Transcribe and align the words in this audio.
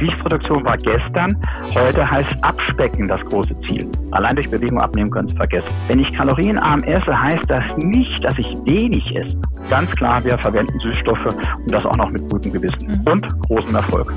Gewichtsreduktion 0.00 0.64
war 0.64 0.78
gestern, 0.78 1.36
heute 1.74 2.10
heißt 2.10 2.30
Abspecken 2.40 3.06
das 3.06 3.20
große 3.26 3.54
Ziel. 3.66 3.86
Allein 4.12 4.34
durch 4.34 4.48
Bewegung 4.48 4.80
abnehmen 4.80 5.10
können 5.10 5.28
Sie 5.28 5.36
vergessen. 5.36 5.68
Wenn 5.88 5.98
ich 5.98 6.10
kalorienarm 6.14 6.82
esse, 6.84 7.20
heißt 7.20 7.48
das 7.48 7.64
nicht, 7.76 8.24
dass 8.24 8.32
ich 8.38 8.46
wenig 8.64 9.04
esse. 9.16 9.36
Ganz 9.68 9.90
klar, 9.90 10.24
wir 10.24 10.38
verwenden 10.38 10.78
Süßstoffe 10.80 11.26
und 11.26 11.70
das 11.70 11.84
auch 11.84 11.96
noch 11.96 12.10
mit 12.10 12.26
gutem 12.30 12.52
Gewissen 12.52 12.88
mhm. 12.88 13.12
und 13.12 13.40
großem 13.40 13.74
Erfolg. 13.74 14.12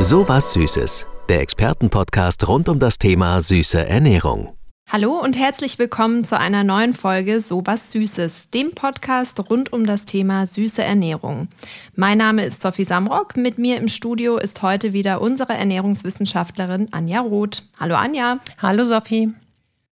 So 0.00 0.26
was 0.28 0.54
Süßes. 0.54 1.06
Der 1.28 1.42
Expertenpodcast 1.42 2.48
rund 2.48 2.70
um 2.70 2.78
das 2.78 2.96
Thema 2.96 3.42
süße 3.42 3.86
Ernährung. 3.86 4.57
Hallo 4.90 5.20
und 5.20 5.38
herzlich 5.38 5.78
willkommen 5.78 6.24
zu 6.24 6.40
einer 6.40 6.64
neuen 6.64 6.94
Folge 6.94 7.42
So 7.42 7.60
was 7.66 7.92
Süßes, 7.92 8.48
dem 8.48 8.70
Podcast 8.70 9.50
rund 9.50 9.70
um 9.70 9.84
das 9.84 10.06
Thema 10.06 10.46
süße 10.46 10.82
Ernährung. 10.82 11.48
Mein 11.94 12.16
Name 12.16 12.42
ist 12.46 12.62
Sophie 12.62 12.84
Samrock. 12.84 13.36
Mit 13.36 13.58
mir 13.58 13.76
im 13.76 13.88
Studio 13.88 14.38
ist 14.38 14.62
heute 14.62 14.94
wieder 14.94 15.20
unsere 15.20 15.52
Ernährungswissenschaftlerin 15.52 16.88
Anja 16.90 17.20
Roth. 17.20 17.64
Hallo 17.78 17.96
Anja. 17.96 18.38
Hallo 18.62 18.86
Sophie. 18.86 19.34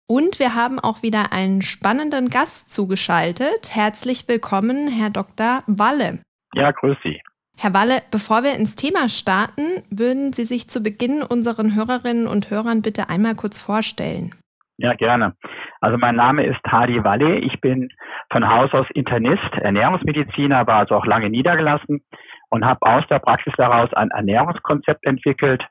Und 0.08 0.40
wir 0.40 0.56
haben 0.56 0.80
auch 0.80 1.04
wieder 1.04 1.32
einen 1.32 1.62
spannenden 1.62 2.28
Gast 2.28 2.72
zugeschaltet. 2.72 3.72
Herzlich 3.72 4.26
willkommen, 4.26 4.88
Herr 4.88 5.10
Dr. 5.10 5.62
Walle. 5.68 6.18
Ja, 6.52 6.72
grüß 6.72 6.96
Sie. 7.04 7.20
Herr 7.56 7.74
Walle, 7.74 8.02
bevor 8.10 8.42
wir 8.42 8.54
ins 8.54 8.74
Thema 8.74 9.08
starten, 9.08 9.84
würden 9.88 10.32
Sie 10.32 10.44
sich 10.44 10.66
zu 10.66 10.80
Beginn 10.80 11.22
unseren 11.22 11.76
Hörerinnen 11.76 12.26
und 12.26 12.50
Hörern 12.50 12.82
bitte 12.82 13.08
einmal 13.08 13.36
kurz 13.36 13.56
vorstellen. 13.56 14.34
Ja, 14.82 14.94
gerne. 14.94 15.34
Also 15.82 15.98
mein 15.98 16.16
Name 16.16 16.46
ist 16.46 16.60
Hadi 16.66 17.04
Walle. 17.04 17.36
Ich 17.36 17.60
bin 17.60 17.90
von 18.32 18.48
Haus 18.48 18.72
aus 18.72 18.86
Internist, 18.94 19.52
Ernährungsmediziner, 19.60 20.66
war 20.66 20.76
also 20.76 20.94
auch 20.94 21.04
lange 21.04 21.28
niedergelassen 21.28 22.00
und 22.48 22.64
habe 22.64 22.80
aus 22.80 23.04
der 23.10 23.18
Praxis 23.18 23.52
daraus 23.58 23.92
ein 23.92 24.08
Ernährungskonzept 24.10 25.04
entwickelt. 25.04 25.62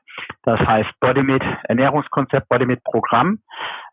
Das 0.44 0.60
heißt 0.60 0.88
Bodymit 1.00 1.42
Ernährungskonzept, 1.64 2.48
Bodymit 2.48 2.84
Programm, 2.84 3.40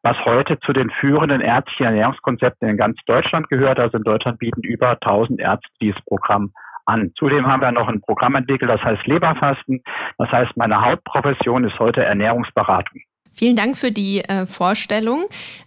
was 0.04 0.24
heute 0.24 0.60
zu 0.60 0.72
den 0.72 0.92
führenden 0.92 1.42
ärztlichen 1.42 1.88
Ernährungskonzepten 1.88 2.70
in 2.70 2.78
ganz 2.78 3.00
Deutschland 3.08 3.50
gehört. 3.50 3.80
Also 3.80 3.98
in 3.98 4.04
Deutschland 4.04 4.38
bieten 4.38 4.62
über 4.62 4.92
1000 5.02 5.40
Ärzte 5.40 5.68
dieses 5.82 6.00
Programm 6.06 6.52
an. 6.86 7.12
Zudem 7.18 7.48
haben 7.48 7.64
wir 7.64 7.72
noch 7.72 7.88
ein 7.88 8.02
Programm 8.02 8.36
entwickelt, 8.36 8.70
das 8.70 8.84
heißt 8.84 9.08
Leberfasten. 9.08 9.82
Das 10.20 10.32
heißt, 10.32 10.56
meine 10.58 10.80
Hauptprofession 10.80 11.64
ist 11.64 11.80
heute 11.80 12.06
Ernährungsberatung. 12.06 13.02
Vielen 13.38 13.56
Dank 13.56 13.78
für 13.78 13.92
die 13.92 14.22
äh, 14.22 14.48
Vorstellung. 14.48 15.26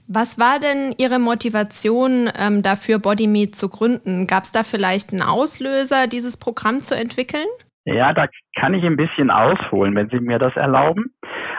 Was 0.08 0.40
war 0.40 0.58
denn 0.58 0.92
Ihre 0.98 1.20
Motivation 1.20 2.28
ähm, 2.36 2.62
dafür, 2.62 2.98
BodyMeat 2.98 3.54
zu 3.54 3.68
gründen? 3.68 4.26
Gab 4.26 4.42
es 4.42 4.50
da 4.50 4.64
vielleicht 4.64 5.12
einen 5.12 5.22
Auslöser, 5.22 6.08
dieses 6.08 6.36
Programm 6.36 6.80
zu 6.80 6.96
entwickeln? 6.96 7.46
Ja, 7.84 8.12
da 8.12 8.26
kann 8.58 8.74
ich 8.74 8.84
ein 8.84 8.96
bisschen 8.96 9.30
ausholen, 9.30 9.94
wenn 9.94 10.10
Sie 10.10 10.18
mir 10.18 10.40
das 10.40 10.54
erlauben. 10.56 11.14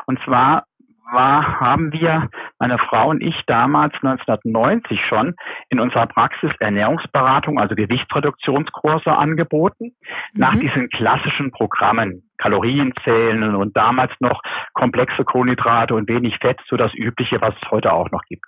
Und 0.06 0.20
zwar 0.26 0.66
war, 1.12 1.60
haben 1.60 1.92
wir, 1.92 2.30
meine 2.60 2.78
Frau 2.78 3.10
und 3.10 3.22
ich 3.22 3.36
damals 3.48 3.94
1990 3.96 5.00
schon 5.08 5.36
in 5.70 5.80
unserer 5.80 6.08
Praxis 6.08 6.52
Ernährungsberatung, 6.60 7.60
also 7.60 7.76
Gewichtsreduktionskurse 7.76 9.12
angeboten, 9.12 9.86
mhm. 9.86 10.40
nach 10.40 10.56
diesen 10.58 10.90
klassischen 10.90 11.52
Programmen, 11.52 12.24
Kalorienzählen 12.38 13.56
und 13.56 13.76
damals 13.78 14.12
noch 14.20 14.42
komplexe 14.74 15.24
Kohlenhydrate 15.24 15.94
und 15.94 16.10
wenig 16.10 16.38
Fett, 16.40 16.60
so 16.68 16.78
das 16.78 16.94
Übliche, 16.94 17.42
was 17.42 17.54
es 17.62 17.72
heute 17.72 17.94
auch 17.94 18.10
noch 18.12 18.24
gibt. 18.24 18.46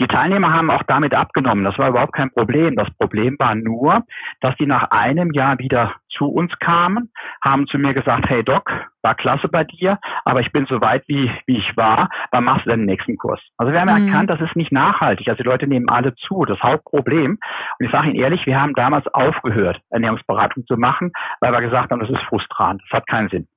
Die 0.00 0.06
Teilnehmer 0.06 0.52
haben 0.52 0.70
auch 0.70 0.82
damit 0.84 1.14
abgenommen. 1.14 1.64
Das 1.64 1.78
war 1.78 1.88
überhaupt 1.88 2.14
kein 2.14 2.30
Problem. 2.30 2.76
Das 2.76 2.88
Problem 2.98 3.36
war 3.38 3.54
nur, 3.54 4.02
dass 4.40 4.56
die 4.56 4.66
nach 4.66 4.90
einem 4.90 5.32
Jahr 5.32 5.58
wieder 5.58 5.94
zu 6.08 6.26
uns 6.26 6.52
kamen, 6.58 7.10
haben 7.42 7.66
zu 7.66 7.78
mir 7.78 7.94
gesagt, 7.94 8.28
hey 8.28 8.44
Doc, 8.44 8.70
war 9.02 9.14
klasse 9.14 9.48
bei 9.48 9.64
dir, 9.64 9.98
aber 10.24 10.40
ich 10.40 10.52
bin 10.52 10.66
so 10.66 10.80
weit, 10.80 11.04
wie, 11.08 11.30
wie 11.46 11.58
ich 11.58 11.76
war. 11.76 12.08
Wann 12.30 12.44
machst 12.44 12.66
du 12.66 12.70
denn 12.70 12.80
den 12.80 12.86
nächsten 12.86 13.16
Kurs? 13.16 13.40
Also 13.58 13.72
wir 13.72 13.80
haben 13.80 13.94
mhm. 13.94 14.08
erkannt, 14.08 14.30
das 14.30 14.40
ist 14.40 14.56
nicht 14.56 14.72
nachhaltig. 14.72 15.28
Also 15.28 15.42
die 15.42 15.48
Leute 15.48 15.66
nehmen 15.66 15.88
alle 15.88 16.14
zu. 16.14 16.44
Das 16.44 16.60
Hauptproblem. 16.60 17.38
Und 17.78 17.86
ich 17.86 17.92
sage 17.92 18.08
Ihnen 18.08 18.16
ehrlich, 18.16 18.46
wir 18.46 18.60
haben 18.60 18.74
damals 18.74 19.06
aufgehört, 19.08 19.80
Ernährungsberatung 19.90 20.64
zu 20.66 20.76
machen, 20.76 21.12
weil 21.40 21.52
wir 21.52 21.60
gesagt 21.60 21.90
haben, 21.90 22.00
das 22.00 22.10
ist 22.10 22.22
frustrant. 22.22 22.82
Das 22.88 22.98
hat 22.98 23.06
keinen 23.06 23.28
Sinn. 23.28 23.48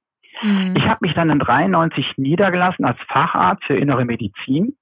Mhm. 0.42 0.76
Ich 0.76 0.88
habe 0.88 1.00
mich 1.02 1.14
dann 1.14 1.30
in 1.30 1.40
93 1.40 2.14
niedergelassen 2.18 2.86
als 2.86 3.00
Facharzt 3.08 3.64
für 3.64 3.76
innere 3.76 4.06
Medizin 4.06 4.76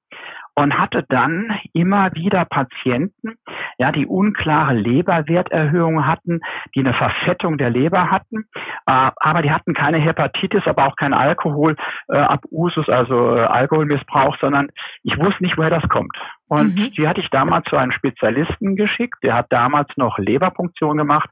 und 0.55 0.77
hatte 0.77 1.05
dann 1.09 1.53
immer 1.73 2.13
wieder 2.13 2.45
Patienten, 2.45 3.37
ja, 3.77 3.91
die 3.91 4.05
unklare 4.05 4.73
Leberwerterhöhungen 4.73 6.07
hatten, 6.07 6.39
die 6.73 6.79
eine 6.79 6.93
Verfettung 6.93 7.57
der 7.57 7.69
Leber 7.69 8.09
hatten, 8.09 8.45
äh, 8.87 9.11
aber 9.17 9.41
die 9.41 9.51
hatten 9.51 9.73
keine 9.73 9.97
Hepatitis, 9.97 10.63
aber 10.65 10.87
auch 10.87 10.95
kein 10.95 11.13
Alkohol 11.13 11.75
äh, 12.07 12.17
also 12.17 13.35
äh, 13.35 13.45
Alkoholmissbrauch, 13.45 14.37
sondern 14.39 14.69
ich 15.03 15.17
wusste 15.17 15.43
nicht, 15.43 15.57
woher 15.57 15.69
das 15.69 15.87
kommt. 15.89 16.15
Und 16.47 16.75
mhm. 16.75 16.91
die 16.91 17.07
hatte 17.07 17.21
ich 17.21 17.29
damals 17.29 17.65
zu 17.65 17.75
einem 17.75 17.91
Spezialisten 17.91 18.75
geschickt, 18.75 19.17
der 19.23 19.35
hat 19.35 19.47
damals 19.49 19.89
noch 19.97 20.17
Leberpunktion 20.17 20.97
gemacht 20.97 21.29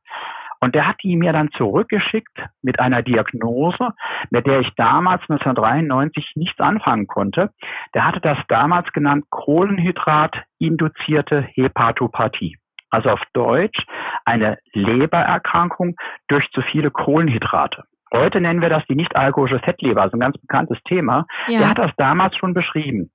und 0.63 0.73
der 0.75 0.87
hat 0.87 0.97
die 1.03 1.17
mir 1.17 1.33
dann 1.33 1.49
zurückgeschickt 1.57 2.41
mit 2.61 2.79
einer 2.79 3.01
Diagnose, 3.01 3.89
mit 4.29 4.47
der 4.47 4.61
ich 4.61 4.69
damals 4.77 5.21
1993 5.23 6.35
nichts 6.35 6.57
anfangen 6.61 7.05
konnte. 7.05 7.49
Der 7.93 8.07
hatte 8.07 8.21
das 8.21 8.37
damals 8.47 8.89
genannt 8.93 9.25
Kohlenhydrat-induzierte 9.29 11.41
Hepatopathie. 11.41 12.55
Also 12.91 13.09
auf 13.09 13.19
Deutsch 13.33 13.85
eine 14.23 14.57
Lebererkrankung 14.71 15.97
durch 16.29 16.49
zu 16.51 16.61
viele 16.61 16.91
Kohlenhydrate. 16.91 17.83
Heute 18.13 18.39
nennen 18.39 18.61
wir 18.61 18.69
das 18.69 18.85
die 18.85 18.95
nicht-alkoholische 18.95 19.59
Fettleber, 19.59 20.03
also 20.03 20.15
ein 20.15 20.21
ganz 20.21 20.37
bekanntes 20.37 20.77
Thema. 20.87 21.25
Ja. 21.47 21.59
Der 21.59 21.71
hat 21.71 21.77
das 21.77 21.91
damals 21.97 22.37
schon 22.37 22.53
beschrieben. 22.53 23.11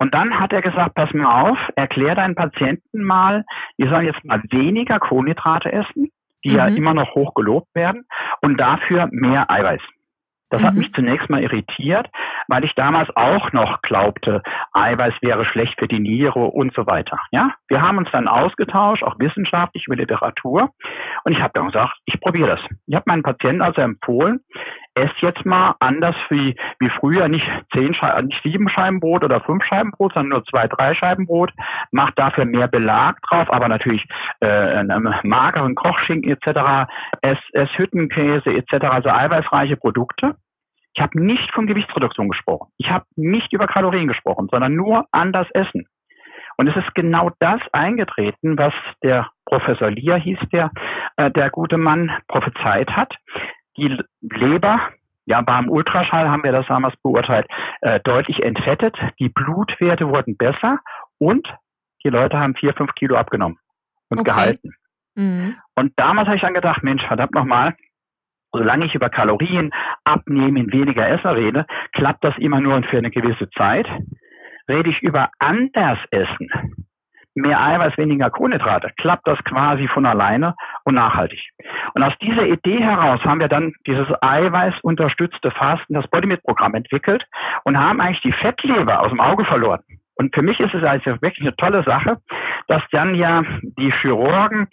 Und 0.00 0.12
dann 0.12 0.40
hat 0.40 0.52
er 0.52 0.62
gesagt, 0.62 0.96
pass 0.96 1.12
mal 1.12 1.50
auf, 1.50 1.58
erklär 1.76 2.16
deinen 2.16 2.34
Patienten 2.34 3.04
mal, 3.04 3.44
die 3.78 3.86
sollen 3.86 4.06
jetzt 4.06 4.24
mal 4.24 4.42
weniger 4.50 4.98
Kohlenhydrate 4.98 5.70
essen 5.70 6.10
die 6.44 6.50
mhm. 6.50 6.56
ja 6.56 6.66
immer 6.68 6.94
noch 6.94 7.14
hoch 7.14 7.34
gelobt 7.34 7.74
werden, 7.74 8.04
und 8.42 8.58
dafür 8.58 9.08
mehr 9.10 9.50
Eiweiß. 9.50 9.82
Das 10.50 10.62
mhm. 10.62 10.66
hat 10.66 10.74
mich 10.74 10.92
zunächst 10.92 11.30
mal 11.30 11.42
irritiert, 11.42 12.08
weil 12.48 12.64
ich 12.64 12.74
damals 12.74 13.08
auch 13.14 13.52
noch 13.52 13.80
glaubte, 13.82 14.42
Eiweiß 14.72 15.14
wäre 15.22 15.44
schlecht 15.44 15.78
für 15.78 15.86
die 15.86 16.00
Niere 16.00 16.40
und 16.40 16.74
so 16.74 16.86
weiter. 16.86 17.18
Ja, 17.30 17.54
wir 17.68 17.80
haben 17.80 17.98
uns 17.98 18.10
dann 18.10 18.28
ausgetauscht, 18.28 19.04
auch 19.04 19.18
wissenschaftlich 19.18 19.84
über 19.86 19.96
Literatur, 19.96 20.70
und 21.24 21.32
ich 21.32 21.40
habe 21.40 21.52
dann 21.54 21.66
gesagt, 21.66 21.94
ich 22.04 22.20
probiere 22.20 22.48
das. 22.48 22.60
Ich 22.86 22.94
habe 22.94 23.04
meinen 23.06 23.22
Patienten 23.22 23.62
also 23.62 23.80
empfohlen, 23.80 24.40
ess 25.00 25.10
jetzt 25.20 25.44
mal 25.46 25.74
anders 25.80 26.14
wie, 26.28 26.54
wie 26.78 26.90
früher 26.90 27.28
nicht 27.28 27.46
zehn 27.72 27.96
nicht 28.24 28.42
sieben 28.42 28.68
Scheiben 28.68 29.00
Brot 29.00 29.24
oder 29.24 29.40
fünf 29.40 29.64
Scheiben 29.64 29.90
Brot, 29.90 30.12
sondern 30.14 30.30
nur 30.30 30.44
zwei, 30.44 30.68
drei 30.68 30.94
Scheiben 30.94 31.26
Brot. 31.26 31.52
Mach 31.90 32.10
dafür 32.12 32.44
mehr 32.44 32.68
Belag 32.68 33.20
drauf, 33.22 33.50
aber 33.50 33.68
natürlich 33.68 34.06
äh, 34.40 34.46
einen 34.46 35.14
mageren 35.22 35.74
Kochschinken 35.74 36.30
etc. 36.30 36.90
Ess, 37.22 37.38
ess 37.52 37.70
Hüttenkäse 37.76 38.50
etc. 38.50 38.84
Also 38.84 39.08
eiweißreiche 39.08 39.76
Produkte. 39.76 40.36
Ich 40.94 41.02
habe 41.02 41.20
nicht 41.20 41.50
von 41.52 41.66
Gewichtsreduktion 41.66 42.28
gesprochen. 42.28 42.68
Ich 42.78 42.90
habe 42.90 43.04
nicht 43.16 43.52
über 43.52 43.66
Kalorien 43.66 44.08
gesprochen, 44.08 44.48
sondern 44.50 44.74
nur 44.74 45.06
anders 45.12 45.46
essen. 45.54 45.86
Und 46.56 46.66
es 46.66 46.76
ist 46.76 46.94
genau 46.94 47.30
das 47.38 47.60
eingetreten, 47.72 48.58
was 48.58 48.74
der 49.02 49.30
Professor 49.46 49.90
Lier 49.90 50.16
hieß, 50.16 50.38
der, 50.52 50.70
äh, 51.16 51.30
der 51.30 51.48
gute 51.48 51.78
Mann 51.78 52.10
prophezeit 52.28 52.90
hat 52.90 53.14
die 53.80 53.98
Leber, 54.20 54.80
ja, 55.26 55.40
beim 55.40 55.68
Ultraschall 55.68 56.28
haben 56.28 56.44
wir 56.44 56.52
das 56.52 56.66
damals 56.66 56.94
beurteilt, 57.02 57.46
äh, 57.80 58.00
deutlich 58.00 58.42
entfettet. 58.42 58.96
Die 59.18 59.28
Blutwerte 59.28 60.08
wurden 60.08 60.36
besser 60.36 60.78
und 61.18 61.46
die 62.04 62.08
Leute 62.08 62.38
haben 62.38 62.54
vier, 62.54 62.74
fünf 62.74 62.94
Kilo 62.94 63.16
abgenommen 63.16 63.58
und 64.08 64.20
okay. 64.20 64.30
gehalten. 64.30 64.74
Mhm. 65.14 65.56
Und 65.76 65.92
damals 65.96 66.26
habe 66.26 66.36
ich 66.36 66.42
dann 66.42 66.54
gedacht, 66.54 66.82
Mensch, 66.82 67.02
verdammt 67.06 67.34
nochmal, 67.34 67.74
solange 68.52 68.86
ich 68.86 68.94
über 68.94 69.10
Kalorien, 69.10 69.70
Abnehmen, 70.04 70.72
weniger 70.72 71.08
Essen 71.08 71.28
rede, 71.30 71.66
klappt 71.92 72.24
das 72.24 72.36
immer 72.38 72.60
nur 72.60 72.82
für 72.84 72.98
eine 72.98 73.10
gewisse 73.10 73.48
Zeit. 73.50 73.86
Rede 74.68 74.90
ich 74.90 75.00
über 75.02 75.30
anders 75.38 75.98
Essen, 76.10 76.48
mehr 77.34 77.60
Eiweiß, 77.60 77.96
weniger 77.96 78.30
Kohlenhydrate, 78.30 78.90
klappt 78.98 79.26
das 79.26 79.38
quasi 79.44 79.88
von 79.88 80.06
alleine 80.06 80.54
und 80.84 80.94
nachhaltig. 80.94 81.40
Und 81.94 82.02
aus 82.02 82.12
dieser 82.20 82.46
Idee 82.46 82.80
heraus 82.80 83.20
haben 83.24 83.40
wir 83.40 83.48
dann 83.48 83.72
dieses 83.86 84.08
Eiweiß-unterstützte 84.20 85.50
Fasten, 85.50 85.94
das 85.94 86.08
Bodymit-Programm 86.08 86.74
entwickelt 86.74 87.24
und 87.64 87.78
haben 87.78 88.00
eigentlich 88.00 88.22
die 88.22 88.32
Fettleber 88.32 89.00
aus 89.00 89.10
dem 89.10 89.20
Auge 89.20 89.44
verloren. 89.44 89.80
Und 90.16 90.34
für 90.34 90.42
mich 90.42 90.60
ist 90.60 90.74
es 90.74 90.84
also 90.84 91.22
wirklich 91.22 91.40
eine 91.40 91.56
tolle 91.56 91.82
Sache, 91.84 92.18
dass 92.68 92.82
dann 92.90 93.14
ja 93.14 93.42
die 93.78 93.90
Chirurgen 94.00 94.68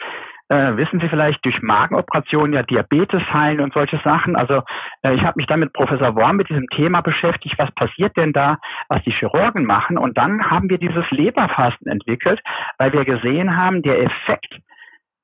äh, 0.50 0.78
wissen 0.78 1.00
Sie 1.00 1.10
vielleicht, 1.10 1.44
durch 1.46 1.62
Magenoperationen 1.62 2.54
ja 2.54 2.64
Diabetes 2.64 3.22
heilen 3.34 3.60
und 3.60 3.74
solche 3.74 4.00
Sachen. 4.04 4.36
Also 4.36 4.64
äh, 5.04 5.14
ich 5.14 5.22
habe 5.22 5.34
mich 5.38 5.48
dann 5.48 5.60
mit 5.60 5.74
Professor 5.74 6.16
Worm 6.16 6.38
mit 6.38 6.50
diesem 6.50 6.68
Thema 6.70 7.02
beschäftigt, 7.02 7.56
was 7.58 7.72
passiert 7.72 8.16
denn 8.18 8.34
da, 8.34 8.58
was 8.90 9.04
die 9.04 9.12
Chirurgen 9.12 9.66
machen. 9.66 9.98
Und 9.98 10.18
dann 10.18 10.50
haben 10.50 10.70
wir 10.70 10.78
dieses 10.78 11.10
Leberfasten 11.12 11.92
entwickelt, 11.92 12.42
weil 12.78 12.94
wir 12.94 13.06
gesehen 13.06 13.58
haben, 13.58 13.82
der 13.82 14.02
Effekt 14.02 14.60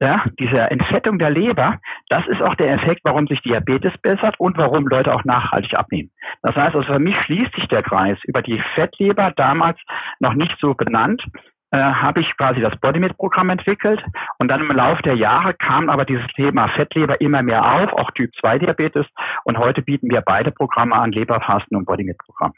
ja, 0.04 0.26
diese 0.38 0.60
Entfettung 0.60 1.18
der 1.18 1.30
Leber, 1.30 1.80
Das 2.10 2.28
ist 2.28 2.42
auch 2.42 2.56
der 2.56 2.74
Effekt, 2.74 3.02
warum 3.06 3.26
sich 3.28 3.42
Diabetes 3.42 3.94
bessert 4.02 4.38
und 4.38 4.58
warum 4.58 4.86
Leute 4.86 5.14
auch 5.14 5.24
nachhaltig 5.24 5.76
abnehmen. 5.76 6.12
Das 6.42 6.56
heißt, 6.56 6.76
also 6.76 6.94
für 6.94 7.00
mich 7.00 7.16
schließt 7.22 7.56
sich 7.56 7.68
der 7.70 7.84
Kreis 7.84 8.18
über 8.26 8.42
die 8.42 8.62
Fettleber, 8.76 9.32
damals 9.36 9.80
noch 10.20 10.34
nicht 10.34 10.56
so 10.60 10.74
benannt, 10.74 11.24
äh, 11.74 11.78
habe 11.78 12.22
ich 12.22 12.38
quasi 12.38 12.62
das 12.62 12.80
Bodymit-Programm 12.80 13.50
entwickelt 13.50 14.00
und 14.38 14.48
dann 14.48 14.62
im 14.62 14.70
Laufe 14.70 15.02
der 15.02 15.16
Jahre 15.16 15.56
kam 15.56 15.90
aber 15.90 16.06
dieses 16.06 16.28
Thema 16.36 16.68
Fettleber 16.68 17.20
immer 17.20 17.42
mehr 17.42 17.66
auf, 17.66 17.92
auch 17.94 18.12
Typ-2-Diabetes 18.12 19.08
und 19.44 19.58
heute 19.58 19.82
bieten 19.82 20.08
wir 20.12 20.22
beide 20.22 20.52
Programme 20.52 20.94
an, 20.94 21.12
Leberfasten 21.12 21.76
und 21.76 21.86
Bodymit-Programm. 21.86 22.54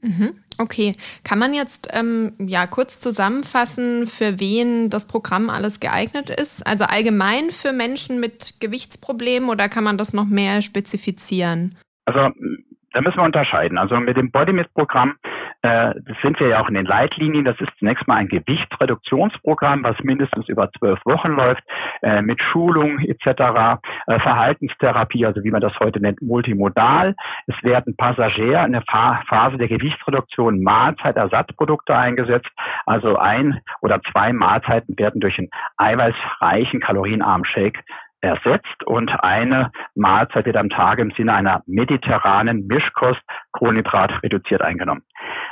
Mhm. 0.00 0.32
Okay, 0.56 0.94
kann 1.22 1.38
man 1.38 1.52
jetzt 1.52 1.90
ähm, 1.92 2.32
ja 2.38 2.66
kurz 2.66 2.98
zusammenfassen, 2.98 4.06
für 4.06 4.40
wen 4.40 4.88
das 4.88 5.06
Programm 5.06 5.50
alles 5.50 5.78
geeignet 5.78 6.30
ist? 6.30 6.66
Also 6.66 6.84
allgemein 6.84 7.50
für 7.50 7.74
Menschen 7.74 8.20
mit 8.20 8.54
Gewichtsproblemen 8.58 9.50
oder 9.50 9.68
kann 9.68 9.84
man 9.84 9.98
das 9.98 10.14
noch 10.14 10.26
mehr 10.26 10.62
spezifizieren? 10.62 11.76
Also 12.06 12.30
da 12.94 13.00
müssen 13.02 13.18
wir 13.18 13.24
unterscheiden. 13.24 13.76
Also 13.76 13.96
mit 13.96 14.16
dem 14.16 14.30
Bodymit-Programm 14.30 15.16
äh, 15.64 15.94
sind 16.22 16.38
wir 16.40 16.48
ja 16.48 16.60
auch 16.60 16.68
in 16.68 16.74
den 16.74 16.84
Leitlinien. 16.84 17.46
Das 17.46 17.58
ist 17.58 17.70
zunächst 17.78 18.06
mal 18.06 18.16
ein 18.16 18.28
Gewichtsreduktionsprogramm, 18.28 19.82
was 19.82 19.96
mindestens 20.02 20.46
über 20.48 20.70
zwölf 20.72 21.00
Wochen 21.06 21.32
läuft, 21.32 21.62
äh, 22.02 22.20
mit 22.20 22.40
Schulung 22.42 22.98
etc., 22.98 23.80
äh, 24.06 24.20
Verhaltenstherapie, 24.20 25.24
also 25.24 25.42
wie 25.42 25.50
man 25.50 25.62
das 25.62 25.72
heute 25.80 26.00
nennt, 26.00 26.20
multimodal. 26.20 27.14
Es 27.46 27.54
werden 27.62 27.96
Passagier 27.96 28.62
in 28.64 28.72
der 28.72 28.82
Phase 28.82 29.56
der 29.56 29.68
Gewichtsreduktion 29.68 30.62
Mahlzeitersatzprodukte 30.62 31.96
eingesetzt. 31.96 32.50
Also 32.84 33.16
ein 33.16 33.58
oder 33.80 34.02
zwei 34.12 34.34
Mahlzeiten 34.34 34.98
werden 34.98 35.22
durch 35.22 35.38
einen 35.38 35.48
eiweißreichen, 35.78 36.80
kalorienarmen 36.80 37.46
Shake 37.46 37.82
ersetzt 38.24 38.84
und 38.86 39.10
eine 39.22 39.70
Mahlzeit 39.94 40.46
wird 40.46 40.56
am 40.56 40.70
Tag 40.70 40.98
im 40.98 41.12
Sinne 41.12 41.34
einer 41.34 41.62
mediterranen 41.66 42.66
Mischkost 42.66 43.20
Kohlenhydrat 43.52 44.22
reduziert 44.22 44.62
eingenommen. 44.62 45.02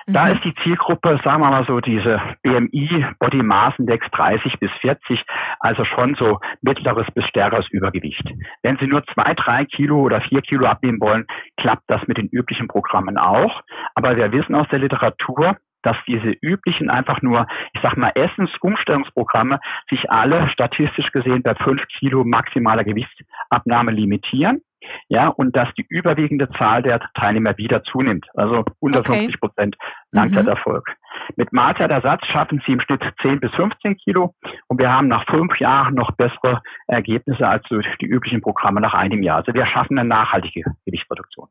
Mhm. 0.06 0.12
Da 0.12 0.28
ist 0.28 0.42
die 0.44 0.54
Zielgruppe, 0.62 1.20
sagen 1.22 1.42
wir 1.42 1.50
mal 1.50 1.64
so, 1.66 1.80
diese 1.80 2.20
BMI 2.42 3.06
Body 3.18 3.42
Mass 3.42 3.74
Index 3.78 4.06
30 4.12 4.58
bis 4.58 4.70
40, 4.80 5.22
also 5.60 5.84
schon 5.84 6.14
so 6.16 6.40
mittleres 6.62 7.06
bis 7.14 7.24
stärkeres 7.26 7.68
Übergewicht. 7.70 8.28
Wenn 8.62 8.78
Sie 8.78 8.86
nur 8.86 9.04
zwei, 9.14 9.34
drei 9.34 9.64
Kilo 9.66 10.00
oder 10.00 10.20
vier 10.22 10.42
Kilo 10.42 10.66
abnehmen 10.66 11.00
wollen, 11.00 11.26
klappt 11.56 11.84
das 11.88 12.00
mit 12.06 12.18
den 12.18 12.28
üblichen 12.28 12.68
Programmen 12.68 13.18
auch. 13.18 13.60
Aber 13.94 14.16
wir 14.16 14.32
wissen 14.32 14.54
aus 14.54 14.68
der 14.70 14.78
Literatur, 14.78 15.56
dass 15.82 15.96
diese 16.06 16.34
üblichen 16.40 16.90
einfach 16.90 17.22
nur, 17.22 17.46
ich 17.72 17.80
sag 17.82 17.96
mal, 17.96 18.12
Essensumstellungsprogramme 18.14 19.60
sich 19.90 20.10
alle 20.10 20.48
statistisch 20.50 21.10
gesehen 21.12 21.42
bei 21.42 21.54
fünf 21.54 21.82
Kilo 21.98 22.24
maximaler 22.24 22.84
Gewichtsabnahme 22.84 23.92
limitieren. 23.92 24.62
Ja, 25.08 25.28
und 25.28 25.54
dass 25.56 25.68
die 25.74 25.86
überwiegende 25.88 26.48
Zahl 26.58 26.82
der 26.82 27.00
Teilnehmer 27.14 27.56
wieder 27.56 27.84
zunimmt. 27.84 28.26
Also 28.34 28.64
unter 28.80 29.00
okay. 29.00 29.12
50 29.12 29.40
Prozent 29.40 29.76
Langzeiterfolg. 30.10 30.88
Mhm. 30.88 31.34
Mit 31.36 31.52
Mahlzeitersatz 31.52 32.26
schaffen 32.26 32.62
sie 32.66 32.72
im 32.72 32.80
Schnitt 32.80 33.02
10 33.22 33.40
bis 33.40 33.52
15 33.52 33.96
Kilo 33.96 34.34
und 34.68 34.78
wir 34.78 34.90
haben 34.90 35.08
nach 35.08 35.24
fünf 35.26 35.56
Jahren 35.60 35.94
noch 35.94 36.10
bessere 36.12 36.62
Ergebnisse 36.88 37.46
als 37.46 37.64
durch 37.68 37.86
die 38.00 38.06
üblichen 38.06 38.40
Programme 38.40 38.80
nach 38.80 38.94
einem 38.94 39.22
Jahr. 39.22 39.38
Also 39.38 39.54
wir 39.54 39.66
schaffen 39.66 39.98
eine 39.98 40.08
nachhaltige 40.08 40.64
Gewichtsreduktion. 40.84 41.48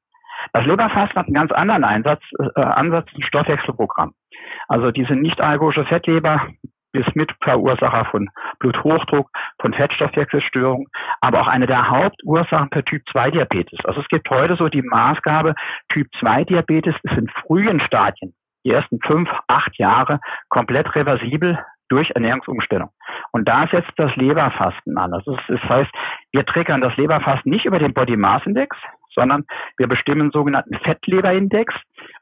Das 0.54 0.66
Leberfasten 0.66 1.18
hat 1.18 1.28
einen 1.28 1.36
ganz 1.36 1.52
anderen 1.52 1.84
Einsatz, 1.84 2.22
äh, 2.40 2.62
Ansatz, 2.62 3.08
ein 3.16 3.24
Stoffwechselprogramm. 3.24 4.14
Also 4.68 4.92
diese 4.92 5.14
nicht-alkoholische 5.16 5.86
Fettleber 5.86 6.48
ist 6.94 7.16
Mitverursacher 7.16 8.06
von 8.06 8.30
Bluthochdruck, 8.60 9.30
von 9.60 9.74
Fettstoffwechselstörungen, 9.74 10.88
aber 11.22 11.42
auch 11.42 11.48
eine 11.48 11.68
der 11.68 11.90
Hauptursachen 11.90 12.70
für 12.72 12.84
Typ-2-Diabetes. 12.84 13.80
Also 13.86 14.02
es 14.02 14.08
gibt 14.10 14.30
heute 14.30 14.56
so 14.56 14.68
die 14.68 14.82
Maßgabe, 14.82 15.56
Typ-2-Diabetes 15.90 16.96
ist 17.04 17.18
in 17.18 17.30
frühen 17.46 17.80
Stadien, 17.82 18.34
die 18.66 18.72
ersten 18.72 19.00
fünf, 19.06 19.30
acht 19.48 19.78
Jahre, 19.78 20.20
komplett 20.50 20.94
reversibel 20.96 21.60
durch 21.90 22.10
Ernährungsumstellung. 22.12 22.90
Und 23.32 23.48
da 23.48 23.68
setzt 23.68 23.92
das 23.98 24.16
Leberfasten 24.16 24.98
an. 24.98 25.12
Das, 25.12 25.28
ist, 25.28 25.40
das 25.48 25.62
heißt, 25.62 25.92
wir 26.32 26.46
triggern 26.46 26.82
das 26.82 26.96
Leberfasten 26.96 27.52
nicht 27.52 27.66
über 27.66 27.80
den 27.80 27.94
Body 27.94 28.16
Mass 28.16 28.46
Index, 28.46 28.78
sondern 29.16 29.46
wir 29.78 29.88
bestimmen 29.88 30.22
einen 30.22 30.32
sogenannten 30.32 30.76
Fettleberindex. 30.76 31.74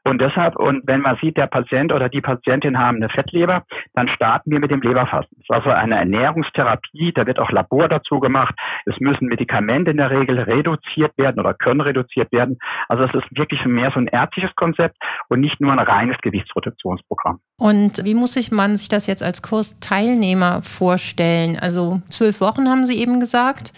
Und 0.04 0.20
deshalb, 0.20 0.56
und 0.56 0.86
wenn 0.86 1.00
man 1.00 1.18
sieht, 1.20 1.36
der 1.36 1.46
Patient 1.46 1.92
oder 1.92 2.08
die 2.08 2.20
Patientin 2.20 2.78
haben 2.78 2.96
eine 2.96 3.08
Fettleber, 3.10 3.64
dann 3.94 4.08
starten 4.08 4.50
wir 4.50 4.58
mit 4.58 4.70
dem 4.70 4.80
Leberfasten. 4.80 5.36
Das 5.38 5.44
ist 5.44 5.50
also 5.50 5.70
eine 5.70 5.96
Ernährungstherapie, 5.96 7.12
da 7.14 7.26
wird 7.26 7.38
auch 7.38 7.50
Labor 7.50 7.88
dazu 7.88 8.18
gemacht. 8.20 8.54
Es 8.86 8.98
müssen 9.00 9.26
Medikamente 9.26 9.90
in 9.90 9.98
der 9.98 10.10
Regel 10.10 10.38
reduziert 10.40 11.16
werden 11.18 11.40
oder 11.40 11.54
können 11.54 11.80
reduziert 11.80 12.32
werden. 12.32 12.58
Also 12.88 13.04
es 13.04 13.14
ist 13.14 13.36
wirklich 13.36 13.64
mehr 13.66 13.90
so 13.92 14.00
ein 14.00 14.06
ärztliches 14.06 14.54
Konzept 14.56 14.96
und 15.28 15.40
nicht 15.40 15.60
nur 15.60 15.72
ein 15.72 15.78
reines 15.78 16.16
Gewichtsreduktionsprogramm. 16.22 17.40
Und 17.58 18.04
wie 18.04 18.14
muss 18.14 18.34
sich 18.34 18.50
man 18.50 18.76
sich 18.76 18.88
das 18.88 19.06
jetzt 19.06 19.22
als 19.22 19.42
Kursteilnehmer 19.42 20.62
vorstellen? 20.62 21.58
Also 21.60 22.00
zwölf 22.08 22.40
Wochen 22.40 22.68
haben 22.68 22.86
Sie 22.86 23.00
eben 23.00 23.20
gesagt. 23.20 23.72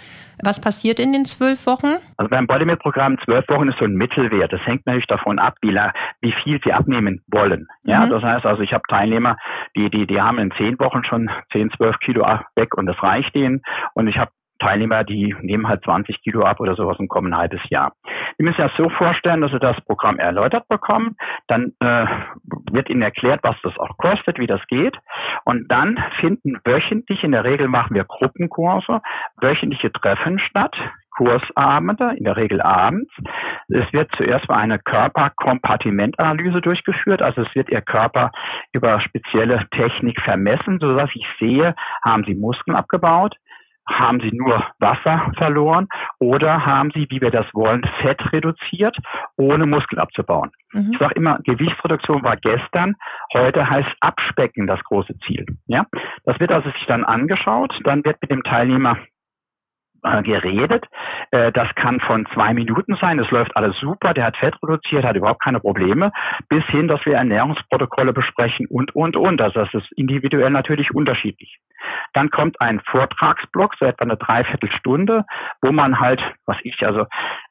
Was 0.45 0.61
passiert 0.61 0.99
in 0.99 1.13
den 1.13 1.25
zwölf 1.25 1.67
Wochen? 1.67 1.99
Also 2.17 2.29
beim 2.29 2.49
Bodymit-Programm 2.49 3.17
zwölf 3.25 3.49
Wochen 3.49 3.69
ist 3.69 3.79
so 3.79 3.85
ein 3.85 3.95
Mittelwert. 3.95 4.53
Das 4.53 4.61
hängt 4.67 4.85
natürlich 4.87 5.07
davon 5.07 5.39
ab, 5.39 5.55
wie, 5.63 5.73
wie 6.21 6.35
viel 6.43 6.61
sie 6.65 6.73
abnehmen 6.73 7.23
wollen. 7.29 7.69
Ja, 7.85 8.07
mhm. 8.07 8.11
das 8.11 8.23
heißt 8.25 8.45
also, 8.45 8.63
ich 8.63 8.73
habe 8.73 8.83
Teilnehmer, 8.89 9.37
die, 9.77 9.89
die, 9.89 10.07
die 10.07 10.21
haben 10.21 10.39
in 10.39 10.51
zehn 10.59 10.79
Wochen 10.81 11.05
schon 11.05 11.31
zehn, 11.53 11.71
zwölf 11.77 11.97
Kilo 12.01 12.27
weg 12.57 12.77
und 12.77 12.87
das 12.87 13.01
reicht 13.03 13.35
ihnen. 13.37 13.63
Und 13.95 14.09
ich 14.09 14.19
habe 14.19 14.33
Teilnehmer, 14.63 15.05
die 15.05 15.35
nehmen 15.41 15.69
halt 15.69 15.83
20 15.85 16.23
Kilo 16.23 16.45
ab 16.45 16.61
oder 16.61 16.77
sowas 16.77 16.99
und 16.99 17.09
kommen 17.09 17.33
ein 17.33 17.39
halbes 17.39 17.61
Jahr. 17.69 17.93
Müssen 18.39 18.55
sich 18.55 18.65
das 18.65 18.77
so 18.77 18.89
vorstellen, 18.91 19.41
dass 19.41 19.51
Sie 19.51 19.59
das 19.59 19.81
Programm 19.83 20.19
erläutert 20.19 20.69
bekommen. 20.69 21.17
Dann 21.49 21.73
äh, 21.81 22.07
wird 22.71 22.89
Ihnen 22.89 23.03
erklärt, 23.03 23.41
was 23.43 23.57
das 23.63 23.77
auch 23.79 23.97
kostet, 23.99 24.39
wie 24.39 24.47
das 24.47 24.61
geht. 24.69 24.97
Und 25.45 25.71
dann 25.71 25.99
finden 26.21 26.61
wöchentlich, 26.65 27.25
in 27.25 27.33
der 27.33 27.45
Regel 27.45 27.69
machen 27.69 27.95
wir 27.95 28.05
Gruppenkurse, 28.05 29.01
wöchentliche 29.41 29.93
Treffen 29.93 30.39
statt. 30.39 30.75
Kursabende, 31.15 32.15
in 32.17 32.25
der 32.25 32.37
Regel 32.37 32.63
abends. 32.63 33.13
Es 33.69 33.93
wird 33.93 34.11
zuerst 34.17 34.49
mal 34.49 34.57
eine 34.57 34.79
Körperkompartimentanalyse 34.79 36.63
durchgeführt, 36.63 37.21
also 37.21 37.43
es 37.43 37.55
wird 37.55 37.69
Ihr 37.69 37.83
Körper 37.83 38.31
über 38.73 38.99
spezielle 39.01 39.67
Technik 39.73 40.19
vermessen, 40.23 40.79
sodass 40.81 41.11
ich 41.13 41.27
sehe, 41.39 41.75
haben 42.03 42.25
Sie 42.25 42.35
Muskeln 42.35 42.75
abgebaut, 42.75 43.37
haben 43.89 44.21
sie 44.21 44.31
nur 44.33 44.65
Wasser 44.79 45.33
verloren 45.37 45.89
oder 46.19 46.65
haben 46.65 46.91
sie, 46.95 47.07
wie 47.11 47.21
wir 47.21 47.31
das 47.31 47.47
wollen, 47.53 47.83
Fett 48.01 48.21
reduziert, 48.33 48.97
ohne 49.37 49.67
Muskeln 49.67 49.99
abzubauen? 49.99 50.51
Mhm. 50.73 50.91
Ich 50.93 50.99
sage 50.99 51.15
immer, 51.15 51.39
Gewichtsreduktion 51.45 52.23
war 52.23 52.37
gestern, 52.37 52.95
heute 53.35 53.69
heißt 53.69 53.91
Abspecken 54.01 54.67
das 54.67 54.83
große 54.85 55.19
Ziel. 55.27 55.47
Ja, 55.67 55.87
das 56.25 56.39
wird 56.41 56.53
also 56.53 56.71
sich 56.71 56.87
dann 56.87 57.05
angeschaut, 57.05 57.73
dann 57.85 58.05
wird 58.05 58.17
mit 58.23 58.31
dem 58.31 58.43
Teilnehmer 58.43 58.99
geredet. 60.03 60.85
Äh, 61.31 61.53
das 61.53 61.69
kann 61.75 62.01
von 62.01 62.27
zwei 62.35 62.53
Minuten 62.55 62.97
sein, 63.01 63.19
es 63.19 63.31
läuft 63.31 63.57
alles 63.57 63.77
super, 63.79 64.15
der 64.15 64.27
hat 64.27 64.37
Fett 64.37 64.55
reduziert, 64.63 65.05
hat 65.05 65.17
überhaupt 65.17 65.43
keine 65.43 65.61
Probleme, 65.61 66.13
bis 66.49 66.65
hin, 66.67 66.89
dass 66.89 67.05
wir 67.07 67.17
Ernährungsprotokolle 67.17 68.13
besprechen 68.13 68.67
und, 68.67 68.95
und, 68.95 69.17
und. 69.17 69.41
Also 69.41 69.61
das 69.61 69.75
ist 69.75 69.93
individuell 69.93 70.51
natürlich 70.51 70.93
unterschiedlich. 70.95 71.59
Dann 72.13 72.31
kommt 72.31 72.61
ein 72.61 72.81
Vortragsblock, 72.81 73.75
so 73.79 73.87
etwa 73.87 74.05
eine 74.05 74.17
Dreiviertelstunde, 74.17 75.25
wo 75.63 75.73
man 75.73 76.01
halt, 76.01 76.21
was 76.47 76.57
ich, 76.63 76.85
also 76.85 77.07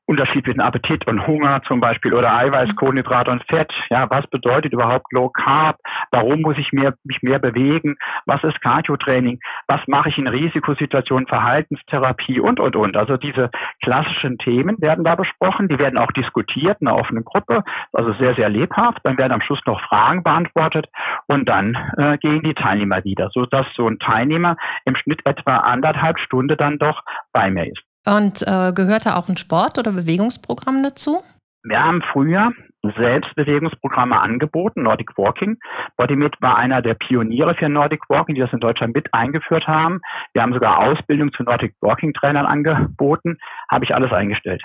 Unterschied 0.05 0.46
zwischen 0.46 0.62
Appetit 0.62 1.08
und 1.08 1.25
Hunger 1.25 1.62
zum 1.67 1.79
Beispiel 1.79 2.13
oder 2.13 2.36
Eiweiß, 2.36 2.70
mhm. 2.70 2.75
Kohlenhydrate 2.75 3.31
und 3.31 3.43
Fett. 3.46 3.72
Ja, 3.89 4.10
was 4.10 4.27
bedeutet 4.27 4.74
überhaupt 4.74 5.12
Low 5.12 5.29
Carb? 5.29 5.77
Warum 6.12 6.41
muss 6.41 6.58
ich 6.58 6.72
mehr, 6.72 6.93
mich 7.03 7.22
mehr 7.22 7.39
bewegen? 7.39 7.96
Was 8.25 8.43
ist 8.43 8.62
Cardio-Training? 8.62 9.39
Was 9.67 9.81
mache 9.88 10.10
ich 10.10 10.17
in 10.17 10.27
Risikosituationen? 10.27 11.27
Verhaltenstherapie 11.27 12.39
und, 12.39 12.60
und, 12.60 12.75
und. 12.75 12.98
Also 12.98 13.17
diese 13.17 13.50
klassischen 13.84 14.38
Themen 14.38 14.81
werden 14.81 15.03
da 15.05 15.15
besprochen. 15.15 15.67
Die 15.67 15.79
werden 15.79 15.98
auch 15.98 16.12
diskutiert 16.12 16.77
in 16.81 16.88
einer 16.88 16.98
offenen 16.98 17.24
Gruppe. 17.24 17.63
Also 17.93 18.13
sehr, 18.13 18.36
sehr 18.36 18.50
lebhaft. 18.50 19.00
Dann 19.03 19.17
werden 19.17 19.31
am 19.31 19.41
Schluss 19.41 19.62
noch 19.65 19.81
Fragen 19.81 20.24
beantwortet 20.24 20.88
und 21.27 21.48
dann 21.48 21.77
äh, 21.98 22.17
gehen 22.17 22.41
die 22.43 22.53
Teilnehmer 22.53 23.03
wieder, 23.03 23.29
sodass 23.34 23.65
so 23.75 23.88
ein 23.88 24.00
Teilnehmer 24.00 24.58
im 24.86 24.96
Schnitt 24.96 25.25
etwa 25.25 25.58
anderthalb 25.58 26.20
Stunde 26.20 26.58
dann 26.58 26.77
doch 26.77 27.01
bei 27.31 27.50
mir 27.50 27.67
ist. 27.67 27.91
Und 28.05 28.41
äh, 28.41 28.74
gehört 28.74 29.05
da 29.05 29.15
auch 29.15 29.29
ein 29.29 29.38
Sport- 29.38 29.77
oder 29.77 29.91
Bewegungsprogramm 29.91 30.84
dazu? 30.84 31.22
Wir 31.63 31.79
haben 31.79 32.01
früher 32.12 32.51
Selbstbewegungsprogramme 32.98 34.20
angeboten, 34.20 34.81
Nordic 34.81 35.15
Walking. 35.17 35.58
Bodymit 35.98 36.36
war 36.41 36.58
einer 36.58 36.81
der 36.81 36.96
Pioniere 36.96 37.53
für 37.53 37.70
Nordic 37.70 38.10
Walking, 38.10 38.34
die 38.34 38.41
das 38.41 38.51
in 38.53 38.60
Deutschland 38.60 38.96
mit 38.96 39.13
eingeführt 39.13 39.67
haben. 39.67 40.01
Wir 40.34 40.41
haben 40.41 40.53
sogar 40.53 40.79
Ausbildung 40.79 41.31
zu 41.34 41.43
Nordic 41.43 41.75
Walking 41.81 42.13
Trainern 42.13 42.48
angeboten, 42.48 43.38
habe 43.72 43.86
ich 43.86 43.93
alles 43.93 44.12
eingestellt. 44.12 44.63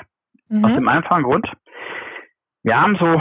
Mhm. 0.48 0.64
Aus 0.64 0.74
dem 0.74 0.88
einfachen 0.88 1.24
Grund, 1.24 1.46
wir 2.62 2.80
haben 2.80 2.96
so, 2.96 3.20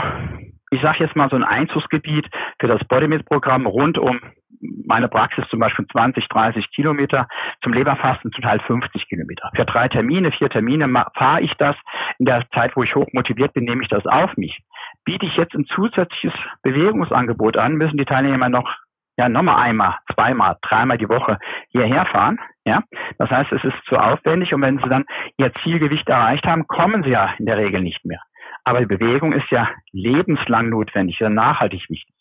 ich 0.70 0.80
sage 0.80 1.04
jetzt 1.04 1.14
mal 1.14 1.28
so 1.28 1.36
ein 1.36 1.44
Einzugsgebiet 1.44 2.26
für 2.58 2.68
das 2.68 2.80
Bodymit-Programm 2.88 3.66
rund 3.66 3.98
um 3.98 4.20
meine 4.60 5.08
Praxis 5.08 5.44
zum 5.48 5.60
Beispiel 5.60 5.86
20, 5.86 6.28
30 6.28 6.70
Kilometer, 6.72 7.28
zum 7.62 7.72
Leberfasten 7.72 8.32
zum 8.32 8.42
Teil 8.42 8.60
50 8.60 9.08
Kilometer. 9.08 9.50
Für 9.54 9.64
drei 9.64 9.88
Termine, 9.88 10.32
vier 10.32 10.48
Termine 10.48 10.88
fahre 11.14 11.40
ich 11.40 11.52
das. 11.54 11.76
In 12.18 12.26
der 12.26 12.44
Zeit, 12.54 12.76
wo 12.76 12.82
ich 12.82 12.94
hoch 12.94 13.06
motiviert 13.12 13.52
bin, 13.54 13.64
nehme 13.64 13.82
ich 13.82 13.88
das 13.88 14.06
auf 14.06 14.36
mich. 14.36 14.58
Biete 15.04 15.26
ich 15.26 15.36
jetzt 15.36 15.54
ein 15.54 15.66
zusätzliches 15.66 16.38
Bewegungsangebot 16.62 17.56
an, 17.56 17.74
müssen 17.74 17.96
die 17.96 18.04
Teilnehmer 18.04 18.48
noch 18.48 18.72
ja 19.16 19.28
nochmal 19.28 19.62
einmal, 19.62 19.96
zweimal, 20.14 20.56
dreimal 20.62 20.98
die 20.98 21.08
Woche 21.08 21.38
hierher 21.70 22.06
fahren. 22.06 22.38
Ja, 22.64 22.82
das 23.18 23.30
heißt, 23.30 23.52
es 23.52 23.64
ist 23.64 23.76
zu 23.88 23.96
aufwendig 23.96 24.52
und 24.52 24.60
wenn 24.62 24.78
sie 24.78 24.88
dann 24.88 25.04
ihr 25.38 25.52
Zielgewicht 25.62 26.08
erreicht 26.08 26.44
haben, 26.46 26.66
kommen 26.66 27.02
sie 27.04 27.10
ja 27.10 27.32
in 27.38 27.46
der 27.46 27.56
Regel 27.56 27.80
nicht 27.80 28.04
mehr. 28.04 28.20
Aber 28.64 28.80
die 28.80 28.86
Bewegung 28.86 29.32
ist 29.32 29.48
ja 29.50 29.68
lebenslang 29.92 30.70
notwendig, 30.70 31.20
ja 31.20 31.30
nachhaltig 31.30 31.88
wichtig. 31.88 32.15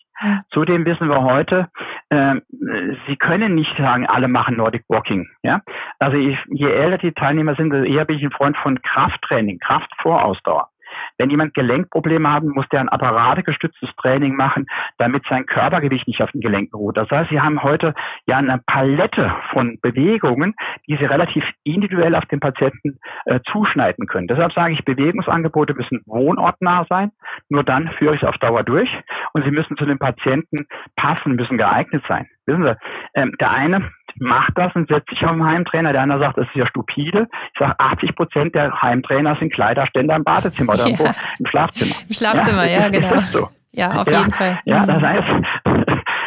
Zudem 0.50 0.86
wissen 0.86 1.10
wir 1.10 1.24
heute, 1.24 1.70
äh, 2.10 2.36
Sie 3.08 3.18
können 3.18 3.56
nicht 3.56 3.76
sagen, 3.78 4.08
alle 4.08 4.28
machen 4.28 4.58
Nordic 4.58 4.84
Walking. 4.88 5.28
Ja? 5.44 5.62
Also 6.00 6.18
ich, 6.18 6.38
je 6.50 6.72
älter 6.72 6.98
die 6.98 7.12
Teilnehmer 7.12 7.56
sind, 7.56 7.72
desto 7.72 7.86
eher 7.86 8.06
bin 8.06 8.18
ich 8.18 8.24
ein 8.24 8.32
Freund 8.32 8.58
von 8.58 8.82
Krafttraining, 8.82 9.60
Kraftvorausdauer. 9.60 10.70
Wenn 11.18 11.30
jemand 11.30 11.54
Gelenkprobleme 11.54 12.30
haben, 12.30 12.50
muss 12.50 12.68
der 12.70 12.82
ein 12.82 12.90
apparategestütztes 12.90 13.90
Training 14.02 14.36
machen, 14.36 14.66
damit 14.98 15.24
sein 15.30 15.46
Körpergewicht 15.46 16.08
nicht 16.08 16.22
auf 16.22 16.32
den 16.32 16.42
Gelenken 16.42 16.76
ruht. 16.76 16.98
Das 16.98 17.10
heißt, 17.10 17.30
Sie 17.30 17.42
haben 17.42 17.64
heute 17.64 17.94
ja 18.28 18.38
eine 18.38 18.62
Palette 18.66 19.34
von 19.52 19.80
Bewegungen, 19.82 20.54
die 20.88 20.98
Sie 20.98 21.06
relativ 21.06 21.44
individuell 21.64 22.16
auf 22.16 22.26
den 22.26 22.40
Patienten 22.40 23.00
äh, 23.26 23.40
zuschneiden 23.52 24.08
können. 24.08 24.28
Deshalb 24.28 24.54
sage 24.54 24.74
ich, 24.74 24.86
Bewegungsangebote 24.86 25.74
müssen 25.74 26.02
wohnortnah 26.06 26.86
sein. 26.90 27.12
Nur 27.50 27.64
dann 27.64 27.90
führe 27.98 28.16
ich 28.16 28.22
es 28.22 28.28
auf 28.28 28.38
Dauer 28.38 28.64
durch. 28.64 28.90
Und 29.34 29.44
sie 29.44 29.52
müssen 29.52 29.78
zu 29.78 29.86
den 29.86 30.00
Patienten 30.00 30.68
passen, 30.96 31.36
müssen 31.36 31.58
geeignet 31.58 32.04
sein. 32.08 32.28
Wissen 32.46 32.64
Sie, 32.64 32.76
ähm, 33.16 33.34
der 33.40 33.52
eine 33.52 33.92
macht 34.20 34.54
das 34.56 34.74
und 34.76 34.88
setzt 34.88 35.10
sich 35.10 35.24
auf 35.24 35.32
den 35.32 35.46
Heimtrainer. 35.46 35.92
Der 35.92 36.02
andere 36.02 36.20
sagt, 36.20 36.38
das 36.38 36.48
ist 36.48 36.56
ja 36.56 36.68
stupide. 36.68 37.28
Ich 37.54 37.60
sage, 37.60 37.76
80 37.78 38.16
Prozent 38.16 38.56
der 38.56 38.82
Heimtrainer 38.82 39.36
sind 39.40 39.54
Kleiderständer 39.54 40.16
im 40.16 40.24
Badezimmer 40.24 40.74
oder 40.74 40.88
ja. 40.90 41.12
im 41.40 41.46
Schlafzimmer. 41.46 41.96
Im 42.08 42.14
Schlafzimmer, 42.14 42.66
ja, 42.66 42.80
ja 42.82 42.90
genau. 42.90 43.20
So. 43.22 43.50
Ja, 43.72 43.92
auf 43.92 44.10
ja, 44.10 44.20
jeden 44.20 44.34
Fall. 44.34 44.60
Ja, 44.64 44.86
das 44.86 45.02
heißt, 45.02 45.28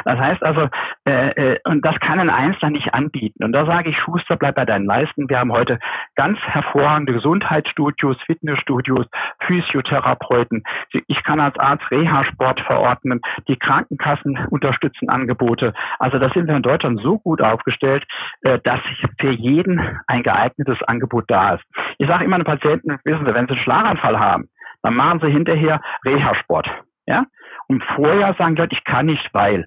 das 0.05 0.19
heißt 0.19 0.43
also, 0.43 0.69
äh, 1.07 1.31
äh, 1.31 1.59
und 1.65 1.85
das 1.85 1.99
kann 2.01 2.21
ein 2.21 2.31
Einzelner 2.31 2.71
nicht 2.71 2.95
anbieten. 2.95 3.45
Und 3.45 3.53
da 3.53 3.67
sage 3.67 3.91
ich, 3.91 3.99
Schuster, 3.99 4.37
bleib 4.37 4.57
bei 4.57 4.65
deinen 4.65 4.87
Leisten. 4.87 5.29
Wir 5.29 5.39
haben 5.39 5.53
heute 5.53 5.79
ganz 6.15 6.39
hervorragende 6.41 7.13
Gesundheitsstudios, 7.13 8.17
Fitnessstudios, 8.27 9.07
Physiotherapeuten. 9.47 10.63
Ich 11.07 11.23
kann 11.25 11.41
als 11.41 11.59
Arzt 11.59 11.91
Reha-Sport 11.91 12.61
verordnen. 12.61 13.21
Die 13.49 13.57
Krankenkassen 13.57 14.39
unterstützen 14.51 15.09
Angebote. 15.09 15.75
Also 15.99 16.19
da 16.19 16.31
sind 16.31 16.47
wir 16.47 16.57
in 16.57 16.63
Deutschland 16.63 17.01
so 17.03 17.19
gut 17.19 17.43
aufgestellt, 17.43 18.05
äh, 18.43 18.59
dass 18.61 18.81
für 19.21 19.31
jeden 19.31 19.81
ein 20.07 20.23
geeignetes 20.23 20.83
Angebot 20.83 21.25
da 21.29 21.55
ist. 21.55 21.65
Ich 21.99 22.07
sage 22.07 22.25
immer 22.25 22.39
den 22.39 22.45
Patienten, 22.45 22.99
wissen 23.05 23.27
Sie, 23.27 23.35
wenn 23.35 23.47
Sie 23.47 23.53
einen 23.53 23.63
Schlaganfall 23.63 24.19
haben, 24.19 24.49
dann 24.83 24.95
machen 24.95 25.21
Sie 25.21 25.31
hinterher 25.31 25.81
Reha-Sport. 26.05 26.69
Ja? 27.07 27.25
Und 27.69 27.83
vorher 27.95 28.35
sagen 28.35 28.55
die 28.55 28.63
Leute, 28.63 28.77
ich 28.77 28.85
kann 28.85 29.07
nicht, 29.07 29.29
weil. 29.33 29.67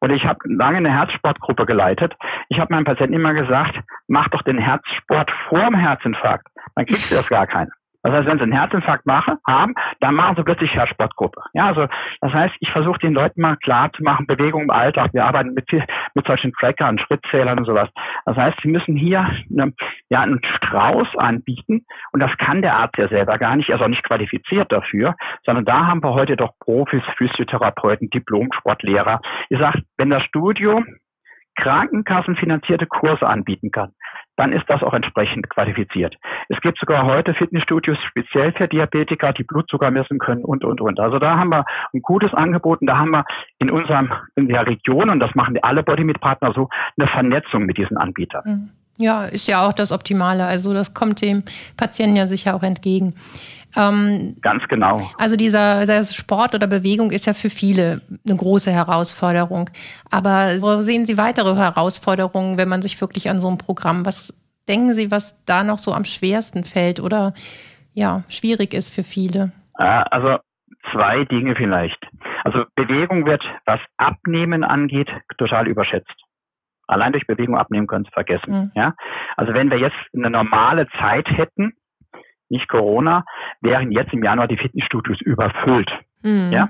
Und 0.00 0.10
ich 0.10 0.24
habe 0.24 0.38
lange 0.44 0.78
eine 0.78 0.92
Herzsportgruppe 0.92 1.66
geleitet. 1.66 2.14
Ich 2.48 2.58
habe 2.58 2.72
meinen 2.72 2.84
Patienten 2.84 3.14
immer 3.14 3.34
gesagt, 3.34 3.78
mach 4.06 4.28
doch 4.28 4.42
den 4.42 4.58
Herzsport 4.58 5.30
vor 5.48 5.64
dem 5.64 5.74
Herzinfarkt. 5.74 6.46
Dann 6.74 6.86
kriegst 6.86 7.10
du 7.10 7.16
das 7.16 7.28
gar 7.28 7.46
keinen. 7.46 7.70
Das 8.08 8.16
heißt, 8.16 8.26
wenn 8.26 8.38
sie 8.38 8.44
einen 8.44 8.52
Herzinfarkt 8.52 9.04
machen, 9.04 9.36
haben, 9.46 9.74
dann 10.00 10.14
machen 10.14 10.34
sie 10.36 10.42
plötzlich 10.42 10.72
Herzsportgruppe. 10.72 11.42
Ja, 11.52 11.66
also 11.66 11.86
das 12.22 12.32
heißt, 12.32 12.54
ich 12.60 12.70
versuche 12.70 12.98
den 13.00 13.12
Leuten 13.12 13.42
mal 13.42 13.56
klar 13.56 13.92
zu 13.92 14.02
machen, 14.02 14.26
Bewegung 14.26 14.62
im 14.62 14.70
Alltag. 14.70 15.12
Wir 15.12 15.26
arbeiten 15.26 15.52
mit, 15.52 15.70
mit 16.14 16.26
solchen 16.26 16.54
Trackern, 16.54 16.98
Schrittzählern 16.98 17.58
und 17.58 17.66
sowas. 17.66 17.90
Das 18.24 18.34
heißt, 18.34 18.56
sie 18.62 18.68
müssen 18.68 18.96
hier 18.96 19.28
eine, 19.50 19.74
ja, 20.08 20.22
einen 20.22 20.40
Strauß 20.42 21.16
anbieten 21.18 21.84
und 22.12 22.20
das 22.20 22.30
kann 22.38 22.62
der 22.62 22.76
Arzt 22.76 22.96
ja 22.96 23.08
selber 23.08 23.36
gar 23.36 23.56
nicht, 23.56 23.68
er 23.68 23.76
ist 23.76 23.82
auch 23.82 23.88
nicht 23.88 24.04
qualifiziert 24.04 24.72
dafür, 24.72 25.14
sondern 25.44 25.66
da 25.66 25.86
haben 25.86 26.02
wir 26.02 26.14
heute 26.14 26.36
doch 26.36 26.52
Profis, 26.60 27.02
Physiotherapeuten, 27.18 28.08
Diplom-Sportlehrer. 28.08 29.20
Ich 29.50 29.58
sage, 29.58 29.82
wenn 29.98 30.08
das 30.08 30.22
Studio 30.22 30.82
krankenkassenfinanzierte 31.58 32.86
Kurse 32.86 33.26
anbieten 33.26 33.70
kann, 33.70 33.92
dann 34.36 34.52
ist 34.52 34.64
das 34.68 34.82
auch 34.82 34.94
entsprechend 34.94 35.50
qualifiziert. 35.50 36.14
Es 36.48 36.60
gibt 36.60 36.78
sogar 36.78 37.04
heute 37.04 37.34
Fitnessstudios 37.34 37.98
speziell 38.08 38.52
für 38.52 38.68
Diabetiker, 38.68 39.32
die 39.32 39.42
Blutzucker 39.42 39.90
messen 39.90 40.18
können 40.18 40.44
und, 40.44 40.64
und, 40.64 40.80
und. 40.80 41.00
Also 41.00 41.18
da 41.18 41.36
haben 41.36 41.50
wir 41.50 41.64
ein 41.92 42.02
gutes 42.02 42.32
Angebot 42.32 42.80
und 42.80 42.86
da 42.86 42.98
haben 42.98 43.10
wir 43.10 43.24
in 43.58 43.70
unserem, 43.70 44.12
in 44.36 44.48
der 44.48 44.66
Region, 44.66 45.10
und 45.10 45.18
das 45.18 45.34
machen 45.34 45.58
alle 45.62 45.82
Bodymeat-Partner 45.82 46.52
so, 46.54 46.68
eine 46.96 47.08
Vernetzung 47.08 47.66
mit 47.66 47.78
diesen 47.78 47.96
Anbietern. 47.96 48.42
Mhm. 48.46 48.70
Ja, 48.98 49.24
ist 49.24 49.46
ja 49.46 49.66
auch 49.66 49.72
das 49.72 49.92
Optimale. 49.92 50.44
Also 50.44 50.74
das 50.74 50.92
kommt 50.92 51.22
dem 51.22 51.44
Patienten 51.76 52.16
ja 52.16 52.26
sicher 52.26 52.54
auch 52.54 52.62
entgegen. 52.62 53.14
Ähm, 53.76 54.36
Ganz 54.42 54.66
genau. 54.68 55.10
Also 55.18 55.36
dieser, 55.36 55.82
dieser 55.82 56.04
Sport 56.04 56.54
oder 56.54 56.66
Bewegung 56.66 57.12
ist 57.12 57.26
ja 57.26 57.34
für 57.34 57.50
viele 57.50 58.02
eine 58.26 58.36
große 58.36 58.72
Herausforderung. 58.72 59.70
Aber 60.10 60.58
so 60.58 60.78
sehen 60.78 61.06
Sie 61.06 61.16
weitere 61.16 61.54
Herausforderungen, 61.54 62.58
wenn 62.58 62.68
man 62.68 62.82
sich 62.82 63.00
wirklich 63.00 63.30
an 63.30 63.40
so 63.40 63.48
ein 63.48 63.58
Programm, 63.58 64.04
was 64.04 64.34
denken 64.68 64.94
Sie, 64.94 65.10
was 65.10 65.36
da 65.44 65.62
noch 65.62 65.78
so 65.78 65.92
am 65.92 66.04
schwersten 66.04 66.64
fällt 66.64 67.00
oder 67.00 67.34
ja, 67.94 68.24
schwierig 68.28 68.74
ist 68.74 68.92
für 68.92 69.04
viele? 69.04 69.52
Also 69.74 70.38
zwei 70.92 71.24
Dinge 71.24 71.54
vielleicht. 71.56 71.98
Also 72.44 72.64
Bewegung 72.74 73.26
wird, 73.26 73.42
was 73.64 73.80
Abnehmen 73.96 74.64
angeht, 74.64 75.08
total 75.36 75.68
überschätzt. 75.68 76.14
Allein 76.88 77.12
durch 77.12 77.26
Bewegung 77.26 77.56
abnehmen 77.56 77.86
können 77.86 78.04
Sie 78.04 78.10
vergessen. 78.10 78.50
Mhm. 78.50 78.70
Ja? 78.74 78.94
Also 79.36 79.54
wenn 79.54 79.70
wir 79.70 79.78
jetzt 79.78 79.96
eine 80.14 80.30
normale 80.30 80.88
Zeit 80.98 81.28
hätten, 81.28 81.74
nicht 82.48 82.68
Corona, 82.68 83.24
wären 83.60 83.90
jetzt 83.90 84.12
im 84.12 84.22
Januar 84.24 84.48
die 84.48 84.56
Fitnessstudios 84.56 85.20
überfüllt. 85.20 85.90
Mhm. 86.22 86.50
Ja? 86.50 86.68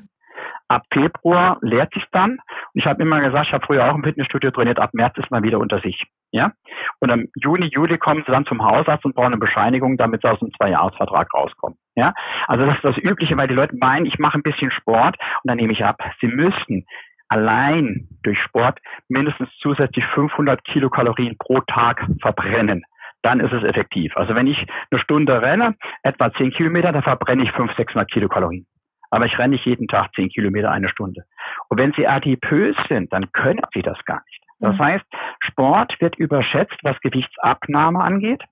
Ab 0.69 0.83
Februar 0.93 1.57
leert 1.63 1.93
sich 1.95 2.05
dann. 2.13 2.33
Und 2.33 2.41
ich 2.75 2.85
habe 2.85 3.03
immer 3.03 3.21
gesagt, 3.21 3.47
ich 3.47 3.53
habe 3.55 3.65
früher 3.65 3.91
auch 3.91 3.95
im 3.95 4.05
Fitnessstudio 4.05 4.51
trainiert, 4.51 4.79
ab 4.79 4.91
März 4.93 5.17
ist 5.17 5.31
man 5.31 5.43
wieder 5.43 5.59
unter 5.59 5.81
sich. 5.81 6.05
Ja? 6.31 6.53
Und 7.01 7.11
im 7.11 7.29
Juni, 7.37 7.71
Juli 7.73 7.97
kommen 7.97 8.23
sie 8.27 8.33
dann 8.33 8.45
zum 8.45 8.63
Hausarzt 8.63 9.05
und 9.05 9.15
brauchen 9.15 9.29
eine 9.29 9.39
Bescheinigung, 9.39 9.97
damit 9.97 10.21
sie 10.21 10.31
aus 10.31 10.41
dem 10.41 10.53
Zweijahresvertrag 10.53 11.33
rauskommen. 11.33 11.79
Ja? 11.95 12.13
Also 12.49 12.67
das 12.67 12.77
ist 12.77 12.85
das 12.85 12.99
Übliche, 12.99 13.37
weil 13.37 13.49
die 13.49 13.55
Leute 13.55 13.77
meinen, 13.77 14.05
ich 14.05 14.19
mache 14.19 14.37
ein 14.37 14.43
bisschen 14.43 14.71
Sport 14.73 15.17
und 15.43 15.49
dann 15.49 15.57
nehme 15.57 15.73
ich 15.73 15.85
ab. 15.85 15.97
Sie 16.21 16.29
müssten 16.29 16.85
allein 17.29 18.09
durch 18.23 18.39
Sport 18.43 18.79
mindestens 19.09 19.49
zusätzlich 19.61 20.05
500 20.15 20.65
Kilokalorien 20.65 21.37
pro 21.39 21.61
Tag 21.61 22.07
verbrennen 22.21 22.85
dann 23.23 23.41
ist 23.41 23.53
es 23.53 23.65
effektiv. 23.65 24.17
Also 24.17 24.35
wenn 24.35 24.47
ich 24.47 24.65
eine 24.91 25.01
Stunde 25.01 25.43
renne, 25.43 25.75
etwa 26.03 26.33
10 26.33 26.53
Kilometer, 26.53 26.93
da 26.93 27.03
verbrenne 27.03 27.43
ich 27.43 27.51
500, 27.51 27.77
600 27.77 28.11
Kilokalorien. 28.11 28.67
Aber 29.11 29.27
ich 29.27 29.39
renne 29.39 29.55
nicht 29.55 29.65
jeden 29.65 29.89
Tag 29.89 30.15
10 30.15 30.29
Kilometer 30.29 30.71
eine 30.71 30.89
Stunde. 30.89 31.25
Und 31.69 31.79
wenn 31.79 31.93
Sie 31.93 32.07
adipös 32.07 32.77
sind, 32.89 33.13
dann 33.13 33.33
können 33.33 33.63
Sie 33.73 33.83
das 33.83 33.99
gar 34.05 34.23
nicht. 34.27 34.43
Das 34.61 34.77
mhm. 34.77 34.85
heißt, 34.85 35.05
Sport 35.41 36.01
wird 36.01 36.17
überschätzt, 36.17 36.77
was 36.83 36.99
Gewichtsabnahme 37.01 38.01
angeht. 38.01 38.43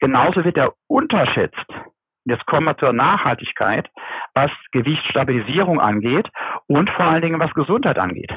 Genauso 0.00 0.44
wird 0.44 0.56
er 0.56 0.72
unterschätzt. 0.86 1.66
Jetzt 2.28 2.46
kommen 2.46 2.66
wir 2.66 2.76
zur 2.76 2.92
Nachhaltigkeit, 2.92 3.88
was 4.34 4.50
Gewichtsstabilisierung 4.72 5.80
angeht 5.80 6.28
und 6.66 6.90
vor 6.90 7.06
allen 7.06 7.22
Dingen 7.22 7.40
was 7.40 7.54
Gesundheit 7.54 7.98
angeht. 7.98 8.32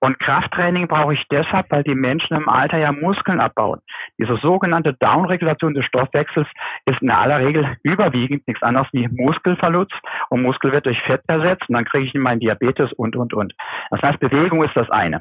Und 0.00 0.18
Krafttraining 0.18 0.88
brauche 0.88 1.14
ich 1.14 1.24
deshalb, 1.30 1.70
weil 1.70 1.82
die 1.82 1.94
Menschen 1.94 2.36
im 2.36 2.48
Alter 2.48 2.78
ja 2.78 2.92
Muskeln 2.92 3.40
abbauen. 3.40 3.80
Diese 4.18 4.36
sogenannte 4.36 4.94
Downregulation 4.94 5.74
des 5.74 5.86
Stoffwechsels 5.86 6.46
ist 6.86 7.00
in 7.00 7.10
aller 7.10 7.38
Regel 7.38 7.76
überwiegend 7.82 8.46
nichts 8.46 8.62
anderes 8.62 8.88
wie 8.92 9.08
Muskelverlust 9.08 9.94
und 10.28 10.42
Muskel 10.42 10.72
wird 10.72 10.86
durch 10.86 11.00
Fett 11.02 11.22
ersetzt 11.26 11.68
und 11.68 11.74
dann 11.74 11.84
kriege 11.84 12.04
ich 12.04 12.14
meinen 12.14 12.40
Diabetes 12.40 12.92
und, 12.92 13.16
und, 13.16 13.32
und. 13.32 13.54
Das 13.90 14.02
heißt, 14.02 14.20
Bewegung 14.20 14.62
ist 14.62 14.76
das 14.76 14.90
eine. 14.90 15.20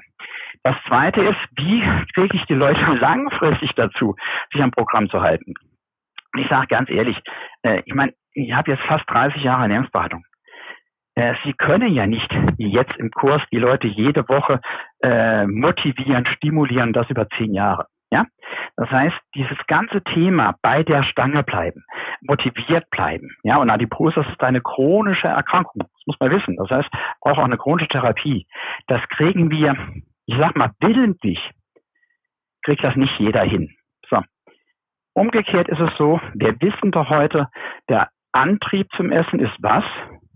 Das 0.64 0.76
zweite 0.88 1.22
ist, 1.22 1.40
wie 1.56 1.82
kriege 2.14 2.36
ich 2.36 2.46
die 2.46 2.56
Leute 2.56 2.82
langfristig 3.00 3.72
dazu, 3.76 4.16
sich 4.52 4.62
am 4.62 4.72
Programm 4.72 5.10
zu 5.10 5.22
halten? 5.22 5.54
Ich 6.38 6.48
sage 6.50 6.68
ganz 6.68 6.90
ehrlich, 6.90 7.18
äh, 7.64 7.82
ich 7.86 7.94
meine, 7.94 8.14
ich 8.34 8.54
habe 8.54 8.72
jetzt 8.72 8.84
fast 8.84 9.10
30 9.10 9.44
Jahre 9.44 9.64
Ernährungsberatung. 9.64 10.24
Äh, 11.16 11.34
Sie 11.44 11.54
können 11.54 11.94
ja 11.94 12.08
nicht 12.08 12.30
jetzt 12.58 12.96
im 12.98 13.12
Kurs 13.12 13.42
die 13.52 13.58
Leute 13.58 13.88
jede 13.88 14.28
Woche 14.30 14.62
äh, 15.04 15.46
motivieren, 15.46 16.26
stimulieren, 16.26 16.94
das 16.94 17.10
über 17.10 17.28
zehn 17.38 17.54
Jahre. 17.54 17.88
Ja, 18.14 18.26
das 18.76 18.90
heißt, 18.90 19.16
dieses 19.36 19.58
ganze 19.68 20.04
Thema 20.04 20.56
bei 20.62 20.84
der 20.84 21.04
Stange 21.04 21.44
bleiben, 21.44 21.86
motiviert 22.22 22.90
bleiben. 22.90 23.30
Ja, 23.44 23.58
und 23.58 23.70
Adipositas 23.70 24.28
ist 24.28 24.44
eine 24.44 24.60
chronische 24.60 25.30
Erkrankung. 25.30 25.84
Das 25.84 26.06
muss 26.06 26.18
man 26.20 26.32
wissen. 26.32 26.58
Das 26.58 26.70
heißt, 26.70 26.90
braucht 27.22 27.40
auch 27.40 27.46
eine 27.46 27.58
chronische 27.58 27.88
Therapie. 27.88 28.48
Das 28.88 29.02
kriegen 29.16 29.50
wir, 29.50 29.78
ich 30.26 30.38
sag 30.38 30.58
mal, 30.58 30.72
willentlich, 30.82 31.40
kriegt 32.64 32.84
das 32.84 32.98
nicht 32.98 33.18
jeder 33.18 33.44
hin. 33.44 33.74
Umgekehrt 35.14 35.68
ist 35.68 35.80
es 35.80 35.92
so, 35.98 36.20
wir 36.34 36.60
wissen 36.62 36.92
doch 36.92 37.10
heute, 37.10 37.50
der 37.90 38.10
Antrieb 38.32 38.88
zum 38.96 39.12
Essen 39.12 39.40
ist 39.40 39.56
was? 39.60 39.84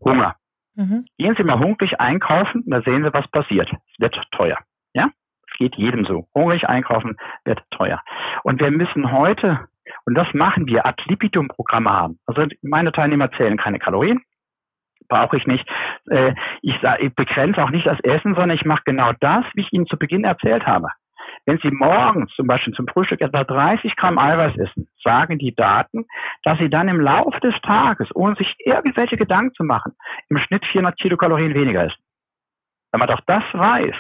Hunger. 0.04 0.36
Mhm. 0.76 1.06
Gehen 1.18 1.36
Sie 1.38 1.44
mal 1.44 1.60
hungrig 1.60 2.00
einkaufen, 2.00 2.64
da 2.68 2.82
sehen 2.82 3.04
Sie, 3.04 3.14
was 3.14 3.28
passiert. 3.30 3.72
Es 3.72 4.00
wird 4.00 4.16
teuer. 4.32 4.58
Ja? 4.94 5.10
geht 5.58 5.76
jedem 5.76 6.06
so. 6.06 6.28
Hungrig 6.34 6.68
einkaufen 6.68 7.18
wird 7.44 7.62
teuer. 7.72 8.02
Und 8.44 8.60
wir 8.62 8.72
müssen 8.72 9.12
heute, 9.12 9.68
und 10.06 10.16
das 10.16 10.28
machen 10.34 10.68
wir, 10.68 10.86
ad 10.86 11.02
libitum 11.08 11.48
Programme 11.48 11.92
haben. 11.92 12.20
Also 12.26 12.46
meine 12.62 12.92
Teilnehmer 12.92 13.32
zählen 13.32 13.58
keine 13.58 13.80
Kalorien, 13.80 14.22
brauche 15.08 15.38
ich 15.38 15.48
nicht. 15.48 15.68
Äh, 16.10 16.34
ich 16.62 16.80
begrenze 17.16 17.64
auch 17.64 17.70
nicht 17.70 17.86
das 17.86 18.00
Essen, 18.02 18.36
sondern 18.36 18.58
ich 18.58 18.66
mache 18.66 18.84
genau 18.86 19.14
das, 19.20 19.46
wie 19.54 19.62
ich 19.62 19.74
Ihnen 19.74 19.88
zu 19.88 19.98
Beginn 19.98 20.24
erzählt 20.24 20.66
habe. 20.66 20.90
Wenn 21.46 21.60
Sie 21.60 21.70
morgens 21.70 22.34
zum 22.36 22.48
Beispiel 22.48 22.74
zum 22.74 22.88
Frühstück 22.88 23.22
etwa 23.22 23.44
30 23.44 23.96
Gramm 23.96 24.18
Eiweiß 24.18 24.58
essen, 24.58 24.88
sagen 25.04 25.38
die 25.38 25.54
Daten, 25.54 26.06
dass 26.44 26.58
Sie 26.58 26.70
dann 26.70 26.88
im 26.88 27.00
Laufe 27.00 27.40
des 27.40 27.54
Tages, 27.62 28.10
ohne 28.16 28.36
sich 28.36 28.56
irgendwelche 28.66 29.16
Gedanken 29.16 29.54
zu 29.54 29.64
machen, 29.64 29.94
im 30.30 30.38
Schnitt 30.40 30.66
400 30.66 30.98
Kilokalorien 30.98 31.54
weniger 31.54 31.86
essen. 31.86 32.02
Wenn 32.92 33.00
man 33.00 33.10
doch 33.10 33.22
das 33.28 33.44
weiß, 33.54 33.96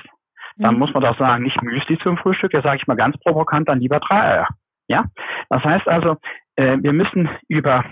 dann 0.58 0.74
mhm. 0.74 0.80
muss 0.80 0.94
man 0.94 1.04
doch 1.04 1.18
sagen, 1.18 1.44
nicht 1.44 1.62
Müsli 1.62 2.00
zum 2.00 2.18
Frühstück, 2.18 2.54
ja 2.54 2.62
sage 2.62 2.78
ich 2.78 2.88
mal 2.88 2.96
ganz 2.96 3.18
provokant, 3.20 3.70
dann 3.70 3.80
lieber 3.80 4.00
drei 4.00 4.22
Eier. 4.22 4.48
Ja, 4.88 5.06
das 5.50 5.64
heißt 5.64 5.88
also, 5.88 6.18
äh, 6.56 6.78
wir 6.80 6.94
müssen 6.94 7.30
über 7.48 7.84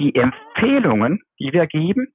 die 0.00 0.14
Empfehlungen, 0.14 1.22
die 1.38 1.52
wir 1.52 1.66
geben, 1.66 2.08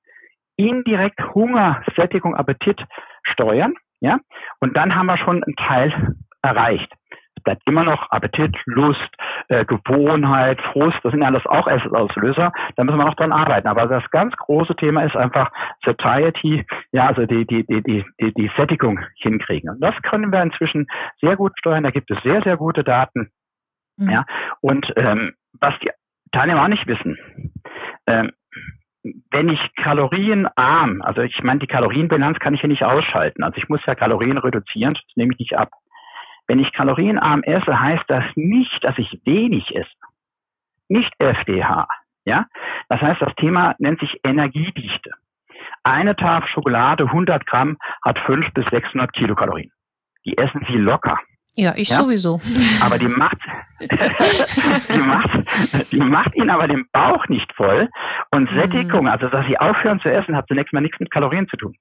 indirekt 0.57 1.19
Hunger, 1.33 1.83
Sättigung, 1.95 2.35
Appetit 2.35 2.83
steuern. 3.23 3.75
Ja, 3.99 4.19
und 4.59 4.75
dann 4.77 4.95
haben 4.95 5.07
wir 5.07 5.17
schon 5.17 5.43
einen 5.43 5.55
Teil 5.55 6.15
erreicht. 6.47 6.91
Es 7.35 7.43
bleibt 7.43 7.61
immer 7.67 7.83
noch 7.83 8.09
Appetit, 8.09 8.55
Lust, 8.65 8.99
äh, 9.49 9.63
Gewohnheit, 9.65 10.59
Frust, 10.73 10.97
das 11.03 11.11
sind 11.11 11.21
ja 11.21 11.27
alles 11.27 11.45
auch 11.45 11.67
Essensauslöser. 11.67 12.51
Da 12.75 12.83
müssen 12.83 12.97
wir 12.97 13.05
noch 13.05 13.15
dran 13.15 13.31
arbeiten. 13.31 13.67
Aber 13.67 13.85
das 13.85 14.09
ganz 14.09 14.35
große 14.35 14.75
Thema 14.75 15.03
ist 15.03 15.15
einfach 15.15 15.51
Satiety, 15.85 16.65
ja, 16.91 17.07
also 17.07 17.25
die, 17.25 17.45
die, 17.45 17.65
die, 17.65 17.83
die, 17.83 18.05
die, 18.19 18.33
die 18.33 18.51
Sättigung 18.57 18.99
hinkriegen. 19.17 19.69
Und 19.69 19.81
das 19.81 19.93
können 20.01 20.31
wir 20.31 20.41
inzwischen 20.41 20.87
sehr 21.21 21.35
gut 21.35 21.53
steuern. 21.59 21.83
Da 21.83 21.91
gibt 21.91 22.09
es 22.09 22.21
sehr, 22.23 22.41
sehr 22.41 22.57
gute 22.57 22.83
Daten. 22.83 23.29
Mhm. 23.97 24.09
Ja, 24.09 24.25
und 24.61 24.91
ähm, 24.95 25.33
was 25.59 25.73
die 25.83 25.91
Teilnehmer 26.31 26.63
auch 26.63 26.67
nicht 26.67 26.87
wissen, 26.87 27.17
ähm, 28.07 28.31
wenn 29.31 29.49
ich 29.49 29.59
kalorienarm, 29.75 31.01
also 31.01 31.21
ich 31.21 31.41
meine, 31.43 31.59
die 31.59 31.67
Kalorienbilanz 31.67 32.39
kann 32.39 32.53
ich 32.53 32.61
ja 32.61 32.67
nicht 32.67 32.83
ausschalten. 32.83 33.43
Also 33.43 33.57
ich 33.57 33.69
muss 33.69 33.85
ja 33.85 33.95
Kalorien 33.95 34.37
reduzieren, 34.37 34.95
das 34.95 35.03
nehme 35.15 35.33
ich 35.33 35.39
nicht 35.39 35.57
ab. 35.57 35.69
Wenn 36.47 36.59
ich 36.59 36.71
kalorienarm 36.71 37.43
esse, 37.43 37.79
heißt 37.79 38.05
das 38.07 38.23
nicht, 38.35 38.83
dass 38.83 38.97
ich 38.97 39.19
wenig 39.25 39.75
esse. 39.75 39.89
Nicht 40.87 41.13
FDH. 41.19 41.87
Ja? 42.25 42.45
Das 42.89 43.01
heißt, 43.01 43.21
das 43.21 43.35
Thema 43.35 43.75
nennt 43.79 43.99
sich 43.99 44.19
Energiedichte. 44.23 45.11
Eine 45.83 46.15
Tafel 46.15 46.47
Schokolade, 46.49 47.05
100 47.05 47.45
Gramm, 47.45 47.77
hat 48.03 48.19
5 48.19 48.53
bis 48.53 48.65
600 48.67 49.13
Kilokalorien. 49.13 49.71
Die 50.25 50.37
essen 50.37 50.65
Sie 50.67 50.77
locker. 50.77 51.19
Ja, 51.55 51.73
ich 51.75 51.89
ja? 51.89 52.01
sowieso. 52.01 52.39
Aber 52.85 52.99
die 52.99 53.07
macht, 53.07 53.37
die 53.79 54.99
macht, 54.99 55.91
die 55.91 55.99
macht 55.99 56.35
ihnen 56.35 56.51
aber 56.51 56.67
den 56.67 56.85
Bauch 56.91 57.27
nicht 57.29 57.51
voll. 57.53 57.89
Und 58.29 58.51
mhm. 58.51 58.55
Sättigung, 58.55 59.07
also 59.07 59.27
dass 59.27 59.45
sie 59.47 59.57
aufhören 59.57 59.99
zu 59.99 60.09
essen, 60.09 60.35
hat 60.35 60.47
zunächst 60.47 60.71
mal 60.71 60.81
nichts 60.81 60.99
mit 60.99 61.09
Kalorien 61.09 61.47
zu 61.47 61.57
tun. 61.57 61.75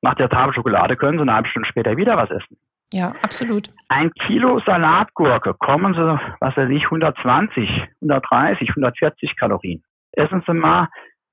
Nach 0.00 0.14
der 0.14 0.28
Tafel 0.28 0.54
Schokolade 0.54 0.96
können 0.96 1.18
sie 1.18 1.22
eine 1.22 1.34
halbe 1.34 1.48
Stunde 1.48 1.68
später 1.68 1.96
wieder 1.96 2.16
was 2.16 2.30
essen. 2.30 2.56
Ja, 2.92 3.14
absolut. 3.22 3.70
Ein 3.88 4.10
Kilo 4.26 4.60
Salatgurke 4.66 5.54
kommen 5.54 5.94
sie, 5.94 6.20
was 6.40 6.56
weiß 6.56 6.70
ich, 6.70 6.84
120, 6.84 7.68
130, 8.02 8.68
140 8.70 9.36
Kalorien. 9.36 9.82
Essen 10.12 10.42
Sie 10.46 10.54
mal, 10.54 10.88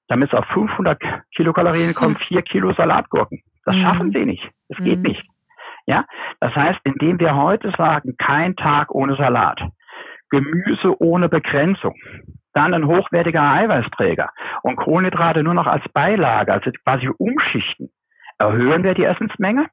damit 0.08 0.32
es 0.32 0.38
auf 0.38 0.46
500 0.54 1.02
Kilokalorien 1.36 1.94
kommen, 1.94 2.16
vier 2.28 2.44
Kilo 2.44 2.74
Salatgurken. 2.74 3.42
Das 3.66 3.76
mhm. 3.76 3.82
schaffen 3.82 4.12
Sie 4.12 4.26
nicht. 4.26 4.48
Das 4.70 4.80
mhm. 4.80 4.84
geht 4.84 5.00
nicht. 5.00 5.24
Ja, 5.88 6.06
das 6.42 6.54
heißt, 6.54 6.80
indem 6.84 7.20
wir 7.20 7.36
heute 7.36 7.72
sagen, 7.78 8.16
kein 8.18 8.56
Tag 8.56 8.94
ohne 8.94 9.16
Salat, 9.16 9.60
Gemüse 10.30 11.02
ohne 11.02 11.30
Begrenzung, 11.30 11.96
dann 12.54 12.74
ein 12.74 12.86
hochwertiger 12.88 13.42
Eiweißträger 13.42 14.30
und 14.64 14.76
Kohlenhydrate 14.76 15.44
nur 15.44 15.54
noch 15.54 15.66
als 15.66 15.88
Beilage, 15.94 16.52
also 16.52 16.72
quasi 16.84 17.08
umschichten, 17.18 17.90
erhöhen 18.38 18.84
wir 18.84 18.96
die 18.96 19.06
Essensmenge 19.06 19.68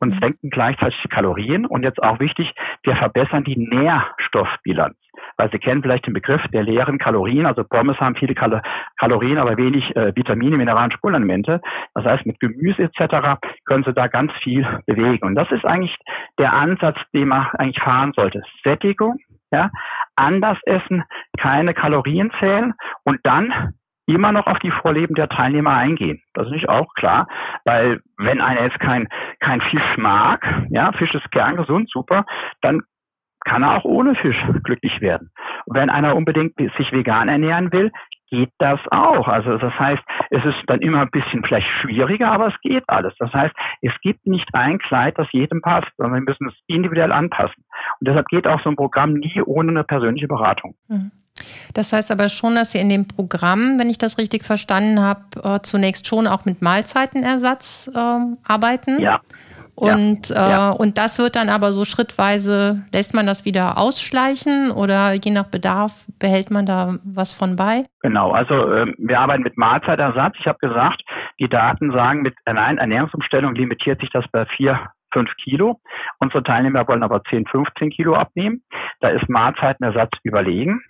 und 0.00 0.14
mhm. 0.14 0.18
senken 0.18 0.50
gleichzeitig 0.50 0.98
die 1.02 1.08
Kalorien. 1.08 1.66
Und 1.66 1.82
jetzt 1.82 2.02
auch 2.02 2.20
wichtig, 2.20 2.52
wir 2.82 2.96
verbessern 2.96 3.44
die 3.44 3.56
Nährstoffbilanz. 3.56 4.96
Weil 5.36 5.50
Sie 5.50 5.58
kennen 5.58 5.82
vielleicht 5.82 6.06
den 6.06 6.14
Begriff 6.14 6.42
der 6.52 6.62
leeren 6.62 6.98
Kalorien. 6.98 7.46
Also 7.46 7.64
Pommes 7.64 7.98
haben 7.98 8.16
viele 8.16 8.34
Kal 8.34 8.62
Kalorien, 8.98 9.38
aber 9.38 9.56
wenig 9.56 9.94
äh, 9.96 10.14
Vitamine, 10.14 10.56
Mineralien, 10.56 10.92
Spurenelemente. 10.92 11.60
Das 11.94 12.04
heißt, 12.04 12.26
mit 12.26 12.40
Gemüse 12.40 12.82
etc. 12.82 13.40
können 13.64 13.84
Sie 13.84 13.92
da 13.92 14.08
ganz 14.08 14.32
viel 14.42 14.66
bewegen. 14.86 15.26
Und 15.26 15.34
das 15.34 15.50
ist 15.50 15.64
eigentlich 15.64 15.96
der 16.38 16.52
Ansatz, 16.52 16.98
den 17.12 17.28
man 17.28 17.46
eigentlich 17.54 17.82
fahren 17.82 18.12
sollte. 18.14 18.42
Sättigung, 18.62 19.18
ja, 19.50 19.70
anders 20.16 20.58
essen, 20.66 21.04
keine 21.38 21.74
Kalorien 21.74 22.30
zählen 22.38 22.74
und 23.04 23.20
dann 23.22 23.74
immer 24.06 24.32
noch 24.32 24.46
auf 24.46 24.58
die 24.58 24.70
Vorleben 24.70 25.14
der 25.14 25.28
Teilnehmer 25.28 25.72
eingehen. 25.72 26.22
Das 26.34 26.46
ist 26.46 26.52
nicht 26.52 26.68
auch 26.68 26.92
klar, 26.94 27.26
weil 27.64 28.00
wenn 28.18 28.40
einer 28.40 28.62
jetzt 28.62 28.80
kein, 28.80 29.08
kein 29.40 29.60
Fisch 29.60 29.96
mag, 29.96 30.46
ja, 30.70 30.92
Fisch 30.92 31.14
ist 31.14 31.30
gern 31.30 31.56
gesund, 31.56 31.90
super, 31.90 32.24
dann 32.60 32.82
kann 33.44 33.62
er 33.62 33.76
auch 33.76 33.84
ohne 33.84 34.14
Fisch 34.14 34.36
glücklich 34.62 35.00
werden. 35.00 35.30
Und 35.66 35.76
wenn 35.76 35.90
einer 35.90 36.16
unbedingt 36.16 36.56
sich 36.56 36.92
vegan 36.92 37.28
ernähren 37.28 37.72
will, 37.72 37.90
geht 38.30 38.50
das 38.58 38.80
auch. 38.90 39.28
Also 39.28 39.58
das 39.58 39.78
heißt, 39.78 40.02
es 40.30 40.44
ist 40.44 40.56
dann 40.66 40.80
immer 40.80 41.02
ein 41.02 41.10
bisschen 41.10 41.44
vielleicht 41.44 41.68
schwieriger, 41.80 42.32
aber 42.32 42.48
es 42.48 42.60
geht 42.62 42.84
alles. 42.88 43.14
Das 43.18 43.32
heißt, 43.32 43.54
es 43.82 43.92
gibt 44.00 44.26
nicht 44.26 44.48
ein 44.54 44.78
Kleid, 44.78 45.18
das 45.18 45.28
jedem 45.32 45.60
passt, 45.60 45.90
sondern 45.96 46.20
wir 46.20 46.32
müssen 46.32 46.48
es 46.48 46.54
individuell 46.66 47.12
anpassen. 47.12 47.64
Und 48.00 48.08
deshalb 48.08 48.26
geht 48.28 48.46
auch 48.46 48.60
so 48.62 48.70
ein 48.70 48.76
Programm 48.76 49.14
nie 49.14 49.42
ohne 49.42 49.70
eine 49.70 49.84
persönliche 49.84 50.28
Beratung. 50.28 50.74
Mhm. 50.88 51.12
Das 51.74 51.92
heißt 51.92 52.10
aber 52.10 52.28
schon, 52.28 52.54
dass 52.54 52.72
Sie 52.72 52.78
in 52.78 52.88
dem 52.88 53.06
Programm, 53.08 53.78
wenn 53.78 53.90
ich 53.90 53.98
das 53.98 54.18
richtig 54.18 54.44
verstanden 54.44 55.00
habe, 55.00 55.20
äh, 55.42 55.60
zunächst 55.62 56.06
schon 56.06 56.26
auch 56.26 56.44
mit 56.44 56.62
Mahlzeitenersatz 56.62 57.90
äh, 57.94 57.98
arbeiten. 58.44 59.00
Ja. 59.00 59.20
Und, 59.76 60.28
ja, 60.28 60.48
ja. 60.48 60.72
Äh, 60.72 60.76
und 60.76 60.98
das 60.98 61.18
wird 61.18 61.36
dann 61.36 61.48
aber 61.48 61.72
so 61.72 61.84
schrittweise, 61.84 62.84
lässt 62.92 63.14
man 63.14 63.26
das 63.26 63.44
wieder 63.44 63.76
ausschleichen 63.76 64.70
oder 64.70 65.12
je 65.14 65.32
nach 65.32 65.50
Bedarf 65.50 66.04
behält 66.20 66.50
man 66.50 66.64
da 66.64 66.98
was 67.04 67.32
von 67.32 67.56
bei? 67.56 67.84
Genau, 68.02 68.30
also 68.30 68.54
äh, 68.72 68.94
wir 68.98 69.18
arbeiten 69.18 69.42
mit 69.42 69.56
Mahlzeitersatz. 69.56 70.36
Ich 70.38 70.46
habe 70.46 70.58
gesagt, 70.60 71.02
die 71.40 71.48
Daten 71.48 71.90
sagen, 71.90 72.22
mit 72.22 72.34
einer 72.44 72.78
Ernährungsumstellung 72.78 73.54
limitiert 73.54 74.00
sich 74.00 74.10
das 74.10 74.24
bei 74.30 74.46
vier 74.56 74.78
5 75.12 75.30
Kilo. 75.42 75.80
Unsere 76.18 76.42
Teilnehmer 76.42 76.86
wollen 76.86 77.02
aber 77.02 77.22
10, 77.24 77.46
15 77.46 77.90
Kilo 77.90 78.14
abnehmen. 78.14 78.62
Da 79.00 79.08
ist 79.08 79.28
Mahlzeitenersatz 79.28 80.10
überlegen. 80.22 80.82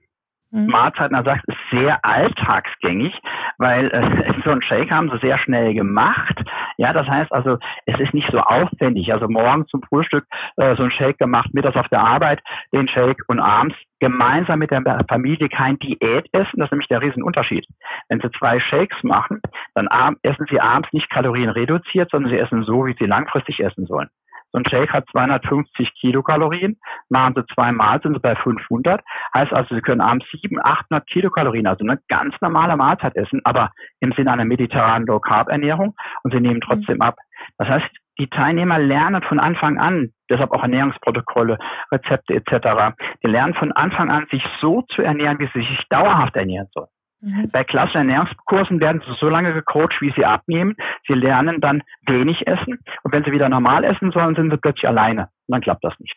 Mhm. 0.55 0.67
Mahlzeitenersatz 0.67 1.41
ist 1.49 1.59
sehr 1.73 1.99
alltagsgängig, 2.05 3.13
weil 3.59 3.89
äh, 3.91 4.33
so 4.45 4.51
ein 4.51 4.63
Shake 4.63 4.91
haben 4.91 5.11
sie 5.11 5.19
sehr 5.19 5.37
schnell 5.39 5.75
gemacht. 5.75 6.41
Ja, 6.77 6.93
das 6.93 7.09
heißt 7.09 7.33
also, 7.33 7.59
es 7.87 7.99
ist 7.99 8.15
nicht 8.15 8.31
so 8.31 8.39
aufwendig. 8.39 9.13
Also 9.13 9.29
morgens 9.29 9.67
zum 9.67 9.83
Frühstück 9.83 10.25
äh, 10.57 10.77
so 10.77 10.85
ein 10.85 10.93
Shake 10.93 11.19
gemacht, 11.19 11.53
mittags 11.53 11.77
auf 11.77 11.89
der 11.89 12.01
Arbeit 12.01 12.41
den 12.73 12.87
Shake 12.87 13.23
und 13.27 13.41
abends 13.41 13.75
gemeinsam 13.99 14.61
mit 14.61 14.71
der 14.71 14.83
Familie 15.09 15.49
kein 15.49 15.77
Diät 15.81 16.29
essen. 16.33 16.59
Das 16.59 16.67
ist 16.67 16.73
nämlich 16.73 16.89
der 16.89 17.01
Riesenunterschied. 17.01 17.67
Wenn 18.09 18.21
Sie 18.21 18.31
zwei 18.39 18.61
Shakes 18.61 19.03
machen, 19.03 19.41
dann 19.75 19.89
essen 20.23 20.47
Sie 20.49 20.61
abends 20.61 20.89
nicht 20.93 21.11
kalorienreduziert, 21.11 22.11
sondern 22.13 22.31
Sie 22.31 22.39
essen 22.39 22.63
so, 22.63 22.87
wie 22.87 22.95
Sie 22.97 23.07
langfristig 23.07 23.59
essen 23.59 23.87
sollen. 23.87 24.09
So 24.55 24.61
ein 24.61 24.65
Shake 24.71 24.93
hat 24.93 25.05
250 25.11 25.95
Kilokalorien. 26.01 26.79
Machen 27.09 27.35
Sie 27.37 27.45
zweimal, 27.55 28.01
sind 28.01 28.15
Sie 28.15 28.21
bei 28.21 28.37
500. 28.37 29.03
Heißt 29.35 29.53
also, 29.53 29.75
Sie 29.75 29.81
können 29.81 30.01
abends 30.01 30.27
700, 30.31 30.65
800 30.65 31.07
Kilokalorien, 31.09 31.67
also 31.67 31.85
eine 31.85 31.99
ganz 32.09 32.37
normale 32.41 32.77
Mahlzeit 32.77 33.17
essen, 33.17 33.41
aber 33.43 33.73
im 33.99 34.13
Sinne 34.13 34.31
einer 34.31 34.45
mediterranen 34.45 35.09
Low-Carb-Ernährung 35.09 35.97
und 36.23 36.33
Sie 36.33 36.39
nehmen 36.39 36.61
trotzdem 36.61 37.01
ab. 37.01 37.17
Das 37.59 37.69
heißt, 37.69 37.91
die 38.21 38.29
Teilnehmer 38.29 38.79
lernen 38.79 39.23
von 39.23 39.41
Anfang 39.41 39.77
an, 39.79 40.13
deshalb 40.31 40.53
auch 40.53 40.63
Ernährungsprotokolle, 40.63 41.59
Rezepte 41.91 42.35
etc. 42.35 42.95
Die 43.25 43.29
lernen 43.29 43.55
von 43.55 43.73
Anfang 43.73 44.09
an, 44.09 44.27
sich 44.31 44.45
so 44.61 44.83
zu 44.95 45.03
ernähren, 45.03 45.41
wie 45.41 45.51
sie 45.53 45.67
sich 45.67 45.83
dauerhaft 45.89 46.37
ernähren 46.37 46.69
sollen. 46.73 46.94
Mhm. 47.25 47.51
Bei 47.51 47.65
klassischen 47.65 48.09
Ernährungskursen 48.09 48.81
werden 48.81 49.03
sie 49.07 49.15
so 49.19 49.29
lange 49.29 49.55
gecoacht, 49.55 50.01
wie 50.01 50.13
sie 50.15 50.27
abnehmen. 50.27 50.77
Sie 51.07 51.15
lernen 51.15 51.61
dann 51.61 51.83
wenig 52.07 52.47
essen. 52.47 52.79
Und 53.03 53.13
wenn 53.13 53.25
sie 53.25 53.33
wieder 53.33 53.49
normal 53.49 53.83
essen 53.85 54.13
sollen, 54.13 54.35
sind 54.35 54.51
sie 54.51 54.59
plötzlich 54.59 54.87
alleine. 54.87 55.23
Und 55.47 55.53
dann 55.53 55.61
klappt 55.63 55.85
das 55.85 55.99
nicht. 55.99 56.15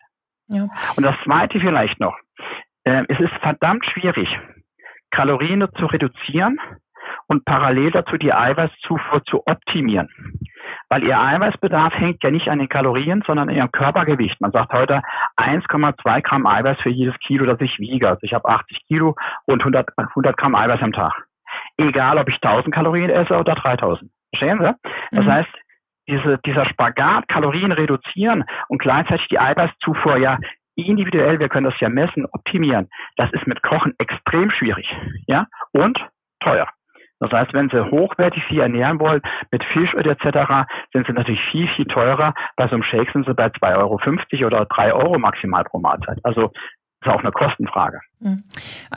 Ja. 0.50 0.68
Und 0.98 1.04
das 1.04 1.16
Zweite 1.24 1.60
vielleicht 1.60 2.00
noch. 2.02 2.18
Äh, 2.84 3.06
es 3.08 3.20
ist 3.20 3.34
verdammt 3.42 3.86
schwierig, 3.86 4.28
Kalorien 5.12 5.66
zu 5.78 5.86
reduzieren 5.86 6.60
und 7.28 7.46
parallel 7.46 7.92
dazu 7.92 8.18
die 8.18 8.34
Eiweißzufuhr 8.34 9.24
zu 9.26 9.44
optimieren. 9.46 10.10
Weil 10.90 11.04
ihr 11.04 11.20
Eiweißbedarf 11.20 11.94
hängt 11.96 12.24
ja 12.24 12.32
nicht 12.32 12.50
an 12.50 12.60
den 12.60 12.70
Kalorien, 12.70 13.24
sondern 13.26 13.50
an 13.50 13.56
ihrem 13.56 13.72
Körpergewicht. 13.72 14.40
Man 14.40 14.52
sagt 14.52 14.74
heute 14.74 15.02
1,2 15.38 16.22
Gramm 16.22 16.46
Eiweiß 16.46 16.80
für 16.82 16.90
jedes 16.90 17.18
Kilo, 17.20 17.46
das 17.46 17.60
ich 17.62 17.78
wiege. 17.80 18.08
Also 18.08 18.20
ich 18.24 18.34
habe 18.34 18.48
80 18.48 18.86
Kilo 18.88 19.16
und 19.46 19.62
100, 19.62 19.90
100 19.98 20.38
Gramm 20.38 20.56
Eiweiß 20.56 20.82
am 20.82 20.94
Tag. 20.94 21.14
Egal, 21.78 22.18
ob 22.18 22.30
ich 22.30 22.36
1000 22.42 22.74
Kalorien 22.74 23.10
esse 23.10 23.36
oder 23.36 23.56
3000. 23.56 24.10
Verstehen 24.30 24.60
Sie? 24.60 24.90
Das 25.12 25.26
mhm. 25.26 25.32
heißt, 25.32 25.50
diese, 26.08 26.40
dieser 26.46 26.66
Spagat, 26.66 27.28
Kalorien 27.28 27.72
reduzieren 27.72 28.46
und 28.70 28.80
gleichzeitig 28.80 29.28
die 29.28 29.40
Eiweißzufuhr 29.40 30.18
ja 30.18 30.38
individuell, 30.76 31.40
wir 31.40 31.50
können 31.50 31.70
das 31.70 31.80
ja 31.80 31.90
messen, 31.90 32.26
optimieren. 32.32 32.88
Das 33.16 33.32
ist 33.34 33.48
mit 33.48 33.62
Kochen 33.64 33.94
extrem 33.98 34.52
schwierig, 34.52 34.88
ja, 35.26 35.48
und 35.72 35.98
teuer. 36.40 36.68
Das 37.20 37.32
heißt, 37.32 37.54
wenn 37.54 37.70
Sie 37.70 37.92
hochwertig 37.92 38.44
Sie 38.50 38.60
ernähren 38.60 39.00
wollen, 39.00 39.22
mit 39.52 39.64
Fisch 39.74 39.94
etc., 39.94 40.68
sind 40.94 41.08
Sie 41.08 41.14
natürlich 41.14 41.42
viel, 41.52 41.68
viel 41.76 41.86
teurer. 41.86 42.34
Bei 42.56 42.68
so 42.68 42.74
einem 42.74 42.84
Shake 42.84 43.12
sind 43.12 43.26
Sie 43.26 43.34
bei 43.34 43.48
2,50 43.48 43.78
Euro 43.78 44.48
oder 44.48 44.66
3 44.66 44.94
Euro 44.94 45.18
maximal 45.18 45.64
pro 45.64 45.80
Mahlzeit. 45.80 46.20
Also 46.24 46.52
ist 47.02 47.10
auch 47.10 47.20
eine 47.20 47.32
Kostenfrage. 47.32 48.00
Hm. 48.22 48.44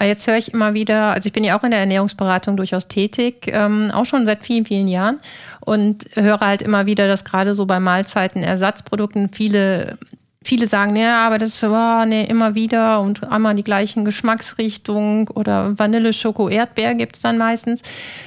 Jetzt 0.01 0.27
höre 0.27 0.39
ich 0.39 0.55
immer 0.55 0.75
wieder, 0.75 1.13
also 1.13 1.27
ich 1.27 1.33
bin 1.33 1.45
ja 1.45 1.59
auch 1.59 1.65
in 1.65 1.71
der 1.71 1.81
Ernährungsberatung 1.81 2.57
durchaus 2.57 2.89
tätig, 2.89 3.47
ähm, 3.49 3.91
auch 3.93 4.07
schon 4.07 4.25
seit 4.25 4.45
vielen, 4.45 4.65
vielen 4.65 4.89
Jahren 4.89 5.21
und 5.61 6.07
höre 6.15 6.41
halt 6.41 6.63
immer 6.63 6.87
wieder, 6.87 7.07
dass 7.09 7.25
gerade 7.25 7.55
so 7.55 7.67
bei 7.67 7.79
Mahlzeiten, 7.79 8.43
Ersatzprodukten 8.43 9.29
viele 9.29 9.99
viele 10.43 10.67
sagen, 10.67 10.97
ja, 10.97 11.27
aber 11.27 11.39
das 11.39 11.51
ist 11.51 11.65
oh, 11.65 12.05
nee, 12.07 12.25
immer 12.25 12.55
wieder 12.55 13.01
und 13.01 13.31
einmal 13.31 13.55
die 13.55 13.65
gleichen 13.65 14.05
Geschmacksrichtung 14.05 15.29
oder 15.29 15.79
Vanille, 15.79 16.13
Schoko, 16.13 16.49
Erdbeer 16.49 16.95
gibt 16.95 17.17
es 17.17 17.23
dann 17.23 17.37
meistens. 17.37 17.83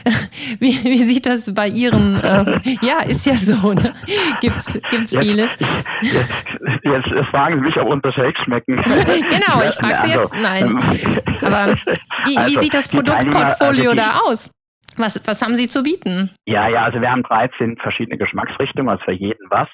Wie, 0.59 0.83
wie, 0.83 1.03
sieht 1.03 1.25
das 1.25 1.53
bei 1.53 1.67
Ihren? 1.67 2.19
Äh, 2.21 2.59
ja, 2.81 2.99
ist 3.07 3.25
ja 3.25 3.33
so. 3.33 3.73
Ne? 3.73 3.93
Gibt 4.41 4.57
es 4.57 4.79
vieles? 5.09 5.51
Jetzt, 5.51 6.83
jetzt, 6.83 7.07
jetzt, 7.07 7.29
fragen 7.31 7.55
Sie 7.55 7.61
mich, 7.61 7.77
ob 7.77 7.87
unsere 7.87 8.13
Shakes 8.13 8.41
schmecken. 8.43 8.75
genau, 8.85 9.61
ich 9.67 9.73
frage 9.75 9.99
Sie 10.03 10.11
jetzt. 10.11 10.33
Nein. 10.35 10.77
Aber 11.41 11.75
wie, 12.25 12.37
also, 12.37 12.51
wie 12.51 12.59
sieht 12.59 12.73
das 12.73 12.87
Produktportfolio 12.87 13.91
also 13.91 13.95
da 13.95 14.19
aus? 14.25 14.51
Was, 14.97 15.21
was 15.25 15.41
haben 15.41 15.55
Sie 15.55 15.67
zu 15.67 15.83
bieten? 15.83 16.29
Ja, 16.45 16.67
ja, 16.67 16.83
also 16.83 17.01
wir 17.01 17.11
haben 17.11 17.23
13 17.23 17.77
verschiedene 17.77 18.17
Geschmacksrichtungen, 18.17 18.89
also 18.89 19.03
für 19.03 19.11
jeden 19.11 19.49
was. 19.49 19.67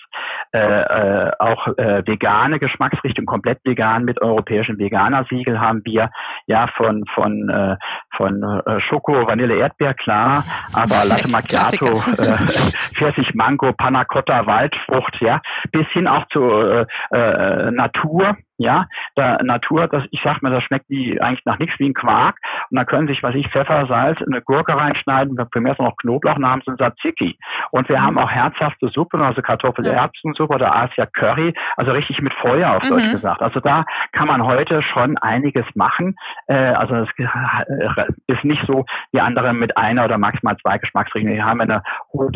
Äh, 0.52 0.60
äh, 0.60 1.32
auch 1.40 1.68
äh, 1.78 2.06
vegane 2.06 2.60
Geschmacksrichtungen, 2.60 3.28
komplett 3.28 3.60
vegan 3.64 4.06
mit 4.06 4.22
europäischem 4.22 4.78
Veganer-Siegel 4.78 5.60
haben 5.60 5.82
wir. 5.86 6.10
Ja, 6.48 6.68
von 6.76 7.04
von 7.14 7.50
äh, 7.50 7.76
von 8.16 8.42
äh, 8.44 8.80
Schoko, 8.82 9.28
Vanille, 9.28 9.56
Erdbeer, 9.56 9.94
klar, 9.94 10.44
aber 10.74 11.06
Latte 11.08 11.28
Macchiato, 11.32 11.98
äh, 12.22 12.38
Pfirsich, 12.98 13.34
Mango, 13.34 13.74
Panna 13.74 14.06
Cotta, 14.06 14.46
Waldfrucht, 14.46 15.18
ja, 15.22 15.42
bis 15.72 15.88
hin 15.90 16.08
auch 16.08 16.26
zur 16.32 16.88
äh, 17.12 17.18
äh, 17.18 17.72
Natur, 17.72 18.38
ja, 18.60 18.88
der 19.16 19.42
Natur, 19.44 19.88
das, 19.88 20.04
ich 20.12 20.20
sag 20.22 20.42
mal, 20.42 20.52
das 20.52 20.64
schmeckt 20.64 20.90
wie 20.90 21.20
eigentlich 21.20 21.46
nach 21.46 21.60
nichts 21.60 21.80
wie 21.80 21.90
ein 21.90 21.94
Quark. 21.94 22.38
Und 22.70 22.78
da 22.78 22.84
können 22.84 23.08
sich, 23.08 23.24
was 23.24 23.34
ich, 23.34 23.48
Pfeffer, 23.48 23.88
Salz, 23.88 24.20
eine 24.22 24.42
Gurke 24.42 24.76
reinschneiden, 24.76 25.38
primär 25.50 25.76
noch 25.80 25.96
Knoblauch 25.98 26.38
namens 26.38 26.68
und 26.68 26.78
Tzatziki. 26.78 27.38
Und 27.72 27.88
wir 27.88 27.98
mhm. 27.98 28.04
haben 28.04 28.18
auch 28.18 28.30
herzhafte 28.30 28.90
Suppen, 28.90 29.22
also 29.22 29.42
Kartoffel-Erbsensuppe 29.42 30.56
oder 30.56 30.76
Asia 30.76 31.06
Curry, 31.06 31.54
also 31.78 31.92
richtig 31.92 32.22
mit 32.22 32.34
Feuer 32.34 32.76
auf 32.76 32.84
mhm. 32.84 32.90
Deutsch 32.90 33.12
gesagt. 33.12 33.42
Also 33.42 33.62
da 33.62 33.86
kann 34.12 34.28
man 34.28 34.44
heute 34.44 34.82
schon 34.82 35.18
einiges 35.20 35.66
machen. 35.76 36.16
Äh, 36.48 36.56
also 36.56 36.96
es 36.96 37.10
äh, 37.18 38.06
ist 38.28 38.44
nicht 38.44 38.64
so 38.68 38.86
wie 39.14 39.22
andere 39.22 39.54
mit 39.54 39.78
einer 39.78 40.04
oder 40.04 40.18
maximal 40.18 40.58
zwei 40.58 40.80
Geschmacksrichtungen. 40.80 41.38
Wir 41.38 41.46
haben 41.46 41.62
eine 41.62 41.82
hohe 42.12 42.30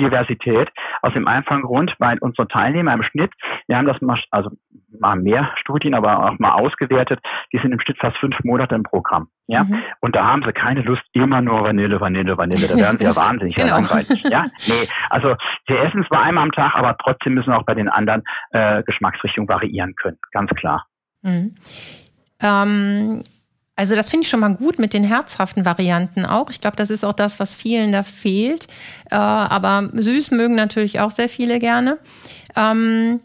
Diversität. 0.00 0.70
Aus 1.02 1.12
dem 1.12 1.28
einfachen 1.28 1.62
Grund, 1.62 1.94
weil 1.98 2.16
unsere 2.20 2.48
Teilnehmer 2.48 2.94
im 2.94 3.02
Schnitt, 3.02 3.32
wir 3.66 3.76
haben 3.76 3.86
das 3.86 4.00
mal, 4.00 4.18
also 4.30 4.50
mal 4.98 5.16
mehr 5.16 5.50
Studien, 5.66 5.94
aber 5.94 6.24
auch 6.24 6.38
mal 6.38 6.52
ausgewertet, 6.52 7.20
die 7.52 7.58
sind 7.58 7.72
im 7.72 7.80
Schnitt 7.80 7.98
fast 7.98 8.16
fünf 8.18 8.36
Monate 8.44 8.74
im 8.74 8.84
Programm. 8.84 9.28
Ja, 9.48 9.64
mhm. 9.64 9.82
und 10.00 10.16
da 10.16 10.24
haben 10.24 10.42
sie 10.44 10.52
keine 10.52 10.82
Lust, 10.82 11.02
immer 11.12 11.40
nur 11.40 11.62
Vanille, 11.62 12.00
Vanille, 12.00 12.36
Vanille. 12.36 12.66
Da 12.66 12.76
werden 12.76 12.98
sie 12.98 13.04
ja 13.04 13.14
wahnsinnig 13.14 13.54
genau. 13.54 13.76
langweilig. 13.76 14.22
Ja, 14.24 14.44
nee, 14.66 14.88
also 15.10 15.34
sie 15.68 15.74
essen 15.74 16.04
zwar 16.08 16.22
einmal 16.22 16.44
am 16.44 16.52
Tag, 16.52 16.74
aber 16.74 16.96
trotzdem 16.98 17.34
müssen 17.34 17.52
auch 17.52 17.64
bei 17.64 17.74
den 17.74 17.88
anderen 17.88 18.22
äh, 18.50 18.82
Geschmacksrichtungen 18.82 19.48
variieren 19.48 19.94
können. 19.94 20.18
Ganz 20.32 20.50
klar. 20.50 20.86
Mhm. 21.22 21.54
Ähm, 22.42 23.22
also 23.76 23.94
das 23.94 24.08
finde 24.08 24.24
ich 24.24 24.30
schon 24.30 24.40
mal 24.40 24.54
gut 24.54 24.78
mit 24.78 24.94
den 24.94 25.04
herzhaften 25.04 25.66
Varianten 25.66 26.24
auch. 26.24 26.50
Ich 26.50 26.60
glaube, 26.62 26.76
das 26.76 26.90
ist 26.90 27.04
auch 27.04 27.12
das, 27.12 27.38
was 27.38 27.54
vielen 27.54 27.92
da 27.92 28.02
fehlt. 28.02 28.66
Äh, 29.10 29.16
aber 29.16 29.90
süß 29.92 30.30
mögen 30.30 30.54
natürlich 30.54 30.98
auch 31.00 31.10
sehr 31.10 31.28
viele 31.28 31.58
gerne. 31.58 31.98
Ähm, 32.56 33.20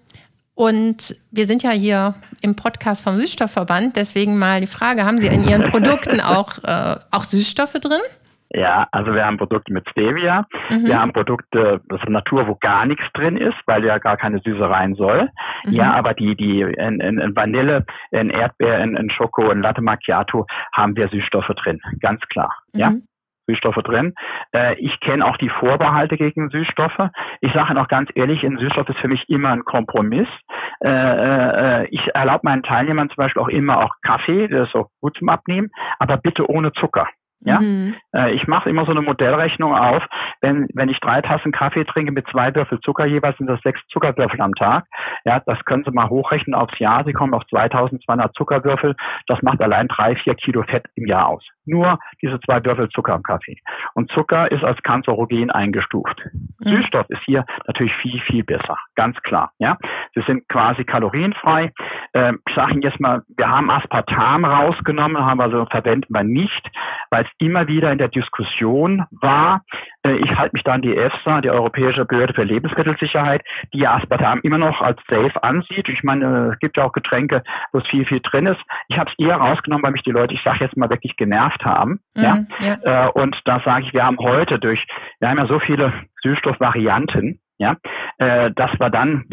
und 0.53 1.15
wir 1.31 1.47
sind 1.47 1.63
ja 1.63 1.71
hier 1.71 2.15
im 2.41 2.55
Podcast 2.55 3.03
vom 3.03 3.17
Süßstoffverband, 3.17 3.95
deswegen 3.95 4.37
mal 4.37 4.61
die 4.61 4.67
Frage, 4.67 5.05
haben 5.05 5.19
Sie 5.19 5.27
in 5.27 5.43
Ihren 5.43 5.63
Produkten 5.63 6.19
auch, 6.21 6.57
äh, 6.63 6.99
auch 7.11 7.23
Süßstoffe 7.23 7.73
drin? 7.73 8.01
Ja, 8.53 8.87
also 8.91 9.13
wir 9.13 9.25
haben 9.25 9.37
Produkte 9.37 9.71
mit 9.71 9.87
Stevia, 9.89 10.45
mhm. 10.69 10.85
wir 10.85 10.99
haben 10.99 11.13
Produkte 11.13 11.79
aus 11.89 12.01
der 12.01 12.09
Natur, 12.09 12.47
wo 12.47 12.55
gar 12.55 12.85
nichts 12.85 13.05
drin 13.13 13.37
ist, 13.37 13.55
weil 13.65 13.85
ja 13.85 13.97
gar 13.97 14.17
keine 14.17 14.39
Süße 14.39 14.69
rein 14.69 14.95
soll. 14.95 15.29
Mhm. 15.65 15.73
Ja, 15.73 15.93
aber 15.93 16.13
die, 16.13 16.35
die 16.35 16.61
in, 16.61 16.99
in, 16.99 17.17
in 17.17 17.35
Vanille, 17.35 17.85
in 18.11 18.29
Erdbeer, 18.29 18.79
in, 18.83 18.97
in 18.97 19.09
Schoko, 19.09 19.51
in 19.51 19.61
Latte 19.61 19.81
Macchiato 19.81 20.47
haben 20.73 20.97
wir 20.97 21.07
Süßstoffe 21.07 21.51
drin, 21.63 21.79
ganz 22.01 22.21
klar. 22.29 22.53
Mhm. 22.73 22.79
Ja. 22.79 22.93
Süßstoffe 23.51 23.83
drin. 23.83 24.13
Äh, 24.53 24.75
ich 24.79 24.99
kenne 24.99 25.25
auch 25.25 25.37
die 25.37 25.49
Vorbehalte 25.49 26.17
gegen 26.17 26.49
Süßstoffe. 26.49 27.09
Ich 27.41 27.53
sage 27.53 27.73
noch 27.73 27.87
ganz 27.87 28.09
ehrlich, 28.15 28.43
ein 28.43 28.57
Süßstoff 28.57 28.89
ist 28.89 28.99
für 28.99 29.07
mich 29.07 29.29
immer 29.29 29.49
ein 29.49 29.65
Kompromiss. 29.65 30.27
Äh, 30.83 30.89
äh, 30.89 31.87
ich 31.89 32.01
erlaube 32.13 32.41
meinen 32.43 32.63
Teilnehmern 32.63 33.09
zum 33.09 33.17
Beispiel 33.17 33.41
auch 33.41 33.49
immer 33.49 33.83
auch 33.83 33.95
Kaffee, 34.01 34.47
das 34.47 34.69
ist 34.69 34.75
auch 34.75 34.89
gut 34.99 35.15
zum 35.17 35.29
Abnehmen, 35.29 35.69
aber 35.99 36.17
bitte 36.17 36.49
ohne 36.49 36.71
Zucker. 36.73 37.07
Ja, 37.43 37.59
mhm. 37.59 37.95
äh, 38.13 38.31
ich 38.33 38.47
mache 38.47 38.69
immer 38.69 38.85
so 38.85 38.91
eine 38.91 39.01
Modellrechnung 39.01 39.75
auf. 39.75 40.03
Wenn 40.41 40.67
wenn 40.73 40.89
ich 40.89 40.99
drei 40.99 41.21
Tassen 41.21 41.51
Kaffee 41.51 41.85
trinke 41.85 42.11
mit 42.11 42.27
zwei 42.27 42.53
Würfel 42.53 42.79
Zucker 42.81 43.05
jeweils, 43.05 43.37
sind 43.37 43.47
das 43.47 43.61
sechs 43.61 43.79
Zuckerwürfel 43.87 44.39
am 44.41 44.53
Tag. 44.53 44.85
Ja, 45.25 45.39
das 45.45 45.63
können 45.65 45.83
Sie 45.83 45.91
mal 45.91 46.09
hochrechnen 46.09 46.53
aufs 46.53 46.77
Jahr. 46.79 47.03
Sie 47.03 47.13
kommen 47.13 47.33
auf 47.33 47.43
2.200 47.43 48.33
Zuckerwürfel. 48.33 48.95
Das 49.27 49.41
macht 49.41 49.61
allein 49.61 49.87
drei 49.87 50.15
vier 50.15 50.35
Kilo 50.35 50.63
Fett 50.63 50.85
im 50.95 51.07
Jahr 51.07 51.27
aus. 51.27 51.43
Nur 51.65 51.99
diese 52.21 52.39
zwei 52.41 52.63
Würfel 52.63 52.89
Zucker 52.89 53.15
im 53.15 53.23
Kaffee. 53.23 53.57
Und 53.93 54.11
Zucker 54.11 54.51
ist 54.51 54.63
als 54.63 54.81
kanzerogen 54.83 55.51
eingestuft. 55.51 56.21
Mhm. 56.59 56.69
Süßstoff 56.69 57.09
ist 57.09 57.21
hier 57.25 57.45
natürlich 57.67 57.93
viel 57.95 58.19
viel 58.21 58.43
besser, 58.43 58.77
ganz 58.95 59.19
klar. 59.21 59.51
Ja, 59.59 59.77
sie 60.13 60.21
sind 60.27 60.47
quasi 60.49 60.83
kalorienfrei. 60.83 61.71
Äh, 62.13 62.33
ich 62.47 62.55
sage 62.55 62.73
Ihnen 62.73 62.81
jetzt 62.81 62.99
mal, 62.99 63.23
wir 63.37 63.49
haben 63.49 63.69
Aspartam 63.69 64.45
rausgenommen, 64.45 65.23
haben 65.23 65.41
also 65.41 65.65
verwenden 65.65 66.13
wir 66.13 66.23
nicht, 66.23 66.69
weil 67.11 67.27
immer 67.37 67.67
wieder 67.67 67.91
in 67.91 67.97
der 67.97 68.07
Diskussion 68.07 69.05
war. 69.11 69.63
Äh, 70.03 70.15
ich 70.15 70.35
halte 70.35 70.55
mich 70.55 70.63
da 70.63 70.73
an 70.73 70.81
die 70.81 70.95
EFSA, 70.95 71.41
die 71.41 71.49
Europäische 71.49 72.05
Behörde 72.05 72.33
für 72.33 72.43
Lebensmittelsicherheit, 72.43 73.43
die 73.73 73.79
ja 73.79 73.95
Aspartam 73.95 74.39
immer 74.43 74.57
noch 74.57 74.81
als 74.81 74.99
safe 75.07 75.43
ansieht. 75.43 75.89
Ich 75.89 76.03
meine, 76.03 76.51
es 76.53 76.59
gibt 76.59 76.77
ja 76.77 76.85
auch 76.85 76.93
Getränke, 76.93 77.43
wo 77.73 77.79
es 77.79 77.87
viel, 77.87 78.05
viel 78.05 78.21
drin 78.21 78.47
ist. 78.47 78.61
Ich 78.87 78.97
habe 78.97 79.11
es 79.11 79.25
eher 79.25 79.35
rausgenommen, 79.35 79.83
weil 79.83 79.91
mich 79.91 80.03
die 80.03 80.11
Leute, 80.11 80.33
ich 80.33 80.41
sage 80.43 80.59
jetzt 80.61 80.77
mal, 80.77 80.89
wirklich 80.89 81.15
genervt 81.17 81.63
haben. 81.65 81.99
Mhm, 82.15 82.23
ja? 82.23 82.45
ja. 82.59 83.07
Äh, 83.07 83.11
und 83.11 83.37
da 83.45 83.61
sage 83.63 83.85
ich, 83.85 83.93
wir 83.93 84.05
haben 84.05 84.17
heute 84.17 84.57
durch, 84.57 84.85
wir 85.19 85.29
haben 85.29 85.37
ja 85.37 85.47
so 85.47 85.59
viele 85.59 85.93
Süßstoffvarianten, 86.23 87.39
ja, 87.57 87.75
äh, 88.17 88.51
dass 88.51 88.71
wir 88.79 88.89
dann 88.89 89.25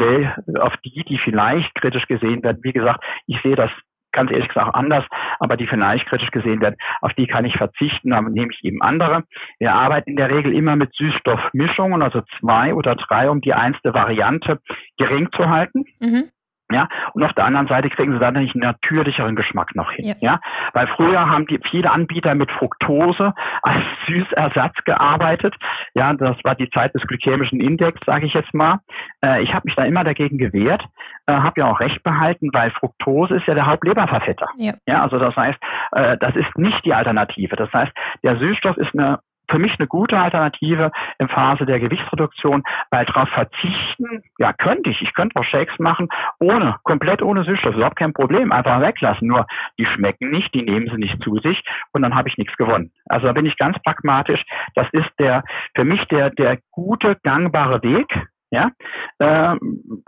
auf 0.59 0.73
die, 0.85 1.03
die 1.07 1.17
vielleicht 1.23 1.73
kritisch 1.75 2.05
gesehen 2.07 2.43
werden, 2.43 2.59
wie 2.61 2.73
gesagt, 2.73 3.03
ich 3.25 3.41
sehe 3.41 3.55
das 3.55 3.71
ganz 4.11 4.31
ehrlich 4.31 4.47
gesagt 4.47 4.75
anders, 4.75 5.05
aber 5.39 5.57
die 5.57 5.67
vielleicht 5.67 6.05
kritisch 6.07 6.31
gesehen 6.31 6.61
werden, 6.61 6.75
auf 7.01 7.13
die 7.13 7.27
kann 7.27 7.45
ich 7.45 7.55
verzichten, 7.55 8.11
dann 8.11 8.25
nehme 8.25 8.51
ich 8.51 8.63
eben 8.63 8.81
andere. 8.81 9.23
Wir 9.59 9.73
arbeiten 9.73 10.11
in 10.11 10.15
der 10.17 10.29
Regel 10.29 10.53
immer 10.53 10.75
mit 10.75 10.93
Süßstoffmischungen, 10.95 12.01
also 12.01 12.21
zwei 12.39 12.73
oder 12.73 12.95
drei, 12.95 13.29
um 13.29 13.41
die 13.41 13.53
einzelne 13.53 13.93
Variante 13.93 14.59
gering 14.97 15.29
zu 15.35 15.49
halten. 15.49 15.85
Mhm. 15.99 16.29
Ja, 16.71 16.87
und 17.13 17.23
auf 17.23 17.33
der 17.33 17.45
anderen 17.45 17.67
Seite 17.67 17.89
kriegen 17.89 18.13
sie 18.13 18.19
dann 18.19 18.37
einen 18.37 18.51
natürlicheren 18.53 19.35
Geschmack 19.35 19.75
noch 19.75 19.91
hin. 19.91 20.05
Ja. 20.05 20.15
ja, 20.19 20.39
weil 20.73 20.87
früher 20.87 21.27
haben 21.27 21.47
die 21.47 21.59
viele 21.69 21.89
Anbieter 21.89 22.35
mit 22.35 22.51
Fructose 22.51 23.33
als 23.63 23.83
Süßersatz 24.07 24.75
gearbeitet. 24.85 25.55
Ja, 25.95 26.13
das 26.13 26.37
war 26.43 26.53
die 26.53 26.69
Zeit 26.69 26.93
des 26.93 27.01
glykämischen 27.07 27.59
Index, 27.59 27.99
sage 28.05 28.27
ich 28.27 28.33
jetzt 28.33 28.53
mal. 28.53 28.79
Äh, 29.23 29.41
ich 29.41 29.53
habe 29.53 29.63
mich 29.65 29.75
da 29.75 29.83
immer 29.83 30.03
dagegen 30.03 30.37
gewehrt, 30.37 30.83
äh, 31.25 31.33
habe 31.33 31.61
ja 31.61 31.71
auch 31.71 31.79
recht 31.79 32.03
behalten, 32.03 32.49
weil 32.53 32.69
Fructose 32.71 33.35
ist 33.35 33.47
ja 33.47 33.55
der 33.55 33.65
Hauptleberverfetter. 33.65 34.49
Ja. 34.57 34.73
ja, 34.87 35.01
also 35.01 35.17
das 35.17 35.35
heißt, 35.35 35.59
äh, 35.93 36.17
das 36.19 36.35
ist 36.35 36.55
nicht 36.55 36.85
die 36.85 36.93
Alternative. 36.93 37.55
Das 37.55 37.73
heißt, 37.73 37.91
der 38.23 38.37
Süßstoff 38.37 38.77
ist 38.77 38.93
eine 38.93 39.19
für 39.49 39.59
mich 39.59 39.75
eine 39.77 39.87
gute 39.87 40.17
Alternative 40.17 40.91
in 41.17 41.27
Phase 41.27 41.65
der 41.65 41.79
Gewichtsreduktion, 41.79 42.63
weil 42.91 43.05
darauf 43.05 43.29
verzichten, 43.29 44.23
ja, 44.37 44.53
könnte 44.53 44.89
ich. 44.89 45.01
Ich 45.01 45.13
könnte 45.13 45.39
auch 45.39 45.43
Shakes 45.43 45.77
machen, 45.79 46.07
ohne, 46.39 46.77
komplett 46.83 47.21
ohne 47.21 47.43
Süßstoff. 47.43 47.75
Überhaupt 47.75 47.97
kein 47.97 48.13
Problem. 48.13 48.51
Einfach 48.51 48.81
weglassen. 48.81 49.27
Nur, 49.27 49.45
die 49.77 49.85
schmecken 49.85 50.29
nicht, 50.29 50.53
die 50.53 50.61
nehmen 50.61 50.87
sie 50.89 50.97
nicht 50.97 51.21
zu 51.23 51.37
sich 51.37 51.61
und 51.91 52.01
dann 52.01 52.15
habe 52.15 52.29
ich 52.29 52.37
nichts 52.37 52.55
gewonnen. 52.57 52.91
Also 53.07 53.27
da 53.27 53.33
bin 53.33 53.45
ich 53.45 53.57
ganz 53.57 53.77
pragmatisch. 53.83 54.43
Das 54.75 54.87
ist 54.91 55.09
der, 55.19 55.43
für 55.75 55.83
mich 55.83 56.03
der, 56.05 56.29
der 56.29 56.59
gute, 56.71 57.17
gangbare 57.23 57.81
Weg. 57.83 58.07
Ja, 58.51 58.71
äh, 59.19 59.55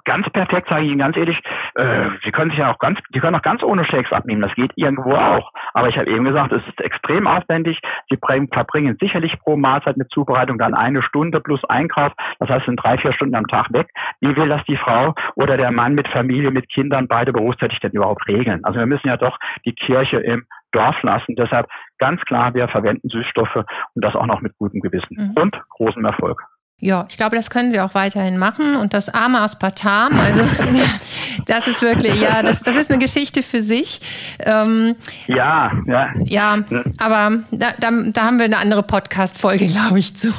ganz 0.03 0.27
perfekt 0.31 0.67
sage 0.67 0.85
ich 0.85 0.89
Ihnen 0.89 0.99
ganz 0.99 1.15
ehrlich, 1.15 1.39
äh, 1.75 2.09
Sie 2.23 2.31
können 2.31 2.49
sich 2.49 2.59
ja 2.59 2.73
auch 2.73 2.79
ganz, 2.79 2.97
Sie 3.13 3.19
können 3.19 3.35
auch 3.35 3.43
ganz 3.43 3.61
ohne 3.61 3.85
Shakes 3.85 4.11
abnehmen. 4.11 4.41
Das 4.41 4.53
geht 4.55 4.71
irgendwo 4.75 5.13
auch. 5.13 5.51
Aber 5.73 5.89
ich 5.89 5.97
habe 5.97 6.09
eben 6.09 6.25
gesagt, 6.25 6.51
es 6.51 6.65
ist 6.67 6.81
extrem 6.81 7.27
aufwendig. 7.27 7.79
Sie 8.09 8.17
verbringen 8.51 8.97
sicherlich 8.99 9.37
pro 9.39 9.57
Mahlzeit 9.57 9.97
mit 9.97 10.09
Zubereitung 10.09 10.57
dann 10.57 10.73
eine 10.73 11.03
Stunde 11.03 11.39
plus 11.39 11.63
Einkauf. 11.65 12.13
Das 12.39 12.49
heißt, 12.49 12.65
sind 12.65 12.77
drei, 12.77 12.97
vier 12.97 13.13
Stunden 13.13 13.35
am 13.35 13.45
Tag 13.45 13.71
weg. 13.73 13.89
Wie 14.21 14.35
will 14.35 14.49
das 14.49 14.63
die 14.65 14.77
Frau 14.77 15.13
oder 15.35 15.55
der 15.57 15.71
Mann 15.71 15.93
mit 15.93 16.07
Familie, 16.07 16.49
mit 16.49 16.67
Kindern, 16.69 17.07
beide 17.07 17.33
berufstätig 17.33 17.79
denn 17.79 17.91
überhaupt 17.91 18.27
regeln? 18.27 18.63
Also 18.63 18.79
wir 18.79 18.87
müssen 18.87 19.07
ja 19.07 19.17
doch 19.17 19.37
die 19.65 19.73
Kirche 19.73 20.17
im 20.17 20.45
Dorf 20.71 21.01
lassen. 21.03 21.35
Deshalb 21.35 21.67
ganz 21.99 22.21
klar, 22.21 22.53
wir 22.55 22.67
verwenden 22.67 23.09
Süßstoffe 23.09 23.55
und 23.55 24.03
das 24.03 24.15
auch 24.15 24.25
noch 24.25 24.41
mit 24.41 24.57
gutem 24.57 24.81
Gewissen 24.81 25.17
mhm. 25.35 25.41
und 25.41 25.61
großem 25.69 26.03
Erfolg. 26.05 26.41
Ja, 26.83 27.05
ich 27.09 27.17
glaube, 27.17 27.35
das 27.35 27.51
können 27.51 27.69
sie 27.69 27.79
auch 27.79 27.93
weiterhin 27.93 28.39
machen. 28.39 28.75
Und 28.75 28.95
das 28.95 29.13
arme 29.13 29.39
Aspartam, 29.39 30.19
also 30.19 30.41
das 31.45 31.67
ist 31.67 31.83
wirklich, 31.83 32.19
ja, 32.19 32.41
das, 32.41 32.63
das 32.63 32.75
ist 32.75 32.89
eine 32.89 32.99
Geschichte 32.99 33.43
für 33.43 33.61
sich. 33.61 33.99
Ähm, 34.43 34.95
ja, 35.27 35.71
ja. 35.85 36.09
Ja, 36.25 36.57
aber 36.99 37.37
da, 37.51 37.67
da, 37.79 37.91
da 38.11 38.21
haben 38.23 38.39
wir 38.39 38.45
eine 38.45 38.57
andere 38.57 38.81
Podcast-Folge, 38.81 39.67
glaube 39.67 39.99
ich, 39.99 40.17
zu. 40.17 40.29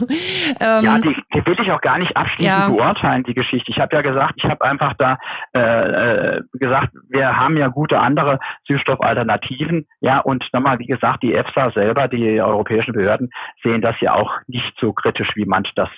Ähm, 0.61 0.85
ja, 0.85 0.99
die, 0.99 1.15
die, 1.33 1.47
will 1.47 1.57
ich 1.63 1.71
auch 1.71 1.81
gar 1.81 1.99
nicht 1.99 2.17
abschließend 2.17 2.45
ja. 2.45 2.69
beurteilen, 2.69 3.23
die 3.23 3.35
Geschichte. 3.35 3.71
Ich 3.71 3.79
habe 3.79 3.95
ja 3.95 4.03
gesagt, 4.03 4.35
ich 4.37 4.45
habe 4.45 4.65
einfach 4.65 4.95
da 4.99 5.19
äh, 5.55 5.61
äh, 5.61 6.43
gesagt, 6.55 6.93
wir 7.09 7.37
haben 7.37 7.57
ja 7.57 7.69
gute 7.69 8.01
andere 8.01 8.41
Süßstoffalternativen. 8.67 9.87
Ja, 10.01 10.19
und 10.19 10.45
nochmal, 10.53 10.81
wie 10.81 10.87
gesagt, 10.87 11.23
die 11.23 11.35
EFSA 11.35 11.71
selber, 11.71 12.09
die 12.09 12.41
europäischen 12.41 12.95
Behörden, 12.95 13.31
sehen 13.63 13.81
das 13.81 13.95
ja 14.01 14.15
auch 14.15 14.33
nicht 14.49 14.75
so 14.81 14.93
kritisch, 14.93 15.31
wie 15.37 15.47
manch 15.47 15.71
das 15.77 15.89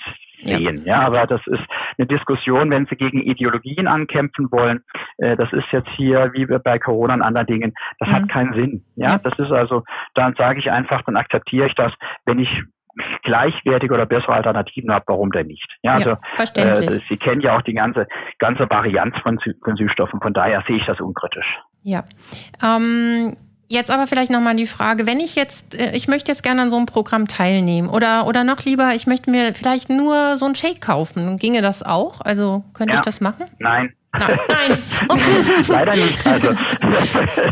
sehen. 0.42 0.83
Ja. 0.85 1.01
ja, 1.01 1.07
aber 1.07 1.27
das 1.27 1.40
ist 1.47 1.62
eine 1.99 2.07
Diskussion, 2.07 2.70
wenn 2.70 2.87
Sie 2.87 2.97
gegen 2.97 3.20
Ideologien 3.20 3.87
ankämpfen 3.87 4.51
wollen. 4.51 4.83
Äh, 5.18 5.37
das 5.37 5.53
ist 5.53 5.66
jetzt 5.73 5.88
hier 5.97 6.31
wie 6.35 6.47
bei 6.47 6.79
Corona 6.79 7.14
und 7.14 7.23
anderen 7.23 7.47
Dingen. 7.47 7.75
Das 7.99 8.09
mhm. 8.09 8.12
hat 8.12 8.29
keinen 8.29 8.55
Sinn. 8.55 8.85
Ja, 8.97 9.12
ja, 9.12 9.18
das 9.18 9.38
ist 9.38 9.53
also, 9.53 9.83
dann 10.14 10.35
sage 10.37 10.59
ich 10.59 10.70
einfach, 10.70 11.03
dann 11.03 11.16
akzeptiere 11.16 11.66
ich 11.66 11.75
das, 11.75 11.92
wenn 12.27 12.38
ich 12.38 12.49
gleichwertige 13.23 13.94
oder 13.94 14.07
bessere 14.07 14.35
Alternativen 14.35 14.92
habe, 14.92 15.05
warum 15.09 15.33
denn 15.33 15.49
nicht? 15.49 15.66
Ja, 15.83 15.92
also 15.92 16.11
äh, 16.38 17.01
Sie 17.09 17.16
kennen 17.16 17.40
ja 17.40 17.57
auch 17.57 17.62
die 17.62 17.75
ganze 17.75 18.07
ganze 18.38 18.70
Varianz 18.70 19.16
von, 19.23 19.40
von 19.64 19.77
Süßstoffen, 19.77 20.20
von 20.20 20.33
daher 20.33 20.62
sehe 20.66 20.77
ich 20.77 20.87
das 20.87 21.01
unkritisch. 21.01 21.59
Ja. 21.83 22.05
Ähm 22.62 23.37
Jetzt 23.68 23.90
aber 23.90 24.07
vielleicht 24.07 24.31
nochmal 24.31 24.57
die 24.57 24.66
Frage, 24.66 25.07
wenn 25.07 25.20
ich 25.20 25.37
jetzt, 25.37 25.79
äh, 25.79 25.96
ich 25.96 26.07
möchte 26.07 26.31
jetzt 26.31 26.42
gerne 26.42 26.62
an 26.62 26.70
so 26.70 26.77
einem 26.77 26.87
Programm 26.87 27.27
teilnehmen 27.27 27.88
oder, 27.88 28.27
oder 28.27 28.44
noch 28.44 28.64
lieber, 28.64 28.92
ich 28.94 29.07
möchte 29.07 29.31
mir 29.31 29.55
vielleicht 29.55 29.88
nur 29.88 30.37
so 30.37 30.46
einen 30.46 30.55
Shake 30.55 30.81
kaufen. 30.81 31.38
Ginge 31.38 31.62
das 31.62 31.83
auch? 31.83 32.20
Also 32.20 32.64
könnte 32.74 32.92
ja. 32.92 33.00
ich 33.00 33.05
das 33.05 33.20
machen? 33.20 33.46
Nein. 33.59 33.94
Nein. 34.18 34.38
Nein. 34.48 34.79
Okay. 35.09 35.62
Leider 35.72 35.92
nicht. 35.92 36.27
Also, 36.27 36.48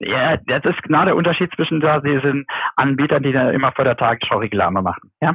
ja, 0.00 0.36
das 0.36 0.64
ist 0.64 0.82
genau 0.82 1.04
der 1.04 1.16
Unterschied 1.16 1.50
zwischen 1.54 1.80
da 1.80 2.00
diesen 2.00 2.46
Anbietern, 2.76 3.22
die 3.22 3.32
da 3.32 3.50
immer 3.50 3.72
vor 3.72 3.84
der 3.84 3.96
Tagesschau 3.96 4.38
Reklame 4.38 4.82
machen. 4.82 5.10
Ja? 5.22 5.34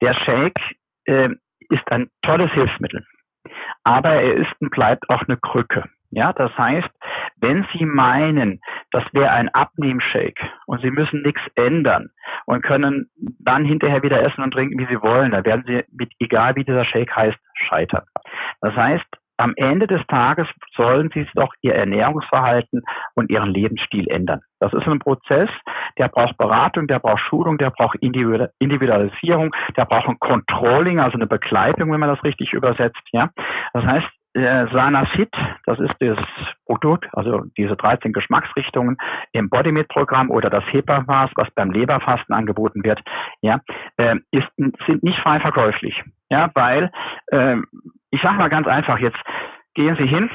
Der 0.00 0.14
Shake 0.14 0.58
äh, 1.04 1.28
ist 1.68 1.92
ein 1.92 2.08
tolles 2.22 2.50
Hilfsmittel, 2.52 3.06
aber 3.84 4.14
er 4.14 4.34
ist 4.34 4.50
und 4.60 4.70
bleibt 4.70 5.08
auch 5.08 5.22
eine 5.22 5.36
Krücke. 5.36 5.84
Ja, 6.10 6.32
das 6.32 6.56
heißt, 6.56 6.88
wenn 7.36 7.66
Sie 7.72 7.84
meinen, 7.84 8.60
das 8.90 9.04
wäre 9.12 9.30
ein 9.30 9.48
Abnehmshake 9.50 10.40
und 10.66 10.80
Sie 10.80 10.90
müssen 10.90 11.22
nichts 11.22 11.42
ändern 11.54 12.08
und 12.46 12.62
können 12.62 13.10
dann 13.38 13.64
hinterher 13.64 14.02
wieder 14.02 14.22
essen 14.22 14.42
und 14.42 14.52
trinken, 14.52 14.78
wie 14.78 14.86
Sie 14.86 15.02
wollen, 15.02 15.32
dann 15.32 15.44
werden 15.44 15.64
Sie 15.66 15.84
mit, 15.92 16.12
egal 16.18 16.56
wie 16.56 16.64
dieser 16.64 16.84
Shake 16.84 17.14
heißt, 17.14 17.38
scheitern. 17.54 18.04
Das 18.60 18.74
heißt, 18.74 19.06
am 19.38 19.52
Ende 19.56 19.86
des 19.86 20.04
Tages 20.08 20.48
sollen 20.74 21.10
Sie 21.14 21.26
doch 21.34 21.52
Ihr 21.62 21.74
Ernährungsverhalten 21.74 22.82
und 23.14 23.30
Ihren 23.30 23.50
Lebensstil 23.50 24.08
ändern. 24.08 24.40
Das 24.58 24.72
ist 24.72 24.86
ein 24.86 24.98
Prozess, 24.98 25.48
der 25.96 26.08
braucht 26.08 26.36
Beratung, 26.38 26.88
der 26.88 26.98
braucht 26.98 27.20
Schulung, 27.20 27.56
der 27.56 27.70
braucht 27.70 27.98
Individualisierung, 28.00 29.54
der 29.76 29.84
braucht 29.84 30.08
ein 30.08 30.18
Controlling, 30.18 30.98
also 30.98 31.14
eine 31.14 31.28
Begleitung, 31.28 31.92
wenn 31.92 32.00
man 32.00 32.08
das 32.08 32.24
richtig 32.24 32.52
übersetzt. 32.52 33.00
Ja, 33.12 33.30
das 33.72 33.84
heißt, 33.84 34.08
Sana 34.72 35.06
Fit, 35.06 35.32
das 35.66 35.78
ist 35.80 35.94
das 36.00 36.18
Produkt, 36.66 37.06
also 37.12 37.44
diese 37.56 37.76
13 37.76 38.12
Geschmacksrichtungen 38.12 38.96
im 39.32 39.48
Bodymate-Programm 39.48 40.30
oder 40.30 40.50
das 40.50 40.64
HEPA-Maß, 40.70 41.30
was 41.36 41.50
beim 41.54 41.70
Leberfasten 41.70 42.34
angeboten 42.34 42.84
wird, 42.84 43.00
ja, 43.40 43.60
äh, 43.96 44.16
ist, 44.30 44.48
sind 44.56 45.02
nicht 45.02 45.18
frei 45.20 45.40
verkäuflich. 45.40 46.02
Ja, 46.30 46.50
weil, 46.54 46.90
äh, 47.28 47.56
ich 48.10 48.20
sage 48.22 48.36
mal 48.36 48.48
ganz 48.48 48.66
einfach, 48.66 48.98
jetzt 48.98 49.18
gehen 49.74 49.96
Sie 49.96 50.06
hin, 50.06 50.30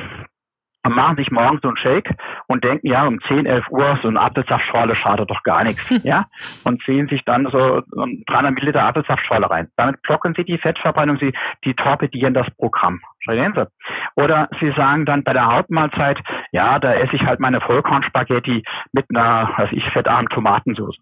machen 0.91 1.15
sich 1.15 1.31
morgens 1.31 1.61
so 1.61 1.69
einen 1.69 1.77
Shake 1.77 2.13
und 2.47 2.63
denken, 2.63 2.87
ja, 2.87 3.05
um 3.05 3.21
10, 3.21 3.45
11 3.45 3.69
Uhr 3.69 3.99
so 4.01 4.09
eine 4.09 4.19
Apfelsaftschorle 4.19 4.95
schadet 4.95 5.29
doch 5.29 5.41
gar 5.43 5.63
nichts, 5.63 5.89
ja, 6.03 6.25
und 6.63 6.81
ziehen 6.83 7.07
sich 7.07 7.23
dann 7.25 7.47
so 7.51 7.81
300 8.27 8.53
Milliliter 8.53 8.83
Apfelsaftschorle 8.83 9.49
rein. 9.49 9.69
Damit 9.77 10.01
blocken 10.01 10.33
sie 10.35 10.43
die 10.43 10.57
Fettverbrennung, 10.57 11.17
sie, 11.17 11.33
die 11.63 11.73
torpedieren 11.73 12.33
das 12.33 12.47
Programm. 12.57 13.01
Verstehen 13.23 13.53
Sie? 13.55 14.21
Oder 14.21 14.49
Sie 14.59 14.73
sagen 14.75 15.05
dann 15.05 15.23
bei 15.23 15.31
der 15.31 15.45
Hauptmahlzeit, 15.45 16.19
ja, 16.51 16.77
da 16.79 16.93
esse 16.93 17.15
ich 17.15 17.23
halt 17.23 17.39
meine 17.39 17.61
Vollkornspaghetti 17.61 18.63
mit 18.91 19.05
einer, 19.09 19.49
was 19.55 19.71
ich, 19.71 19.85
fettarmen 19.91 20.27
Tomatensauce. 20.27 20.97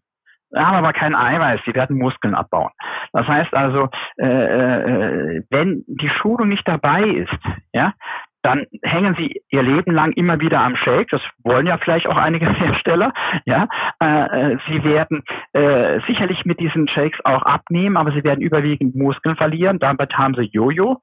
Da 0.52 0.68
haben 0.68 0.76
aber 0.76 0.92
kein 0.92 1.16
Eiweiß, 1.16 1.62
sie 1.66 1.74
werden 1.74 1.98
Muskeln 1.98 2.36
abbauen. 2.36 2.72
Das 3.14 3.26
heißt 3.26 3.54
also, 3.54 3.90
äh, 4.18 4.28
äh, 4.28 5.44
wenn 5.50 5.84
die 5.88 6.10
Schulung 6.10 6.50
nicht 6.50 6.68
dabei 6.68 7.04
ist, 7.04 7.32
ja, 7.74 7.94
dann 8.44 8.66
hängen 8.82 9.16
sie 9.18 9.42
ihr 9.50 9.62
Leben 9.62 9.92
lang 9.92 10.12
immer 10.14 10.40
wieder 10.40 10.62
am 10.62 10.76
Shake. 10.76 11.10
Das 11.10 11.22
wollen 11.44 11.68
ja 11.68 11.78
vielleicht 11.78 12.08
auch 12.08 12.18
einige 12.18 12.50
Hersteller. 12.54 13.14
Ja, 13.46 13.68
äh, 14.02 14.54
äh, 14.54 14.58
sie 14.68 14.84
werden 14.84 15.24
äh, 15.54 16.00
sicherlich 16.08 16.46
mit 16.46 16.60
diesen 16.60 16.88
Shakes 16.88 17.20
auch 17.24 17.44
abnehmen, 17.44 17.98
aber 17.98 18.12
sie 18.12 18.24
werden 18.24 18.42
überwiegend 18.42 18.96
Muskeln 18.96 19.36
verlieren. 19.36 19.80
Damit 19.80 20.18
haben 20.18 20.36
sie 20.36 20.50
Jojo. 20.52 20.98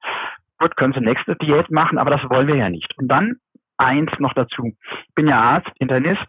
Gut, 0.59 0.75
können 0.75 0.93
sie 0.93 0.99
nächste 0.99 1.35
Diät 1.37 1.71
machen, 1.71 1.97
aber 1.97 2.11
das 2.11 2.29
wollen 2.29 2.47
wir 2.47 2.55
ja 2.55 2.69
nicht. 2.69 2.93
Und 2.97 3.07
dann 3.07 3.37
eins 3.77 4.11
noch 4.19 4.33
dazu. 4.33 4.73
Ich 5.07 5.15
bin 5.15 5.27
ja 5.27 5.39
Arzt, 5.39 5.71
Internist. 5.79 6.27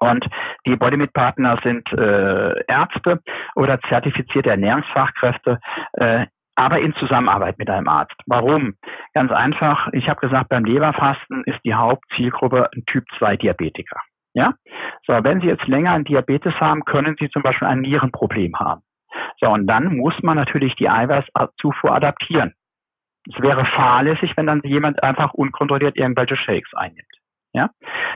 Und 0.00 0.24
die 0.64 0.76
Bodymit-Partner 0.76 1.58
sind 1.62 1.92
äh, 1.92 2.64
Ärzte 2.66 3.20
oder 3.56 3.80
zertifizierte 3.88 4.50
Ernährungsfachkräfte. 4.50 5.58
Äh, 5.94 6.26
aber 6.58 6.80
in 6.80 6.92
Zusammenarbeit 6.94 7.56
mit 7.58 7.70
einem 7.70 7.86
Arzt. 7.86 8.16
Warum? 8.26 8.74
Ganz 9.14 9.30
einfach, 9.30 9.88
ich 9.92 10.08
habe 10.08 10.20
gesagt, 10.20 10.48
beim 10.48 10.64
Leberfasten 10.64 11.44
ist 11.44 11.60
die 11.64 11.74
Hauptzielgruppe 11.74 12.68
ein 12.74 12.82
Typ 12.86 13.04
2 13.16 13.36
Diabetiker. 13.36 14.00
Ja? 14.34 14.54
So, 15.06 15.12
wenn 15.22 15.40
Sie 15.40 15.46
jetzt 15.46 15.68
länger 15.68 15.92
einen 15.92 16.04
Diabetes 16.04 16.54
haben, 16.60 16.84
können 16.84 17.14
Sie 17.20 17.30
zum 17.30 17.42
Beispiel 17.42 17.68
ein 17.68 17.80
Nierenproblem 17.80 18.58
haben. 18.58 18.82
So, 19.40 19.48
und 19.50 19.68
dann 19.68 19.96
muss 19.96 20.14
man 20.22 20.36
natürlich 20.36 20.74
die 20.74 20.88
Eiweißzufuhr 20.88 21.94
adaptieren. 21.94 22.54
Es 23.32 23.40
wäre 23.40 23.64
fahrlässig, 23.64 24.36
wenn 24.36 24.46
dann 24.46 24.60
jemand 24.64 25.00
einfach 25.00 25.34
unkontrolliert 25.34 25.96
irgendwelche 25.96 26.36
Shakes 26.36 26.74
einnimmt. 26.74 27.06
Ja? 27.52 27.70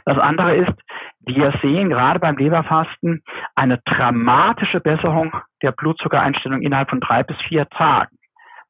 Das 0.04 0.18
andere 0.18 0.56
ist, 0.56 0.72
wir 1.20 1.54
sehen 1.62 1.90
gerade 1.90 2.18
beim 2.18 2.36
Leberfasten 2.36 3.22
eine 3.54 3.78
dramatische 3.84 4.80
Besserung 4.80 5.32
der 5.62 5.70
Blutzuckereinstellung 5.70 6.60
innerhalb 6.60 6.90
von 6.90 6.98
drei 6.98 7.22
bis 7.22 7.36
vier 7.42 7.68
Tagen. 7.68 8.16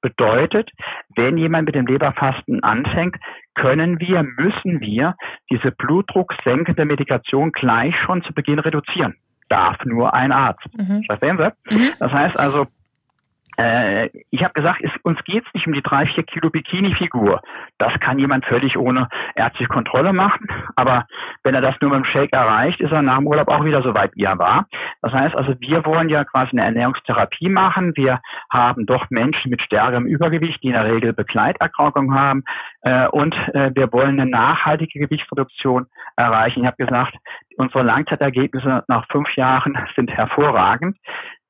Bedeutet, 0.03 0.71
wenn 1.17 1.38
jemand 1.38 1.67
mit 1.67 1.75
dem 1.75 1.87
Leberfasten 1.87 2.62
anfängt, 2.62 3.17
können 3.55 4.01
wir, 4.01 4.23
müssen 4.23 4.81
wir 4.81 5.15
diese 5.51 5.71
blutdrucksenkende 5.71 6.85
Medikation 6.85 7.53
gleich 7.53 7.95
schon 8.05 8.23
zu 8.23 8.35
Beginn 8.35 8.59
reduzieren. 8.59 9.15
Darf 9.49 9.77
nur 9.85 10.12
ein 10.12 10.33
Arzt. 10.33 10.67
Mhm. 10.77 11.05
Verstehen 11.05 11.38
Sie? 11.38 11.75
Mhm. 11.77 11.91
Das 11.99 12.12
heißt 12.12 12.38
also, 12.38 12.67
äh, 13.57 14.09
ich 14.31 14.43
habe 14.43 14.55
gesagt, 14.55 14.81
es, 14.83 14.91
uns 15.03 15.23
geht 15.25 15.45
es 15.47 15.55
nicht 15.55 15.67
um 15.67 15.73
die 15.73 15.83
drei, 15.83 16.07
vier 16.07 16.25
Kilo 16.25 16.51
Bikini-Figur. 16.51 17.41
Das 17.79 17.93
kann 18.01 18.19
jemand 18.19 18.45
völlig 18.47 18.77
ohne 18.77 19.09
ärztliche 19.35 19.69
Kontrolle 19.69 20.12
machen. 20.12 20.47
Aber 20.77 21.07
wenn 21.45 21.55
er 21.55 21.61
das 21.61 21.75
nur 21.81 21.91
mit 21.91 22.05
dem 22.05 22.05
Shake 22.07 22.33
erreicht, 22.33 22.81
ist 22.81 22.93
er 22.93 23.03
nach 23.03 23.19
dem 23.19 23.27
Urlaub 23.27 23.49
auch 23.49 23.65
wieder 23.65 23.83
so 23.83 23.95
weit, 23.95 24.12
wie 24.15 24.25
er 24.25 24.38
war. 24.38 24.67
Das 25.03 25.12
heißt 25.12 25.35
also, 25.37 25.55
wir 25.61 25.85
wollen 25.85 26.09
ja 26.09 26.25
quasi 26.25 26.53
eine 26.53 26.65
Ernährungstherapie 26.65 27.49
machen. 27.49 27.93
Wir 27.97 28.21
haben 28.51 28.87
doch 28.87 29.11
Menschen 29.11 29.51
mit 29.51 29.61
stärkerem 29.62 30.07
Übergewicht, 30.07 30.62
die 30.62 30.69
in 30.69 30.75
der 30.75 30.85
Regel 30.85 31.12
Begleiterkrankungen 31.12 32.15
haben. 32.15 32.45
Äh, 32.83 33.09
und 33.09 33.35
äh, 33.55 33.71
wir 33.75 33.93
wollen 33.93 34.21
eine 34.21 34.31
nachhaltige 34.31 34.99
Gewichtsreduktion 34.99 35.87
erreichen. 36.17 36.61
Ich 36.61 36.67
habe 36.67 36.77
gesagt, 36.77 37.15
unsere 37.57 37.83
Langzeitergebnisse 37.83 38.85
nach 38.88 39.07
fünf 39.11 39.35
Jahren 39.37 39.77
sind 39.97 40.11
hervorragend 40.11 40.97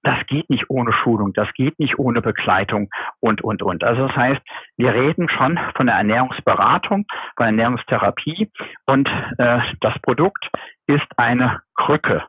das 0.02 0.26
geht 0.26 0.50
nicht 0.50 0.68
ohne 0.68 0.92
Schulung, 0.92 1.32
das 1.32 1.52
geht 1.54 1.78
nicht 1.78 1.98
ohne 1.98 2.22
Begleitung 2.22 2.90
und, 3.20 3.42
und, 3.42 3.62
und. 3.62 3.84
Also 3.84 4.08
das 4.08 4.16
heißt, 4.16 4.40
wir 4.76 4.94
reden 4.94 5.28
schon 5.28 5.58
von 5.76 5.86
der 5.86 5.96
Ernährungsberatung, 5.96 7.06
von 7.36 7.46
Ernährungstherapie 7.46 8.50
und 8.86 9.08
äh, 9.38 9.60
das 9.80 9.98
Produkt 10.02 10.48
ist 10.86 11.06
eine 11.16 11.60
Krücke. 11.76 12.24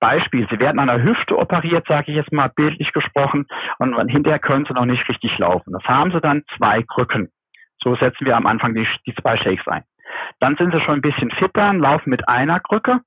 Beispiel, 0.00 0.46
Sie 0.50 0.58
werden 0.58 0.80
an 0.80 0.88
der 0.88 1.02
Hüfte 1.02 1.38
operiert, 1.38 1.86
sage 1.88 2.10
ich 2.10 2.16
jetzt 2.16 2.32
mal 2.32 2.50
bildlich 2.54 2.92
gesprochen, 2.92 3.46
und 3.78 4.08
hinterher 4.08 4.38
können 4.38 4.66
Sie 4.66 4.74
noch 4.74 4.84
nicht 4.84 5.08
richtig 5.08 5.38
laufen. 5.38 5.72
Das 5.72 5.84
haben 5.84 6.12
Sie 6.12 6.20
dann 6.20 6.42
zwei 6.58 6.82
Krücken. 6.82 7.30
So 7.82 7.96
setzen 7.96 8.26
wir 8.26 8.36
am 8.36 8.46
Anfang 8.46 8.74
die, 8.74 8.86
die 9.06 9.14
zwei 9.14 9.36
Shakes 9.38 9.66
ein. 9.66 9.82
Dann 10.40 10.56
sind 10.56 10.72
Sie 10.74 10.80
schon 10.80 10.96
ein 10.96 11.00
bisschen 11.00 11.30
fitter, 11.30 11.72
laufen 11.72 12.10
mit 12.10 12.28
einer 12.28 12.60
Krücke, 12.60 13.00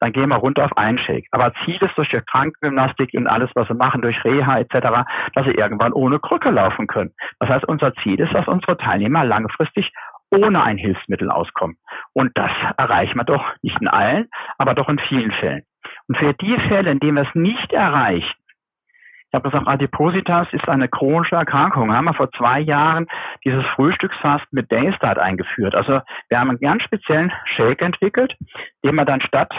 dann 0.00 0.12
gehen 0.12 0.28
wir 0.28 0.36
runter 0.36 0.64
auf 0.64 0.76
einen 0.76 0.98
Shake. 0.98 1.28
Aber 1.30 1.52
Ziel 1.64 1.78
ist 1.80 1.96
durch 1.96 2.08
die 2.08 2.20
Krankengymnastik 2.20 3.10
und 3.14 3.26
alles, 3.26 3.50
was 3.54 3.68
wir 3.68 3.76
machen, 3.76 4.02
durch 4.02 4.22
Reha 4.24 4.58
etc., 4.58 5.06
dass 5.34 5.46
sie 5.46 5.52
irgendwann 5.52 5.92
ohne 5.92 6.18
Krücke 6.18 6.50
laufen 6.50 6.86
können. 6.86 7.12
Das 7.38 7.50
heißt, 7.50 7.66
unser 7.66 7.94
Ziel 8.02 8.18
ist, 8.18 8.34
dass 8.34 8.48
unsere 8.48 8.76
Teilnehmer 8.76 9.24
langfristig 9.24 9.92
ohne 10.30 10.62
ein 10.62 10.78
Hilfsmittel 10.78 11.30
auskommen. 11.30 11.76
Und 12.12 12.30
das 12.34 12.50
erreichen 12.76 13.18
wir 13.18 13.24
doch 13.24 13.44
nicht 13.62 13.80
in 13.80 13.88
allen, 13.88 14.28
aber 14.58 14.74
doch 14.74 14.88
in 14.88 14.98
vielen 14.98 15.32
Fällen. 15.32 15.62
Und 16.08 16.16
für 16.18 16.34
die 16.34 16.56
Fälle, 16.68 16.90
in 16.90 17.00
denen 17.00 17.16
wir 17.16 17.28
es 17.28 17.34
nicht 17.34 17.72
erreichen, 17.72 18.34
ich 19.32 19.34
habe 19.34 19.48
gesagt, 19.48 19.68
Adipositas 19.68 20.48
ist 20.50 20.68
eine 20.68 20.88
chronische 20.88 21.36
Erkrankung. 21.36 21.88
Da 21.88 21.94
haben 21.94 22.06
wir 22.06 22.14
vor 22.14 22.32
zwei 22.32 22.58
Jahren 22.58 23.06
dieses 23.44 23.64
Frühstücksfast 23.76 24.44
mit 24.50 24.72
Daystart 24.72 25.18
eingeführt. 25.18 25.76
Also 25.76 26.00
wir 26.28 26.40
haben 26.40 26.50
einen 26.50 26.58
ganz 26.58 26.82
speziellen 26.82 27.32
Shake 27.44 27.80
entwickelt, 27.80 28.34
den 28.84 28.96
man 28.96 29.06
dann 29.06 29.20
statt, 29.20 29.52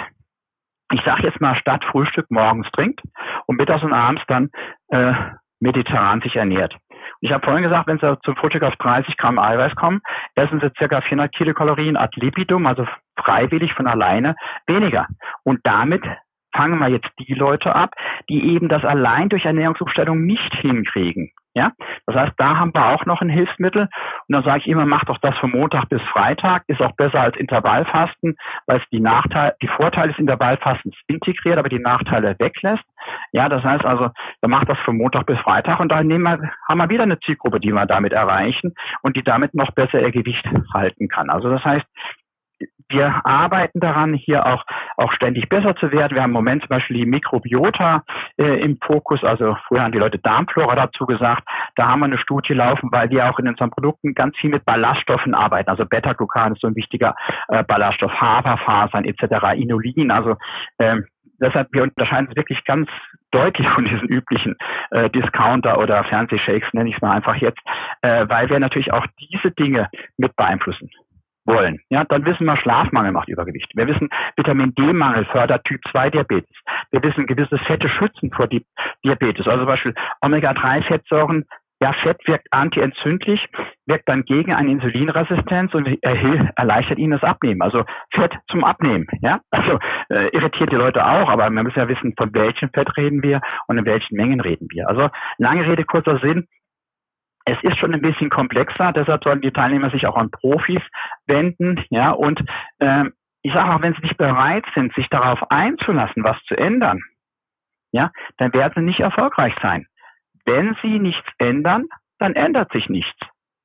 ich 0.91 1.01
sage 1.03 1.23
jetzt 1.23 1.41
mal 1.41 1.55
statt 1.55 1.83
Frühstück 1.85 2.29
morgens 2.29 2.69
trinkt 2.71 3.01
und 3.47 3.57
mittags 3.57 3.83
und 3.83 3.93
abends 3.93 4.21
dann 4.27 4.49
äh, 4.89 5.13
mediterran 5.59 6.21
sich 6.21 6.35
ernährt. 6.35 6.75
Ich 7.21 7.31
habe 7.31 7.43
vorhin 7.43 7.63
gesagt, 7.63 7.87
wenn 7.87 7.99
Sie 7.99 8.19
zum 8.23 8.35
Frühstück 8.35 8.63
auf 8.63 8.75
30 8.77 9.15
Gramm 9.17 9.37
Eiweiß 9.37 9.75
kommen, 9.75 10.01
essen 10.35 10.59
Sie 10.59 10.71
circa 10.77 11.01
400 11.01 11.31
Kilokalorien 11.33 11.97
ad 11.97 12.11
lipidum, 12.19 12.65
also 12.65 12.85
freiwillig 13.17 13.73
von 13.73 13.87
alleine, 13.87 14.35
weniger. 14.65 15.07
Und 15.43 15.59
damit 15.63 16.03
fangen 16.53 16.79
wir 16.79 16.89
jetzt 16.89 17.09
die 17.19 17.33
Leute 17.33 17.75
ab, 17.75 17.91
die 18.29 18.53
eben 18.53 18.69
das 18.69 18.83
allein 18.83 19.29
durch 19.29 19.45
Ernährungsumstellung 19.45 20.25
nicht 20.25 20.53
hinkriegen. 20.55 21.31
Ja, 21.53 21.73
das 22.05 22.15
heißt, 22.15 22.33
da 22.37 22.57
haben 22.57 22.73
wir 22.73 22.85
auch 22.87 23.05
noch 23.05 23.19
ein 23.21 23.29
Hilfsmittel. 23.29 23.81
Und 23.81 24.33
dann 24.33 24.43
sage 24.43 24.59
ich 24.59 24.67
immer, 24.67 24.85
mach 24.85 25.03
doch 25.03 25.17
das 25.17 25.37
von 25.37 25.51
Montag 25.51 25.89
bis 25.89 26.01
Freitag, 26.03 26.63
ist 26.67 26.79
auch 26.81 26.93
besser 26.93 27.19
als 27.19 27.35
Intervallfasten, 27.35 28.37
weil 28.67 28.77
es 28.77 28.89
die 28.89 29.01
Nachteile, 29.01 29.55
die 29.61 29.67
Vorteile 29.67 30.11
des 30.11 30.19
Intervallfastens 30.19 30.95
integriert, 31.07 31.57
aber 31.57 31.67
die 31.67 31.79
Nachteile 31.79 32.37
weglässt. 32.39 32.85
Ja, 33.33 33.49
das 33.49 33.63
heißt 33.63 33.83
also, 33.83 34.11
dann 34.39 34.51
macht 34.51 34.69
das 34.69 34.77
von 34.85 34.95
Montag 34.95 35.25
bis 35.25 35.39
Freitag 35.39 35.81
und 35.81 35.89
dann 35.89 36.07
nehmen 36.07 36.23
wir, 36.23 36.51
haben 36.69 36.77
wir 36.77 36.89
wieder 36.89 37.03
eine 37.03 37.19
Zielgruppe, 37.19 37.59
die 37.59 37.73
wir 37.73 37.85
damit 37.85 38.13
erreichen 38.13 38.73
und 39.01 39.17
die 39.17 39.23
damit 39.23 39.53
noch 39.53 39.71
besser 39.71 40.01
ihr 40.01 40.11
Gewicht 40.11 40.45
halten 40.73 41.09
kann. 41.09 41.29
Also 41.29 41.49
das 41.49 41.65
heißt, 41.65 41.85
wir 42.91 43.25
arbeiten 43.25 43.79
daran, 43.79 44.13
hier 44.13 44.45
auch, 44.45 44.63
auch 44.97 45.13
ständig 45.13 45.49
besser 45.49 45.75
zu 45.75 45.91
werden. 45.91 46.15
Wir 46.15 46.23
haben 46.23 46.31
im 46.31 46.35
Moment 46.35 46.61
zum 46.61 46.69
Beispiel 46.69 46.97
die 46.97 47.05
Mikrobiota 47.05 48.03
äh, 48.37 48.61
im 48.61 48.77
Fokus. 48.85 49.23
Also 49.23 49.55
früher 49.67 49.83
haben 49.83 49.91
die 49.91 49.97
Leute 49.97 50.19
Darmflora 50.19 50.75
dazu 50.75 51.05
gesagt. 51.05 51.43
Da 51.75 51.87
haben 51.87 51.99
wir 51.99 52.05
eine 52.05 52.17
Studie 52.17 52.53
laufen, 52.53 52.89
weil 52.91 53.09
wir 53.09 53.29
auch 53.29 53.39
in 53.39 53.47
unseren 53.47 53.71
Produkten 53.71 54.13
ganz 54.13 54.35
viel 54.37 54.49
mit 54.49 54.65
Ballaststoffen 54.65 55.33
arbeiten. 55.33 55.69
Also 55.69 55.85
Beta-Glucan 55.85 56.53
ist 56.53 56.61
so 56.61 56.67
ein 56.67 56.75
wichtiger 56.75 57.15
äh, 57.47 57.63
Ballaststoff, 57.63 58.11
Haferfasern 58.11 59.05
etc., 59.05 59.55
Inulin. 59.55 60.11
Also 60.11 60.35
ähm, 60.79 61.05
deshalb, 61.39 61.69
wir 61.71 61.83
unterscheiden 61.83 62.27
es 62.29 62.35
wirklich 62.35 62.63
ganz 62.65 62.89
deutlich 63.31 63.67
von 63.69 63.85
diesen 63.85 64.07
üblichen 64.07 64.55
äh, 64.91 65.09
Discounter 65.09 65.79
oder 65.79 66.03
Fernsehshakes, 66.03 66.73
nenne 66.73 66.89
ich 66.89 66.95
es 66.95 67.01
mal 67.01 67.15
einfach 67.15 67.35
jetzt, 67.35 67.61
äh, 68.01 68.27
weil 68.27 68.49
wir 68.49 68.59
natürlich 68.59 68.91
auch 68.91 69.05
diese 69.19 69.51
Dinge 69.51 69.89
mit 70.17 70.35
beeinflussen 70.35 70.89
wollen, 71.55 71.79
ja, 71.89 72.03
dann 72.05 72.25
wissen 72.25 72.45
wir, 72.45 72.57
Schlafmangel 72.57 73.11
macht 73.11 73.29
Übergewicht. 73.29 73.71
Wir 73.75 73.87
wissen, 73.87 74.09
Vitamin 74.35 74.73
D-Mangel 74.75 75.25
fördert 75.25 75.63
Typ 75.65 75.81
2 75.91 76.09
Diabetes. 76.09 76.55
Wir 76.91 77.03
wissen, 77.03 77.27
gewisse 77.27 77.57
Fette 77.59 77.89
schützen 77.89 78.31
vor 78.31 78.47
Diabetes. 79.03 79.47
Also 79.47 79.59
zum 79.59 79.67
Beispiel 79.67 79.93
Omega-3-Fettsäuren 80.21 81.45
ja, 81.81 81.93
Fett 81.93 82.19
wirkt 82.27 82.47
antientzündlich, 82.51 83.43
wirkt 83.87 84.07
dann 84.07 84.23
gegen 84.23 84.53
eine 84.53 84.69
Insulinresistenz 84.69 85.73
und 85.73 85.87
erleichtert 86.03 86.99
ihnen 86.99 87.13
das 87.13 87.23
Abnehmen. 87.23 87.63
Also 87.63 87.83
Fett 88.13 88.33
zum 88.51 88.63
Abnehmen. 88.63 89.07
Ja, 89.21 89.39
also 89.49 89.79
äh, 90.09 90.27
irritiert 90.29 90.71
die 90.71 90.75
Leute 90.75 91.03
auch, 91.03 91.27
aber 91.27 91.49
man 91.49 91.65
muss 91.65 91.75
ja 91.75 91.87
wissen, 91.87 92.13
von 92.15 92.33
welchem 92.35 92.69
Fett 92.69 92.95
reden 92.97 93.23
wir 93.23 93.41
und 93.67 93.79
in 93.79 93.85
welchen 93.85 94.15
Mengen 94.15 94.39
reden 94.39 94.67
wir. 94.69 94.87
Also 94.87 95.09
lange 95.39 95.65
Rede 95.65 95.83
kurzer 95.83 96.19
Sinn. 96.19 96.47
Es 97.45 97.57
ist 97.63 97.77
schon 97.77 97.93
ein 97.93 98.01
bisschen 98.01 98.29
komplexer, 98.29 98.91
deshalb 98.93 99.23
sollen 99.23 99.41
die 99.41 99.51
Teilnehmer 99.51 99.89
sich 99.89 100.05
auch 100.07 100.15
an 100.15 100.31
Profis 100.31 100.81
wenden, 101.25 101.83
ja, 101.89 102.11
und 102.11 102.39
äh, 102.79 103.05
ich 103.43 103.53
sage 103.53 103.73
auch, 103.73 103.81
wenn 103.81 103.93
sie 103.95 104.01
nicht 104.01 104.17
bereit 104.17 104.65
sind, 104.75 104.93
sich 104.93 105.07
darauf 105.09 105.39
einzulassen, 105.49 106.23
was 106.23 106.37
zu 106.43 106.55
ändern, 106.55 107.01
ja, 107.91 108.11
dann 108.37 108.53
werden 108.53 108.73
sie 108.75 108.81
nicht 108.81 108.99
erfolgreich 108.99 109.53
sein. 109.61 109.87
Wenn 110.45 110.75
sie 110.81 110.99
nichts 110.99 111.27
ändern, 111.37 111.85
dann 112.19 112.33
ändert 112.33 112.71
sich 112.71 112.87
nichts. 112.89 113.19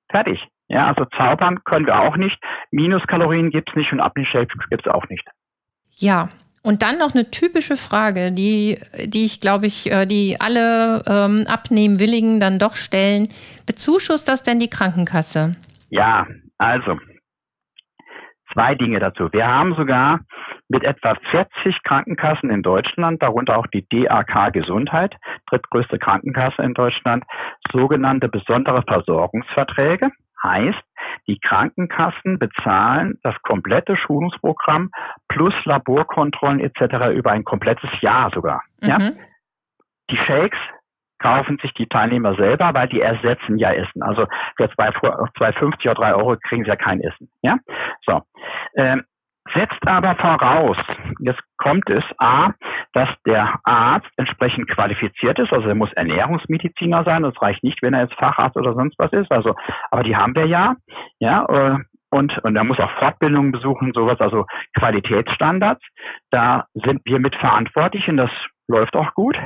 Fertig. 0.09 0.47
Ja, 0.69 0.87
also 0.87 1.05
zaubern 1.17 1.63
können 1.65 1.87
wir 1.87 2.01
auch 2.01 2.17
nicht. 2.17 2.43
Minuskalorien 2.71 3.51
gibt 3.51 3.71
es 3.71 3.77
nicht 3.77 3.93
und 3.93 4.01
Abnehmshakes 4.01 4.69
gibt 4.69 4.87
es 4.87 4.93
auch 4.93 5.09
nicht. 5.09 5.27
Ja, 5.93 6.29
und 6.67 6.83
dann 6.83 6.99
noch 6.99 7.15
eine 7.15 7.31
typische 7.31 7.77
Frage, 7.77 8.33
die, 8.33 8.79
die 9.07 9.25
ich 9.25 9.41
glaube 9.41 9.67
ich, 9.67 9.91
äh, 9.93 10.05
die 10.05 10.37
alle 10.41 11.05
ähm, 11.07 11.45
Abnehmwilligen 11.49 12.41
dann 12.41 12.59
doch 12.59 12.75
stellen. 12.75 13.29
Bezuschusst 13.67 14.29
das 14.29 14.43
denn 14.43 14.59
die 14.59 14.69
Krankenkasse? 14.69 15.55
Ja, 15.91 16.27
also 16.59 16.99
zwei 18.53 18.75
Dinge 18.75 18.99
dazu. 18.99 19.29
Wir 19.33 19.47
haben 19.47 19.77
sogar 19.77 20.21
mit 20.69 20.83
etwa 20.83 21.15
40 21.31 21.83
Krankenkassen 21.85 22.51
in 22.51 22.63
Deutschland, 22.63 23.23
darunter 23.23 23.59
auch 23.59 23.69
die 23.69 23.87
DAK 23.89 24.53
Gesundheit, 24.53 25.15
drittgrößte 25.49 26.01
Krankenkasse 26.01 26.63
in 26.63 26.75
Deutschland, 26.75 27.23
sogenannte 27.73 28.29
besondere 28.29 28.83
Versorgungsverträge. 28.83 30.11
Heißt, 30.47 30.83
die 31.27 31.39
Krankenkassen 31.39 32.39
bezahlen 32.39 33.19
das 33.23 33.35
komplette 33.43 33.97
Schulungsprogramm 33.97 34.91
plus 35.29 35.55
Laborkontrollen 35.65 36.61
etc. 36.61 37.15
über 37.15 37.33
ein 37.33 37.45
komplettes 37.45 37.91
Jahr 38.01 38.31
sogar. 38.33 38.63
Mhm. 38.81 38.89
Ja? 38.89 38.99
Die 40.11 40.17
Shakes 40.17 40.59
kaufen 41.19 41.59
sich 41.63 41.73
die 41.75 41.89
Teilnehmer 41.89 42.35
selber, 42.37 42.73
weil 42.75 42.89
die 42.89 43.01
ersetzen 43.01 43.59
ja 43.59 43.73
Essen. 43.73 44.03
Also 44.03 44.27
für 44.57 44.67
2,50 44.67 45.83
oder 45.83 45.95
3 45.95 46.15
Euro 46.15 46.37
kriegen 46.37 46.65
sie 46.65 46.69
ja 46.69 46.77
kein 46.77 47.01
Essen. 47.01 47.29
Ja, 47.43 47.57
so. 48.05 48.23
Ähm, 48.77 49.05
setzt 49.57 49.87
aber 49.87 50.15
voraus, 50.17 50.77
jetzt 51.21 51.41
kommt 51.57 51.89
es 51.89 52.05
A, 52.19 52.53
dass 52.93 53.09
der 53.27 53.55
Arzt 53.65 54.09
entsprechend 54.17 54.69
qualifiziert 54.69 55.39
ist, 55.39 55.53
also 55.53 55.69
er 55.69 55.75
muss 55.75 55.93
Ernährungsmediziner 55.95 57.05
sein, 57.05 57.23
das 57.23 57.41
reicht 57.41 57.65
nicht, 57.65 57.83
wenn 57.83 57.95
er 57.95 58.03
jetzt 58.03 58.15
Facharzt 58.15 58.57
oder 58.57 58.75
sonst 58.75 58.99
was 58.99 59.13
ist, 59.13 59.31
also, 59.31 59.55
aber 59.91 60.03
die 60.03 60.17
haben 60.17 60.35
wir 60.35 60.47
ja, 60.47 60.77
ja, 61.19 61.45
äh, 61.47 61.79
und, 62.11 62.39
und 62.45 62.57
er 62.57 62.65
muss 62.65 62.79
auch 62.79 62.91
Fortbildungen 62.99 63.53
besuchen, 63.53 63.93
sowas, 63.93 64.21
also 64.21 64.47
Qualitätsstandards. 64.79 65.83
Da 66.31 66.67
sind 66.73 67.03
wir 67.05 67.19
mit 67.19 67.35
verantwortlich 67.35 68.09
und 68.09 68.17
das 68.17 68.31
läuft 68.69 68.97
auch 68.97 69.13
gut. 69.15 69.37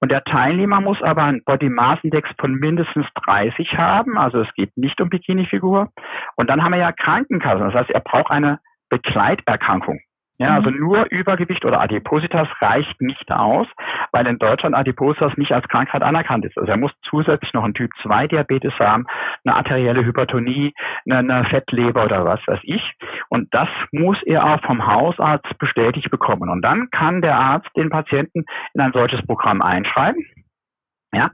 Und 0.00 0.10
der 0.10 0.24
Teilnehmer 0.24 0.80
muss 0.80 1.00
aber 1.02 1.24
einen 1.24 1.44
Body 1.44 1.68
Mass 1.68 1.98
Index 2.02 2.28
von 2.38 2.54
mindestens 2.54 3.06
30 3.24 3.76
haben, 3.76 4.16
also 4.18 4.40
es 4.40 4.52
geht 4.54 4.76
nicht 4.76 5.00
um 5.00 5.10
Bikini-Figur. 5.10 5.90
Und 6.36 6.50
dann 6.50 6.62
haben 6.62 6.72
wir 6.72 6.80
ja 6.80 6.92
Krankenkassen, 6.92 7.66
das 7.66 7.74
heißt, 7.74 7.90
er 7.90 8.00
braucht 8.00 8.30
eine 8.30 8.58
Begleiterkrankung. 8.88 10.00
Ja, 10.40 10.54
also 10.54 10.70
mhm. 10.70 10.78
nur 10.78 11.10
Übergewicht 11.10 11.64
oder 11.64 11.80
Adipositas 11.80 12.46
reicht 12.60 13.00
nicht 13.00 13.30
aus, 13.32 13.66
weil 14.12 14.24
in 14.28 14.38
Deutschland 14.38 14.76
Adipositas 14.76 15.36
nicht 15.36 15.50
als 15.50 15.66
Krankheit 15.66 16.02
anerkannt 16.02 16.44
ist. 16.44 16.56
Also 16.56 16.70
er 16.70 16.78
muss 16.78 16.92
zusätzlich 17.02 17.52
noch 17.54 17.64
einen 17.64 17.74
Typ 17.74 17.90
2 18.02 18.28
Diabetes 18.28 18.72
haben, 18.78 19.06
eine 19.44 19.56
arterielle 19.56 20.04
Hypertonie, 20.04 20.74
eine, 21.10 21.18
eine 21.18 21.44
Fettleber 21.46 22.04
oder 22.04 22.24
was 22.24 22.40
weiß 22.46 22.60
ich. 22.62 22.82
Und 23.28 23.52
das 23.52 23.68
muss 23.90 24.16
er 24.26 24.44
auch 24.44 24.62
vom 24.62 24.86
Hausarzt 24.86 25.58
bestätigt 25.58 26.08
bekommen. 26.08 26.48
Und 26.48 26.62
dann 26.62 26.88
kann 26.90 27.20
der 27.20 27.34
Arzt 27.34 27.70
den 27.76 27.90
Patienten 27.90 28.44
in 28.74 28.80
ein 28.80 28.92
solches 28.92 29.20
Programm 29.26 29.60
einschreiben. 29.60 30.24
Ja, 31.12 31.30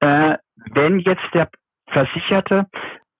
äh, 0.00 0.38
wenn 0.72 1.00
jetzt 1.00 1.28
der 1.34 1.50
Versicherte 1.88 2.66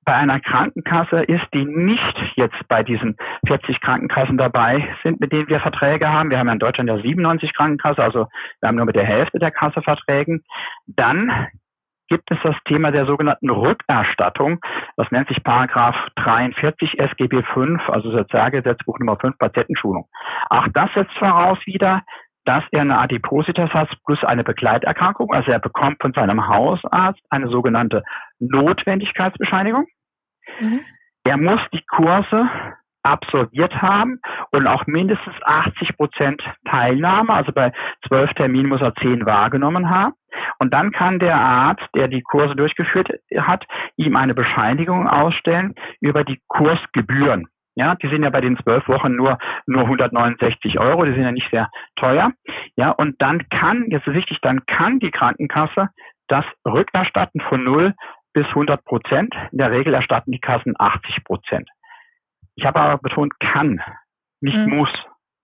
bei 0.07 0.15
einer 0.15 0.41
Krankenkasse 0.41 1.25
ist, 1.25 1.45
die 1.53 1.65
nicht 1.65 2.17
jetzt 2.37 2.57
bei 2.69 2.85
diesen 2.85 3.17
40 3.49 3.81
Krankenkassen 3.81 4.39
dabei 4.39 4.89
sind, 5.03 5.21
mit 5.21 5.33
denen 5.33 5.49
wir 5.49 5.61
Verträge 5.61 6.09
haben. 6.09 6.31
Wir 6.31 6.39
haben 6.39 6.47
ja 6.47 6.53
in 6.53 6.61
Deutschland 6.61 6.89
ja 6.89 6.97
97 6.97 7.53
Krankenkassen, 7.53 8.03
also 8.03 8.29
wir 8.61 8.69
haben 8.69 8.77
nur 8.77 8.87
mit 8.87 8.95
der 8.95 9.05
Hälfte 9.05 9.41
der 9.41 9.51
Kasse 9.51 9.83
Verträgen. 9.83 10.45
Dann 10.87 11.49
gibt 12.09 12.31
es 12.31 12.39
das 12.45 12.55
Thema 12.67 12.93
der 12.93 13.07
sogenannten 13.07 13.51
Rückerstattung. 13.51 14.61
Das 14.97 15.11
nennt 15.11 15.27
sich 15.27 15.43
Paragraph 15.43 15.97
43 16.15 17.01
SGB 17.01 17.43
5, 17.43 17.89
also 17.89 18.13
Sozialgesetzbuch 18.13 19.01
Nummer 19.01 19.17
5 19.17 19.37
Patientenschulung. 19.39 20.07
Auch 20.49 20.69
das 20.73 20.89
setzt 20.95 21.19
voraus 21.19 21.59
wieder, 21.67 22.03
dass 22.45 22.63
er 22.71 22.83
eine 22.83 22.99
Adipositas 22.99 23.71
hat 23.71 23.91
plus 24.07 24.23
eine 24.23 24.45
Begleiterkrankung. 24.45 25.33
Also 25.33 25.51
er 25.51 25.59
bekommt 25.59 26.01
von 26.01 26.13
seinem 26.13 26.47
Hausarzt 26.47 27.21
eine 27.29 27.49
sogenannte 27.49 28.05
Notwendigkeitsbescheinigung. 28.39 29.87
Mhm. 30.61 30.81
Er 31.25 31.37
muss 31.37 31.61
die 31.73 31.85
Kurse 31.87 32.49
absolviert 33.07 33.81
haben 33.81 34.21
und 34.51 34.67
auch 34.67 34.87
mindestens 34.87 35.35
80 35.43 35.97
Prozent 35.97 36.43
Teilnahme, 36.69 37.33
also 37.33 37.53
bei 37.53 37.73
zwölf 38.07 38.33
Terminen 38.35 38.69
muss 38.69 38.83
er 38.83 38.95
zehn 38.97 39.25
wahrgenommen 39.25 39.89
haben. 39.89 40.15
Und 40.59 40.75
dann 40.75 40.91
kann 40.91 41.19
der 41.19 41.37
Arzt, 41.37 41.87
der 41.95 42.09
die 42.09 42.23
Kurse 42.23 42.57
durchgeführt 42.57 43.09
hat, 43.39 43.65
ihm 43.97 44.17
eine 44.17 44.35
Bescheinigung 44.35 45.09
ausstellen 45.09 45.75
über 46.01 46.25
die 46.25 46.41
Kursgebühren. 46.49 47.47
Ja, 47.77 47.95
die 47.95 48.09
sind 48.09 48.23
ja 48.23 48.31
bei 48.31 48.41
den 48.41 48.57
zwölf 48.57 48.89
Wochen 48.89 49.15
nur, 49.15 49.39
nur 49.67 49.83
169 49.83 50.79
Euro, 50.79 51.05
die 51.05 51.13
sind 51.13 51.23
ja 51.23 51.33
nicht 51.33 51.51
sehr 51.51 51.71
teuer. 51.97 52.33
Ja, 52.77 52.91
und 52.91 53.21
dann 53.21 53.49
kann, 53.51 53.85
jetzt 53.91 54.07
ist 54.07 54.15
wichtig, 54.15 54.39
dann 54.41 54.65
kann 54.67 54.99
die 54.99 55.11
Krankenkasse 55.11 55.91
das 56.29 56.45
rückerstatten 56.67 57.41
von 57.43 57.63
0 57.65 57.95
bis 58.37 58.47
100 58.49 58.85
Prozent. 58.85 59.35
In 59.51 59.59
der 59.59 59.71
Regel 59.71 59.95
erstatten 59.95 60.31
die 60.31 60.41
Kassen 60.41 60.75
80 60.79 61.25
Prozent. 61.25 61.71
Ich 62.55 62.67
habe 62.67 62.79
aber 62.79 62.99
betont, 62.99 63.33
kann, 63.41 63.81
nicht 64.43 64.59
mhm. 64.59 64.77
muss. 64.77 64.91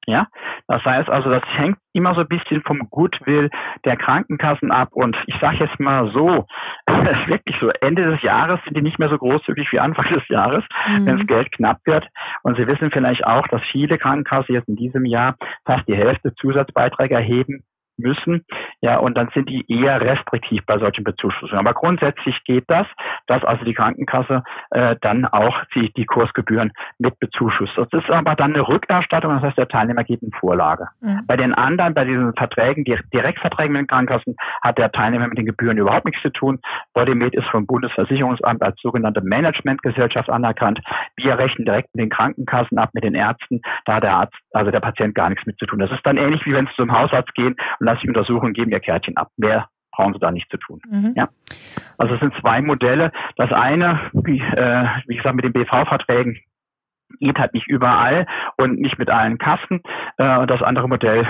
Ja, 0.07 0.27
das 0.67 0.85
heißt 0.85 1.09
also, 1.09 1.31
das 1.31 1.45
hängt 1.57 1.79
immer 1.93 2.15
so 2.15 2.23
ein 2.23 2.29
bisschen 2.29 2.61
vom 2.63 2.91
Goodwill 2.91 3.51
der 3.85 3.97
Krankenkassen 3.97 4.73
ab. 4.73 4.89
Und 4.93 5.17
ich 5.27 5.37
sage 5.41 5.59
jetzt 5.59 5.79
mal 5.79 6.11
so, 6.13 6.45
wirklich 7.27 7.57
so, 7.61 7.71
Ende 7.81 8.11
des 8.11 8.21
Jahres 8.23 8.61
sind 8.65 8.77
die 8.77 8.83
nicht 8.83 8.99
mehr 8.99 9.09
so 9.09 9.17
großzügig 9.17 9.71
wie 9.71 9.79
Anfang 9.79 10.13
des 10.13 10.27
Jahres, 10.29 10.65
mhm. 10.89 11.07
wenn 11.07 11.19
das 11.19 11.27
Geld 11.27 11.53
knapp 11.53 11.79
wird. 11.85 12.07
Und 12.43 12.57
Sie 12.57 12.67
wissen 12.67 12.91
vielleicht 12.91 13.25
auch, 13.25 13.47
dass 13.49 13.63
viele 13.71 13.97
Krankenkassen 13.97 14.55
jetzt 14.55 14.69
in 14.69 14.77
diesem 14.77 15.07
Jahr 15.07 15.37
fast 15.65 15.87
die 15.89 15.97
Hälfte 15.97 16.35
Zusatzbeiträge 16.35 17.15
erheben 17.15 17.63
müssen. 18.03 18.45
Ja, 18.81 18.99
und 18.99 19.17
dann 19.17 19.31
sind 19.35 19.49
die 19.49 19.65
eher 19.69 20.01
restriktiv 20.01 20.65
bei 20.67 20.79
solchen 20.79 21.05
Bezuschussungen. 21.05 21.67
Aber 21.67 21.75
grundsätzlich 21.75 22.37
geht 22.45 22.65
das, 22.69 22.87
dass 23.27 23.45
also 23.45 23.65
die 23.65 23.75
Krankenkasse 23.75 24.43
äh, 24.71 24.97
dann 25.01 25.25
auch 25.25 25.57
die, 25.75 25.93
die 25.93 26.05
Kursgebühren 26.05 26.73
mit 26.99 27.19
bezuschusst. 27.19 27.73
Das 27.77 27.89
ist 27.93 28.11
aber 28.11 28.35
dann 28.35 28.55
eine 28.55 28.67
Rückerstattung, 28.67 29.35
das 29.35 29.43
heißt, 29.43 29.59
der 29.59 29.69
Teilnehmer 29.69 30.05
geht 30.05 30.23
in 30.23 30.33
Vorlage. 30.33 30.89
Mhm. 31.01 31.23
Bei 31.27 31.37
den 31.37 31.55
anderen, 31.55 31.95
bei 31.95 32.05
diesen 32.05 32.35
Verträgen, 32.35 32.85
die 32.85 32.99
Direktverträgen 33.13 33.73
mit 33.73 33.83
den 33.83 33.87
Krankenkassen, 33.87 34.37
hat 34.63 34.79
der 34.79 34.93
Teilnehmer 34.93 35.29
mit 35.29 35.39
den 35.39 35.47
Gebühren 35.47 35.79
überhaupt 35.79 36.05
nichts 36.05 36.23
zu 36.23 36.31
tun. 36.31 36.61
Bodymed 36.95 37.35
ist 37.35 37.49
vom 37.49 37.67
Bundesversicherungsamt 37.67 38.63
als 38.63 38.81
sogenannte 38.81 39.23
Managementgesellschaft 39.23 40.29
anerkannt. 40.29 40.81
Wir 41.17 41.39
rechnen 41.39 41.65
direkt 41.65 41.95
mit 41.95 42.03
den 42.03 42.11
Krankenkassen 42.11 42.79
ab, 42.79 42.91
mit 42.93 43.05
den 43.05 43.15
Ärzten. 43.15 43.61
Da 43.85 44.01
der 44.01 44.15
Arzt, 44.15 44.35
also 44.53 44.71
der 44.71 44.81
Patient 44.81 45.15
gar 45.15 45.29
nichts 45.29 45.47
mit 45.47 45.59
zu 45.59 45.67
tun. 45.67 45.79
Das 45.79 45.91
ist 45.91 46.05
dann 46.05 46.17
ähnlich 46.17 46.45
wie 46.45 46.53
wenn 46.53 46.67
Sie 46.67 46.75
zum 46.77 46.93
Hausarzt 46.93 47.35
gehen 47.35 47.55
und 47.79 47.87
lasse 47.87 48.01
ich 48.03 48.09
untersuchen, 48.09 48.53
geben 48.53 48.71
ihr 48.71 48.81
Kärtchen 48.81 49.17
ab. 49.17 49.29
Mehr 49.37 49.69
brauchen 49.93 50.15
sie 50.15 50.19
da 50.19 50.31
nicht 50.31 50.51
zu 50.51 50.57
tun. 50.57 50.81
Mhm. 50.89 51.13
Ja. 51.17 51.29
Also 51.99 52.15
es 52.15 52.21
sind 52.21 52.35
zwei 52.41 52.61
Modelle. 52.63 53.13
Das 53.37 53.53
eine, 53.53 54.01
wie, 54.13 54.41
äh, 54.41 54.87
wie 55.07 55.17
gesagt, 55.17 55.37
mit 55.37 55.45
den 55.45 55.53
BV-Verträgen 55.53 56.39
geht 57.21 57.39
halt 57.39 57.53
nicht 57.53 57.69
überall 57.69 58.27
und 58.57 58.81
nicht 58.81 58.99
mit 58.99 59.11
allen 59.11 59.39
Kassen. 59.39 59.83
Äh, 60.17 60.47
das 60.47 60.63
andere 60.63 60.89
Modell 60.89 61.27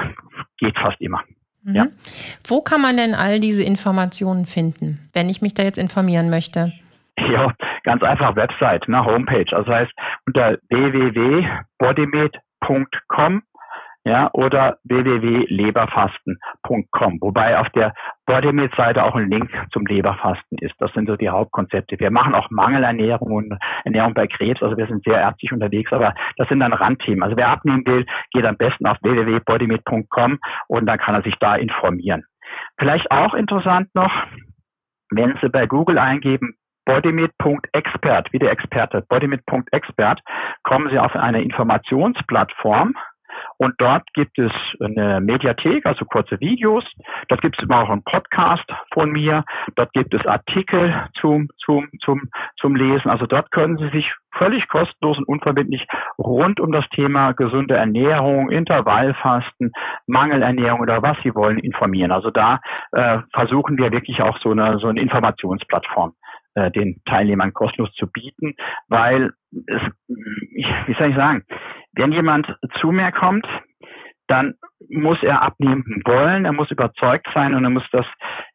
geht 0.59 0.79
fast 0.79 1.01
immer. 1.01 1.23
Mhm. 1.65 1.75
Ja. 1.75 1.87
Wo 2.47 2.63
kann 2.63 2.81
man 2.81 2.97
denn 2.97 3.15
all 3.15 3.41
diese 3.41 3.65
Informationen 3.65 4.47
finden, 4.47 5.11
wenn 5.13 5.29
ich 5.29 5.43
mich 5.43 5.55
da 5.55 5.63
jetzt 5.65 5.79
informieren 5.79 6.31
möchte? 6.31 6.73
Ja, 7.19 7.53
ganz 7.83 8.03
einfach 8.03 8.37
Website, 8.37 8.89
ne, 8.89 9.05
Homepage. 9.05 9.45
Also 9.51 9.71
das 9.71 9.81
heißt 9.81 9.93
unter 10.27 10.57
www.bodymed.com 12.63 13.43
ja, 14.05 14.31
oder 14.33 14.79
www.leberfasten.com, 14.83 17.19
wobei 17.21 17.57
auf 17.57 17.69
der 17.69 17.95
Bodymeat-Seite 18.27 19.05
auch 19.05 19.15
ein 19.15 19.31
Link 19.31 19.49
zum 19.73 19.87
Leberfasten 19.87 20.59
ist. 20.59 20.75
Das 20.81 20.93
sind 20.93 21.07
so 21.07 21.15
die 21.15 21.29
Hauptkonzepte. 21.29 22.01
Wir 22.01 22.11
machen 22.11 22.35
auch 22.35 22.51
Mangelernährung 22.51 23.31
und 23.31 23.57
Ernährung 23.85 24.15
bei 24.15 24.27
Krebs, 24.27 24.61
also 24.61 24.77
wir 24.77 24.89
sind 24.89 25.05
sehr 25.05 25.21
ärztlich 25.21 25.53
unterwegs, 25.53 25.93
aber 25.93 26.15
das 26.37 26.49
sind 26.49 26.59
dann 26.59 26.73
Randthemen. 26.73 27.23
Also 27.23 27.37
wer 27.37 27.51
abnehmen 27.51 27.87
will, 27.87 28.05
geht 28.33 28.45
am 28.45 28.57
besten 28.57 28.89
auf 28.89 28.97
www.bodymeat.com 29.03 30.41
und 30.67 30.87
dann 30.87 30.99
kann 30.99 31.15
er 31.15 31.23
sich 31.23 31.37
da 31.39 31.55
informieren. 31.55 32.25
Vielleicht 32.79 33.09
auch 33.13 33.35
interessant 33.35 33.95
noch, 33.95 34.11
wenn 35.11 35.39
Sie 35.41 35.49
bei 35.49 35.67
Google 35.67 35.99
eingeben, 35.99 36.57
bodymeat.expert, 36.85 38.33
wie 38.33 38.39
der 38.39 38.51
Experte, 38.51 39.05
bodymeat.expert, 39.09 40.21
kommen 40.63 40.91
Sie 40.91 40.99
auf 40.99 41.15
eine 41.15 41.43
Informationsplattform, 41.43 42.95
und 43.59 43.75
dort 43.79 44.03
gibt 44.15 44.39
es 44.39 44.53
eine 44.81 45.21
Mediathek, 45.21 45.87
also 45.87 46.05
kurze 46.05 46.41
Videos. 46.41 46.85
Dort 47.29 47.43
gibt 47.43 47.57
es 47.59 47.65
immer 47.65 47.83
auch 47.83 47.91
einen 47.91 48.03
Podcast 48.03 48.65
von 48.93 49.11
mir. 49.11 49.45
Dort 49.77 49.93
gibt 49.93 50.15
es 50.15 50.27
Artikel 50.27 51.09
zum, 51.21 51.49
zum, 51.65 51.89
zum, 52.05 52.29
zum 52.59 52.75
Lesen. 52.75 53.11
Also 53.11 53.27
dort 53.27 53.51
können 53.51 53.79
Sie 53.79 53.89
sich 53.91 54.13
völlig 54.37 54.69
kostenlos 54.69 55.19
und 55.19 55.29
unverbindlich 55.29 55.87
rund 56.19 56.61
um 56.61 56.73
das 56.73 56.89
Thema 56.91 57.33
gesunde 57.33 57.77
Ernährung, 57.77 58.51
Intervallfasten, 58.51 59.73
Mangelernährung 60.07 60.81
oder 60.81 61.03
was 61.03 61.17
Sie 61.23 61.35
wollen 61.35 61.59
informieren. 61.59 62.13
Also 62.13 62.31
da 62.31 62.61
äh, 62.93 63.19
versuchen 63.33 63.77
wir 63.79 63.93
wirklich 63.93 64.23
auch 64.23 64.39
so 64.39 64.51
eine, 64.51 64.79
so 64.79 64.89
eine 64.89 65.01
Informationsplattform 65.01 66.15
äh, 66.55 66.71
den 66.71 67.01
Teilnehmern 67.07 67.53
kostenlos 67.53 67.93
zu 67.95 68.07
bieten, 68.07 68.55
weil 68.89 69.31
es, 69.67 69.83
wie 70.09 70.95
soll 70.99 71.11
ich 71.11 71.17
sagen, 71.17 71.45
wenn 71.93 72.13
jemand 72.13 72.47
zu 72.81 72.91
mir 72.91 73.13
kommt, 73.13 73.47
dann 74.29 74.55
muss 74.89 75.23
er 75.23 75.43
abnehmen 75.43 75.85
wollen, 76.05 76.45
er 76.45 76.53
muss 76.53 76.71
überzeugt 76.71 77.27
sein 77.35 77.55
und 77.55 77.65
er 77.65 77.71
muss 77.71 77.87
das, 77.93 78.07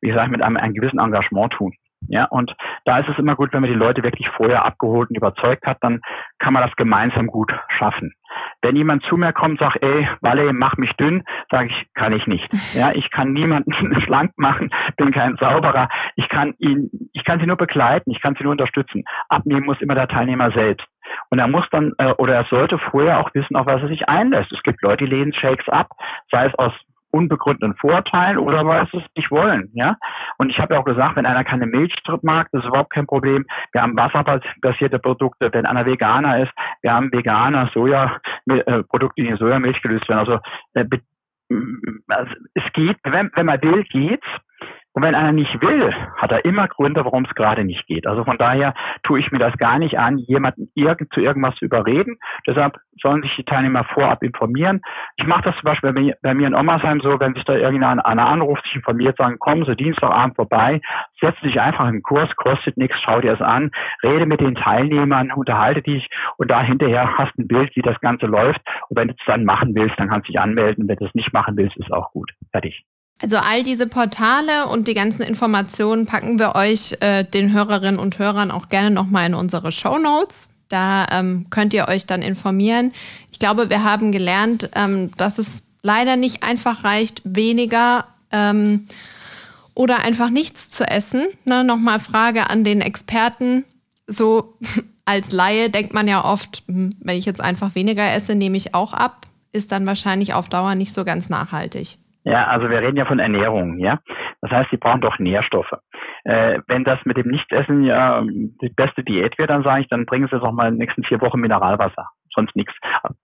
wie 0.01 0.07
gesagt, 0.07 0.31
mit 0.31 0.41
einem, 0.41 0.57
einem 0.57 0.73
gewissen 0.73 0.99
Engagement 0.99 1.53
tun. 1.53 1.73
Ja, 2.07 2.25
und 2.25 2.55
da 2.85 2.99
ist 2.99 3.09
es 3.09 3.17
immer 3.17 3.35
gut, 3.35 3.53
wenn 3.53 3.61
man 3.61 3.69
die 3.69 3.77
Leute 3.77 4.03
wirklich 4.03 4.27
vorher 4.29 4.65
abgeholt 4.65 5.09
und 5.09 5.17
überzeugt 5.17 5.65
hat, 5.65 5.77
dann 5.81 6.01
kann 6.39 6.53
man 6.53 6.63
das 6.63 6.75
gemeinsam 6.75 7.27
gut 7.27 7.51
schaffen. 7.77 8.13
Wenn 8.61 8.75
jemand 8.75 9.03
zu 9.03 9.17
mir 9.17 9.33
kommt 9.33 9.59
und 9.59 9.59
sagt, 9.59 9.81
ey, 9.81 10.07
Walle, 10.21 10.53
mach 10.53 10.77
mich 10.77 10.91
dünn, 10.93 11.23
sage 11.49 11.69
ich, 11.69 11.93
kann 11.93 12.13
ich 12.13 12.25
nicht. 12.27 12.47
Ja, 12.73 12.91
ich 12.93 13.09
kann 13.11 13.33
niemanden 13.33 13.73
schlank 14.05 14.31
machen, 14.37 14.69
bin 14.95 15.11
kein 15.11 15.37
Zauberer. 15.37 15.89
Ich 16.15 16.29
kann 16.29 16.53
ihn, 16.59 16.89
ich 17.13 17.23
kann 17.23 17.39
sie 17.39 17.45
nur 17.45 17.57
begleiten, 17.57 18.11
ich 18.11 18.21
kann 18.21 18.35
sie 18.35 18.43
nur 18.43 18.51
unterstützen. 18.51 19.03
Abnehmen 19.29 19.65
muss 19.65 19.81
immer 19.81 19.95
der 19.95 20.07
Teilnehmer 20.07 20.51
selbst. 20.51 20.87
Und 21.29 21.39
er 21.39 21.47
muss 21.47 21.65
dann 21.71 21.93
äh, 21.97 22.11
oder 22.17 22.35
er 22.35 22.45
sollte 22.45 22.77
vorher 22.77 23.19
auch 23.19 23.33
wissen, 23.33 23.55
auf 23.55 23.65
was 23.65 23.81
er 23.81 23.87
sich 23.87 24.07
einlässt. 24.09 24.51
Es 24.51 24.61
gibt 24.63 24.81
Leute, 24.81 25.05
die 25.05 25.11
lehnen 25.11 25.33
Shakes 25.33 25.67
ab, 25.69 25.89
sei 26.31 26.45
es 26.47 26.55
aus 26.55 26.73
unbegründeten 27.11 27.75
Vorteilen 27.75 28.37
oder 28.37 28.65
weil 28.65 28.83
es 28.83 29.01
nicht 29.15 29.31
wollen, 29.31 29.69
ja. 29.73 29.95
Und 30.37 30.49
ich 30.49 30.59
habe 30.59 30.73
ja 30.73 30.79
auch 30.79 30.85
gesagt, 30.85 31.15
wenn 31.15 31.25
einer 31.25 31.43
keine 31.43 31.65
Milch 31.65 31.93
mag, 32.21 32.47
das 32.51 32.63
ist 32.63 32.67
überhaupt 32.67 32.91
kein 32.91 33.07
Problem. 33.07 33.45
Wir 33.71 33.81
haben 33.81 33.95
wasserbasierte 33.95 34.99
Produkte. 34.99 35.49
Wenn 35.51 35.65
einer 35.65 35.85
Veganer 35.85 36.43
ist, 36.43 36.51
wir 36.81 36.93
haben 36.93 37.11
veganer 37.11 37.69
Soja-Produkte, 37.73 39.21
äh, 39.21 39.23
die 39.23 39.29
in 39.29 39.37
Sojamilch 39.37 39.81
gelöst 39.81 40.07
werden. 40.09 40.19
Also, 40.19 40.39
äh, 40.73 40.85
also 42.07 42.33
es 42.53 42.63
geht, 42.73 42.97
wenn, 43.03 43.31
wenn 43.35 43.45
man 43.45 43.61
will, 43.61 43.83
geht's. 43.83 44.27
Und 44.97 45.03
wenn 45.03 45.13
einer 45.13 45.31
nicht 45.31 45.61
will, 45.61 45.93
hat 46.15 46.31
er 46.31 46.43
immer 46.43 46.67
Gründe, 46.67 47.05
warum 47.05 47.23
es 47.25 47.35
gerade 47.35 47.63
nicht 47.63 47.85
geht. 47.85 48.07
Also 48.07 48.23
von 48.23 48.39
daher 48.39 48.73
tue 49.03 49.19
ich 49.19 49.31
mir 49.31 49.37
das 49.37 49.55
gar 49.59 49.77
nicht 49.77 49.99
an, 49.99 50.17
jemanden 50.17 50.71
irgend, 50.73 51.13
zu 51.13 51.19
irgendwas 51.19 51.53
zu 51.57 51.65
überreden. 51.65 52.17
Deshalb 52.47 52.79
sollen 52.99 53.21
sich 53.21 53.35
die 53.35 53.43
Teilnehmer 53.43 53.83
vorab 53.83 54.23
informieren. 54.23 54.81
Ich 55.17 55.27
mache 55.27 55.43
das 55.43 55.55
zum 55.57 55.65
Beispiel 55.65 55.93
bei 55.93 56.01
mir, 56.01 56.15
bei 56.23 56.33
mir 56.33 56.47
in 56.47 56.55
Ommersheim 56.55 56.99
so, 57.01 57.19
wenn 57.19 57.35
sich 57.35 57.43
da 57.43 57.53
irgendeiner 57.53 58.03
anruft, 58.07 58.63
sich 58.63 58.77
informiert, 58.77 59.17
sagen, 59.17 59.37
kommen 59.37 59.65
Sie 59.65 59.75
Dienstagabend 59.75 60.35
vorbei, 60.35 60.81
setz 61.21 61.39
dich 61.41 61.61
einfach 61.61 61.85
in 61.85 61.97
den 61.97 62.01
Kurs, 62.01 62.35
kostet 62.35 62.75
nichts, 62.75 62.97
schau 63.05 63.21
dir 63.21 63.33
es 63.33 63.41
an, 63.41 63.69
rede 64.01 64.25
mit 64.25 64.41
den 64.41 64.55
Teilnehmern, 64.55 65.31
unterhalte 65.31 65.83
dich 65.83 66.09
und 66.37 66.49
da 66.49 66.63
hinterher 66.63 67.19
hast 67.19 67.37
ein 67.37 67.47
Bild, 67.47 67.69
wie 67.75 67.83
das 67.83 67.99
Ganze 67.99 68.25
läuft. 68.25 68.61
Und 68.89 68.97
wenn 68.97 69.09
du 69.09 69.13
es 69.13 69.25
dann 69.27 69.45
machen 69.45 69.75
willst, 69.75 69.99
dann 69.99 70.09
kannst 70.09 70.27
du 70.27 70.31
dich 70.31 70.41
anmelden. 70.41 70.87
Wenn 70.87 70.95
du 70.95 71.05
es 71.05 71.13
nicht 71.13 71.33
machen 71.33 71.55
willst, 71.55 71.77
ist 71.77 71.93
auch 71.93 72.11
gut. 72.13 72.31
Fertig. 72.51 72.83
Also 73.19 73.37
all 73.37 73.63
diese 73.63 73.87
Portale 73.87 74.67
und 74.67 74.87
die 74.87 74.93
ganzen 74.93 75.23
Informationen 75.23 76.05
packen 76.05 76.37
wir 76.37 76.55
euch, 76.55 76.97
äh, 76.99 77.23
den 77.23 77.51
Hörerinnen 77.51 77.99
und 77.99 78.19
Hörern, 78.19 78.51
auch 78.51 78.69
gerne 78.69 78.91
nochmal 78.91 79.25
in 79.25 79.33
unsere 79.33 79.71
Show 79.71 79.97
Notes. 79.97 80.49
Da 80.69 81.07
ähm, 81.11 81.47
könnt 81.49 81.73
ihr 81.73 81.87
euch 81.87 82.05
dann 82.05 82.21
informieren. 82.21 82.91
Ich 83.31 83.39
glaube, 83.39 83.69
wir 83.69 83.83
haben 83.83 84.11
gelernt, 84.11 84.69
ähm, 84.75 85.11
dass 85.17 85.39
es 85.39 85.63
leider 85.81 86.15
nicht 86.15 86.43
einfach 86.43 86.83
reicht, 86.83 87.21
weniger 87.23 88.05
ähm, 88.31 88.85
oder 89.73 90.03
einfach 90.03 90.29
nichts 90.29 90.69
zu 90.69 90.87
essen. 90.87 91.25
Ne, 91.45 91.63
Nochmal 91.63 91.99
Frage 91.99 92.49
an 92.49 92.63
den 92.63 92.81
Experten. 92.81 93.63
So 94.05 94.57
als 95.05 95.31
Laie 95.31 95.69
denkt 95.69 95.93
man 95.93 96.07
ja 96.07 96.23
oft, 96.23 96.63
hm, 96.67 96.91
wenn 96.99 97.17
ich 97.17 97.25
jetzt 97.25 97.41
einfach 97.41 97.73
weniger 97.73 98.11
esse, 98.11 98.35
nehme 98.35 98.57
ich 98.57 98.75
auch 98.75 98.93
ab. 98.93 99.25
Ist 99.53 99.71
dann 99.71 99.87
wahrscheinlich 99.87 100.33
auf 100.33 100.49
Dauer 100.49 100.75
nicht 100.75 100.93
so 100.93 101.03
ganz 101.03 101.29
nachhaltig. 101.29 101.97
Ja, 102.27 102.47
also 102.47 102.69
wir 102.69 102.81
reden 102.81 102.97
ja 102.97 103.05
von 103.05 103.19
Ernährung, 103.19 103.79
ja. 103.79 103.99
Das 104.41 104.51
heißt, 104.51 104.69
sie 104.69 104.77
brauchen 104.77 104.99
doch 104.99 105.17
Nährstoffe. 105.17 105.71
Äh, 106.25 106.59
wenn 106.67 106.83
das 106.83 106.99
mit 107.05 107.15
dem 107.15 107.29
Nichtessen 107.29 107.83
ja 107.83 108.21
die 108.21 108.69
beste 108.75 109.01
Diät 109.01 109.37
wird, 109.37 109.49
dann 109.49 109.63
sage 109.63 109.81
ich, 109.81 109.87
dann 109.87 110.05
bringen 110.05 110.27
Sie 110.29 110.37
doch 110.37 110.51
mal 110.51 110.67
in 110.67 110.73
den 110.73 110.79
nächsten 110.79 111.05
vier 111.05 111.21
Wochen 111.21 111.39
Mineralwasser. 111.39 112.09
Sonst 112.35 112.53
nichts. 112.53 112.73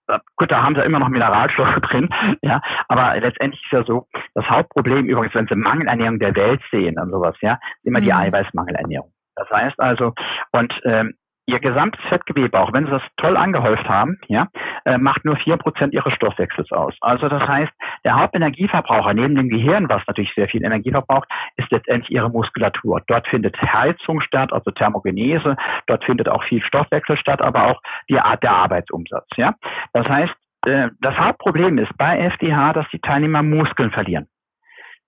Äh, 0.08 0.18
gut, 0.36 0.50
da 0.50 0.62
haben 0.62 0.74
sie 0.74 0.80
immer 0.80 1.00
noch 1.00 1.10
Mineralstoffe 1.10 1.80
drin, 1.82 2.08
ja. 2.40 2.62
Aber 2.88 3.20
letztendlich 3.20 3.62
ist 3.64 3.72
ja 3.72 3.84
so, 3.84 4.06
das 4.34 4.48
Hauptproblem 4.48 5.04
übrigens, 5.04 5.34
wenn 5.34 5.48
Sie 5.48 5.54
Mangelernährung 5.54 6.18
der 6.18 6.34
Welt 6.34 6.62
sehen 6.70 6.98
und 6.98 7.10
sowas, 7.10 7.36
ja, 7.42 7.58
immer 7.82 8.00
mhm. 8.00 8.04
die 8.04 8.12
Eiweißmangelernährung. 8.14 9.12
Das 9.36 9.50
heißt 9.50 9.78
also, 9.80 10.14
und 10.52 10.72
ähm, 10.84 11.12
Ihr 11.46 11.60
gesamtes 11.60 12.02
Fettgewebe, 12.08 12.58
auch 12.58 12.72
wenn 12.72 12.86
Sie 12.86 12.90
das 12.90 13.02
toll 13.16 13.36
angehäuft 13.36 13.88
haben, 13.88 14.18
ja, 14.28 14.48
äh, 14.84 14.98
macht 14.98 15.24
nur 15.24 15.36
vier 15.36 15.56
Prozent 15.56 15.92
Ihres 15.92 16.14
Stoffwechsels 16.14 16.72
aus. 16.72 16.94
Also 17.00 17.28
das 17.28 17.46
heißt, 17.46 17.72
der 18.04 18.16
Hauptenergieverbraucher 18.16 19.14
neben 19.14 19.34
dem 19.34 19.48
Gehirn, 19.48 19.88
was 19.88 20.02
natürlich 20.06 20.32
sehr 20.34 20.48
viel 20.48 20.64
Energie 20.64 20.90
verbraucht, 20.90 21.28
ist 21.56 21.70
letztendlich 21.70 22.10
Ihre 22.10 22.30
Muskulatur. 22.30 23.02
Dort 23.06 23.26
findet 23.28 23.60
Heizung 23.60 24.20
statt, 24.20 24.52
also 24.52 24.70
Thermogenese. 24.70 25.56
Dort 25.86 26.04
findet 26.04 26.28
auch 26.28 26.44
viel 26.44 26.62
Stoffwechsel 26.62 27.16
statt, 27.16 27.42
aber 27.42 27.66
auch 27.66 27.80
die 28.08 28.18
Art 28.18 28.42
der 28.42 28.52
Arbeitsumsatz. 28.52 29.26
Ja, 29.36 29.54
das 29.92 30.08
heißt, 30.08 30.34
äh, 30.66 30.88
das 31.00 31.16
Hauptproblem 31.16 31.78
ist 31.78 31.96
bei 31.98 32.18
FDH, 32.18 32.72
dass 32.72 32.86
die 32.90 33.00
Teilnehmer 33.00 33.42
Muskeln 33.42 33.90
verlieren. 33.90 34.26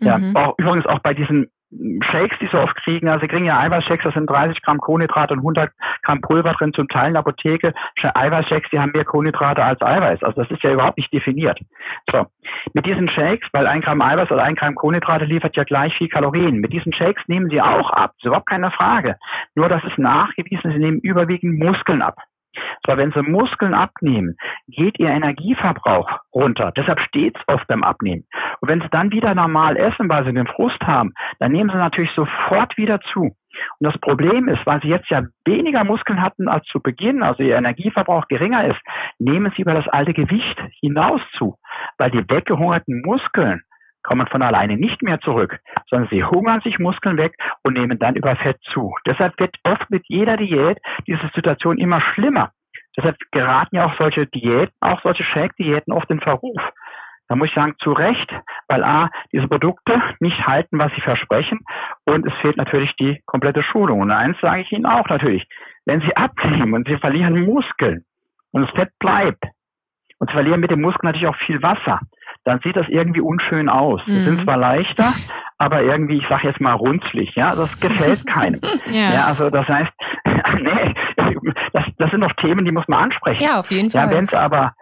Ja, 0.01 0.19
mhm. 0.19 0.37
auch, 0.37 0.55
übrigens 0.59 0.87
auch 0.87 0.99
bei 0.99 1.15
diesen 1.15 1.51
Shakes, 2.11 2.39
die 2.41 2.47
sie 2.47 2.59
oft 2.59 2.75
kriegen, 2.77 3.09
also 3.09 3.21
sie 3.21 3.29
kriegen 3.29 3.45
ja 3.45 3.59
Eiweißshakes, 3.59 4.05
da 4.05 4.13
sind 4.13 4.29
30 4.29 4.63
Gramm 4.63 4.79
Kohlenhydrate 4.79 5.35
und 5.35 5.41
100 5.41 5.73
Gramm 6.03 6.21
Pulver 6.21 6.53
drin, 6.55 6.73
zum 6.73 6.89
Teil 6.89 7.09
in 7.09 7.15
der 7.15 7.21
Apotheke. 7.21 7.75
Eiweißshakes, 8.03 8.71
die 8.71 8.79
haben 8.79 8.93
mehr 8.93 9.05
Kohlenhydrate 9.05 9.63
als 9.63 9.81
Eiweiß. 9.83 10.23
Also 10.23 10.43
das 10.43 10.51
ist 10.51 10.63
ja 10.63 10.73
überhaupt 10.73 10.99
nicht 10.99 11.13
definiert. 11.13 11.59
So, 12.11 12.27
mit 12.73 12.87
diesen 12.87 13.09
Shakes, 13.09 13.49
weil 13.53 13.67
ein 13.67 13.81
Gramm 13.81 14.01
Eiweiß 14.01 14.31
oder 14.31 14.43
ein 14.43 14.55
Gramm 14.55 14.75
Kohlenhydrate 14.75 15.25
liefert 15.25 15.57
ja 15.57 15.65
gleich 15.65 15.97
viel 15.97 16.09
Kalorien. 16.09 16.61
Mit 16.61 16.73
diesen 16.73 16.93
Shakes 16.93 17.23
nehmen 17.27 17.51
sie 17.51 17.61
auch 17.61 17.91
ab, 17.91 18.13
das 18.13 18.19
ist 18.19 18.27
überhaupt 18.27 18.49
keine 18.49 18.71
Frage. 18.71 19.17
Nur 19.55 19.69
das 19.69 19.83
ist 19.85 19.99
nachgewiesen, 19.99 20.73
sie 20.73 20.79
nehmen 20.79 21.01
überwiegend 21.01 21.59
Muskeln 21.59 22.03
ab. 22.03 22.17
Zwar, 22.85 22.97
wenn 22.97 23.13
Sie 23.13 23.23
Muskeln 23.23 23.75
abnehmen, 23.75 24.37
geht 24.69 24.99
Ihr 24.99 25.11
Energieverbrauch 25.11 26.09
runter. 26.35 26.73
Deshalb 26.77 27.01
steht 27.01 27.37
es 27.37 27.43
oft 27.55 27.67
beim 27.67 27.85
Abnehmen. 27.85 28.25
Und 28.61 28.69
wenn 28.69 28.81
Sie 28.81 28.89
dann 28.91 29.11
wieder 29.11 29.35
normal 29.35 29.77
essen, 29.77 30.09
weil 30.09 30.25
Sie 30.25 30.33
den 30.33 30.47
Frust 30.47 30.81
haben, 30.83 31.13
dann 31.39 31.53
nehmen 31.53 31.71
Sie 31.71 31.77
natürlich 31.77 32.11
sofort 32.15 32.77
wieder 32.77 33.01
zu. 33.13 33.37
Und 33.79 33.81
das 33.81 33.99
Problem 34.01 34.49
ist, 34.49 34.65
weil 34.67 34.81
Sie 34.83 34.89
jetzt 34.89 35.09
ja 35.11 35.23
weniger 35.45 35.85
Muskeln 35.85 36.21
hatten 36.21 36.49
als 36.49 36.65
zu 36.67 36.81
Beginn, 36.81 37.23
also 37.23 37.43
Ihr 37.43 37.57
Energieverbrauch 37.57 38.29
geringer 38.29 38.67
ist, 38.67 38.81
nehmen 39.19 39.53
Sie 39.57 39.63
über 39.63 39.75
das 39.75 39.89
alte 39.89 40.13
Gewicht 40.13 40.61
hinaus 40.81 41.21
zu, 41.39 41.57
weil 41.99 42.11
die 42.11 42.29
weggehungerten 42.29 43.03
Muskeln 43.05 43.63
kommen 44.07 44.27
von 44.29 44.43
alleine 44.43 44.77
nicht 44.77 45.03
mehr 45.03 45.21
zurück, 45.21 45.59
sondern 45.91 46.09
sie 46.11 46.25
hungern 46.25 46.61
sich 46.63 46.79
Muskeln 46.79 47.19
weg 47.19 47.35
und 47.63 47.75
nehmen 47.75 47.99
dann 47.99 48.17
über 48.17 48.37
Fett 48.37 48.59
zu. 48.73 48.95
Deshalb 49.07 49.39
wird 49.39 49.57
oft 49.65 49.91
mit 49.91 50.05
jeder 50.09 50.37
Diät 50.37 50.79
diese 51.07 51.29
Situation 51.35 51.77
immer 51.77 52.01
schlimmer. 52.01 52.53
Deshalb 52.97 53.17
geraten 53.33 53.77
ja 53.77 53.87
auch 53.87 53.99
solche 53.99 54.27
Diäten, 54.27 54.75
auch 54.81 55.03
solche 55.03 55.25
Shake-Diäten 55.25 55.93
oft 55.93 56.09
in 56.11 56.21
Verruf. 56.21 56.61
Da 57.29 57.35
muss 57.35 57.49
ich 57.49 57.55
sagen, 57.55 57.75
zu 57.81 57.93
Recht, 57.93 58.33
weil 58.69 58.85
A, 58.85 59.11
diese 59.33 59.49
Produkte 59.49 60.01
nicht 60.21 60.47
halten, 60.47 60.79
was 60.79 60.93
sie 60.95 61.01
versprechen 61.01 61.59
und 62.05 62.25
es 62.25 62.33
fehlt 62.41 62.57
natürlich 62.57 62.95
die 62.97 63.21
komplette 63.27 63.65
Schulung. 63.65 64.01
Und 64.01 64.13
eins 64.13 64.39
sage 64.41 64.63
ich 64.63 64.71
Ihnen 64.71 64.87
auch 64.87 65.09
natürlich, 65.09 65.45
wenn 65.85 66.01
Sie 66.01 66.17
abnehmen 66.17 66.75
und 66.75 66.89
Sie 66.89 66.97
verlieren 66.99 67.45
Muskeln 67.45 68.05
und 68.53 68.63
das 68.63 68.71
Fett 68.71 68.91
bleibt 69.01 69.43
und 70.21 70.31
Sie 70.31 70.35
verlieren 70.35 70.61
mit 70.61 70.71
dem 70.71 70.81
Muskel 70.81 71.05
natürlich 71.05 71.27
auch 71.27 71.37
viel 71.47 71.61
Wasser, 71.63 72.01
dann 72.47 72.61
sieht 72.63 72.77
das 72.77 72.87
irgendwie 72.89 73.21
unschön 73.21 73.69
aus. 73.69 74.01
Mhm. 74.07 74.13
sind 74.13 74.41
zwar 74.45 74.57
leichter, 74.57 75.13
aber 75.59 75.83
irgendwie, 75.83 76.19
ich 76.19 76.29
sage 76.29 76.47
jetzt 76.47 76.61
mal 76.61 76.73
runzlig, 76.73 77.35
ja, 77.35 77.55
das 77.55 77.79
gefällt 77.81 78.25
keinem. 78.33 78.61
ja. 78.87 79.13
ja. 79.13 79.25
also 79.27 79.51
das 79.51 79.67
heißt, 79.67 79.93
nee, 80.61 80.95
das, 81.73 81.85
das 81.99 82.11
sind 82.11 82.21
doch 82.21 82.33
Themen, 82.41 82.65
die 82.65 82.73
muss 82.73 82.87
man 82.89 83.05
ansprechen. 83.05 83.43
Ja, 83.43 83.61
auf 83.61 83.71
jeden 83.71 83.91
Fall. 83.91 84.11
Ja, 84.11 84.17
wenn 84.17 84.25
es 84.25 84.35
aber 84.35 84.73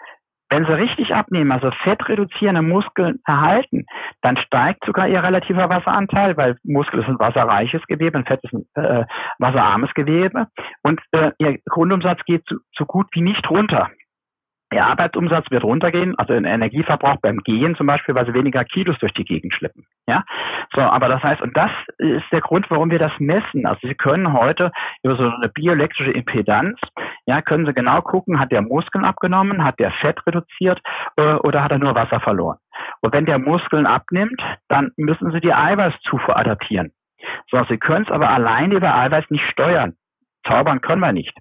wenn 0.50 0.66
sie 0.66 0.76
richtig 0.76 1.12
abnehmen, 1.12 1.50
also 1.50 1.70
fettreduzierende 1.82 2.62
Muskeln 2.62 3.18
erhalten, 3.26 3.86
dann 4.20 4.36
steigt 4.36 4.84
sogar 4.84 5.08
ihr 5.08 5.22
relativer 5.22 5.68
Wasseranteil, 5.68 6.36
weil 6.36 6.58
Muskel 6.62 7.00
ist 7.00 7.08
ein 7.08 7.18
wasserreiches 7.18 7.82
Gewebe, 7.88 8.18
ein 8.18 8.26
Fett 8.26 8.40
ist 8.44 8.52
ein 8.52 8.64
äh, 8.74 9.04
wasserarmes 9.38 9.92
Gewebe 9.94 10.46
und 10.82 11.00
äh, 11.12 11.32
ihr 11.38 11.58
Grundumsatz 11.64 12.20
geht 12.26 12.44
so, 12.46 12.56
so 12.76 12.84
gut 12.84 13.06
wie 13.12 13.22
nicht 13.22 13.48
runter. 13.50 13.90
Der 14.72 14.86
Arbeitsumsatz 14.86 15.50
wird 15.50 15.62
runtergehen, 15.62 16.18
also 16.18 16.38
der 16.38 16.52
Energieverbrauch 16.52 17.16
beim 17.20 17.38
Gehen 17.38 17.76
zum 17.76 17.86
Beispiel, 17.86 18.14
weil 18.14 18.26
sie 18.26 18.34
weniger 18.34 18.64
Kilos 18.64 18.98
durch 18.98 19.12
die 19.12 19.24
Gegend 19.24 19.54
schleppen. 19.54 19.84
Ja, 20.08 20.24
so, 20.74 20.80
aber 20.80 21.08
das 21.08 21.22
heißt, 21.22 21.42
und 21.42 21.56
das 21.56 21.70
ist 21.98 22.24
der 22.32 22.40
Grund, 22.40 22.70
warum 22.70 22.90
wir 22.90 22.98
das 22.98 23.12
messen. 23.18 23.66
Also 23.66 23.86
Sie 23.86 23.94
können 23.94 24.32
heute 24.32 24.72
über 25.02 25.16
so 25.16 25.24
eine 25.24 25.48
bioelektrische 25.48 26.10
Impedanz, 26.10 26.78
ja, 27.26 27.40
können 27.42 27.66
Sie 27.66 27.72
genau 27.72 28.02
gucken, 28.02 28.40
hat 28.40 28.52
der 28.52 28.62
Muskeln 28.62 29.04
abgenommen, 29.04 29.64
hat 29.64 29.78
der 29.78 29.92
Fett 29.92 30.26
reduziert 30.26 30.80
äh, 31.16 31.34
oder 31.34 31.62
hat 31.62 31.72
er 31.72 31.78
nur 31.78 31.94
Wasser 31.94 32.20
verloren. 32.20 32.58
Und 33.00 33.12
wenn 33.12 33.26
der 33.26 33.38
Muskeln 33.38 33.86
abnimmt, 33.86 34.42
dann 34.68 34.90
müssen 34.96 35.30
Sie 35.30 35.40
die 35.40 35.54
Eiweißzufuhr 35.54 36.36
adaptieren. 36.36 36.92
So, 37.50 37.62
Sie 37.68 37.78
können 37.78 38.04
es 38.04 38.10
aber 38.10 38.30
alleine 38.30 38.74
über 38.74 38.94
Eiweiß 38.94 39.30
nicht 39.30 39.44
steuern. 39.50 39.94
Zaubern 40.46 40.80
können 40.80 41.00
wir 41.00 41.12
nicht. 41.12 41.32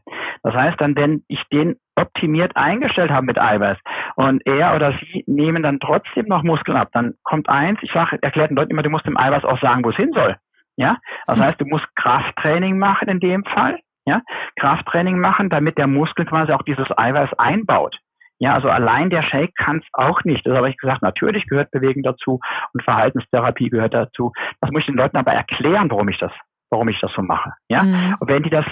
Das 0.43 0.53
heißt 0.53 0.79
dann, 0.79 0.95
wenn 0.95 1.23
ich 1.27 1.41
den 1.51 1.75
optimiert 1.95 2.55
eingestellt 2.55 3.11
habe 3.11 3.25
mit 3.25 3.39
Eiweiß 3.39 3.77
und 4.15 4.45
er 4.45 4.75
oder 4.75 4.93
sie 4.99 5.23
nehmen 5.27 5.63
dann 5.63 5.79
trotzdem 5.79 6.25
noch 6.27 6.43
Muskeln 6.43 6.77
ab, 6.77 6.89
dann 6.93 7.13
kommt 7.23 7.49
eins, 7.49 7.79
ich 7.81 7.91
sage, 7.91 8.17
erklärt 8.21 8.49
den 8.49 8.57
Leuten 8.57 8.71
immer, 8.71 8.83
du 8.83 8.89
musst 8.89 9.05
dem 9.05 9.17
Eiweiß 9.17 9.43
auch 9.45 9.59
sagen, 9.61 9.83
wo 9.83 9.89
es 9.91 9.95
hin 9.95 10.11
soll. 10.13 10.35
Ja, 10.75 10.97
das 11.27 11.39
heißt, 11.39 11.61
du 11.61 11.65
musst 11.65 11.85
Krafttraining 11.95 12.79
machen 12.79 13.07
in 13.07 13.19
dem 13.19 13.43
Fall. 13.45 13.79
Ja, 14.05 14.21
Krafttraining 14.59 15.19
machen, 15.19 15.49
damit 15.49 15.77
der 15.77 15.87
Muskel 15.87 16.25
quasi 16.25 16.51
auch 16.51 16.63
dieses 16.63 16.87
Eiweiß 16.97 17.33
einbaut. 17.37 17.95
Ja, 18.39 18.55
also 18.55 18.69
allein 18.69 19.09
der 19.09 19.23
Shake 19.23 19.55
kann 19.55 19.77
es 19.77 19.87
auch 19.93 20.23
nicht. 20.25 20.45
Das 20.45 20.57
habe 20.57 20.69
ich 20.69 20.77
gesagt, 20.77 21.01
natürlich 21.01 21.47
gehört 21.47 21.71
Bewegung 21.71 22.03
dazu 22.03 22.41
und 22.73 22.83
Verhaltenstherapie 22.83 23.69
gehört 23.69 23.93
dazu. 23.93 24.33
Das 24.59 24.71
muss 24.71 24.81
ich 24.81 24.87
den 24.87 24.97
Leuten 24.97 25.15
aber 25.15 25.31
erklären, 25.31 25.89
warum 25.89 26.09
ich 26.09 26.17
das, 26.17 26.31
warum 26.69 26.89
ich 26.89 26.99
das 26.99 27.13
so 27.15 27.21
mache. 27.21 27.53
Ja, 27.69 27.83
mhm. 27.83 28.17
und 28.19 28.27
wenn 28.27 28.43
die 28.43 28.49
das 28.49 28.65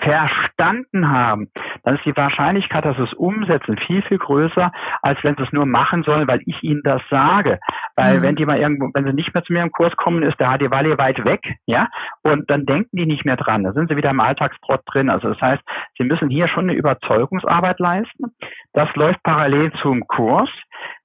verstanden 0.00 1.10
haben, 1.10 1.50
dann 1.82 1.96
ist 1.96 2.04
die 2.04 2.16
Wahrscheinlichkeit, 2.16 2.84
dass 2.84 2.96
sie 2.96 3.04
es 3.04 3.14
umsetzen, 3.14 3.78
viel, 3.86 4.02
viel 4.02 4.18
größer, 4.18 4.70
als 5.02 5.18
wenn 5.24 5.36
sie 5.36 5.42
es 5.42 5.52
nur 5.52 5.66
machen 5.66 6.02
sollen, 6.02 6.28
weil 6.28 6.40
ich 6.46 6.62
ihnen 6.62 6.82
das 6.84 7.00
sage. 7.10 7.58
Weil 7.96 8.18
mhm. 8.18 8.22
wenn 8.22 8.36
die 8.36 8.46
mal 8.46 8.58
irgendwo, 8.58 8.90
wenn 8.92 9.04
sie 9.04 9.12
nicht 9.12 9.32
mehr 9.32 9.42
zu 9.44 9.52
mir 9.52 9.62
im 9.62 9.72
Kurs 9.72 9.96
kommen, 9.96 10.22
ist 10.22 10.38
der 10.38 10.50
HDWalle 10.50 10.98
weit 10.98 11.24
weg, 11.24 11.40
ja, 11.66 11.88
und 12.22 12.50
dann 12.50 12.66
denken 12.66 12.96
die 12.96 13.06
nicht 13.06 13.24
mehr 13.24 13.36
dran. 13.36 13.64
Da 13.64 13.72
sind 13.72 13.88
sie 13.88 13.96
wieder 13.96 14.10
im 14.10 14.20
Alltagstrott 14.20 14.82
drin. 14.86 15.08
Also 15.08 15.28
das 15.28 15.40
heißt, 15.40 15.62
sie 15.96 16.04
müssen 16.04 16.28
hier 16.28 16.48
schon 16.48 16.68
eine 16.68 16.78
Überzeugungsarbeit 16.78 17.78
leisten. 17.78 18.36
Das 18.74 18.94
läuft 18.94 19.22
parallel 19.22 19.72
zum 19.80 20.06
Kurs. 20.06 20.50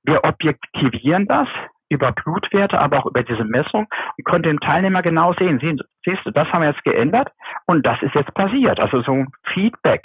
Wir 0.03 0.23
objektivieren 0.23 1.25
das 1.27 1.47
über 1.93 2.11
Blutwerte, 2.11 2.79
aber 2.79 2.99
auch 2.99 3.05
über 3.05 3.23
diese 3.23 3.43
Messung 3.43 3.87
und 4.17 4.25
konnte 4.25 4.49
den 4.49 4.59
Teilnehmer 4.59 5.01
genau 5.01 5.33
sehen. 5.33 5.59
Sehen, 5.59 5.79
siehst 6.03 6.25
du, 6.25 6.31
das 6.31 6.47
haben 6.49 6.61
wir 6.61 6.69
jetzt 6.69 6.83
geändert 6.83 7.31
und 7.65 7.85
das 7.85 8.01
ist 8.01 8.15
jetzt 8.15 8.33
passiert. 8.33 8.79
Also 8.79 9.01
so 9.01 9.11
ein 9.13 9.27
Feedback. 9.53 10.03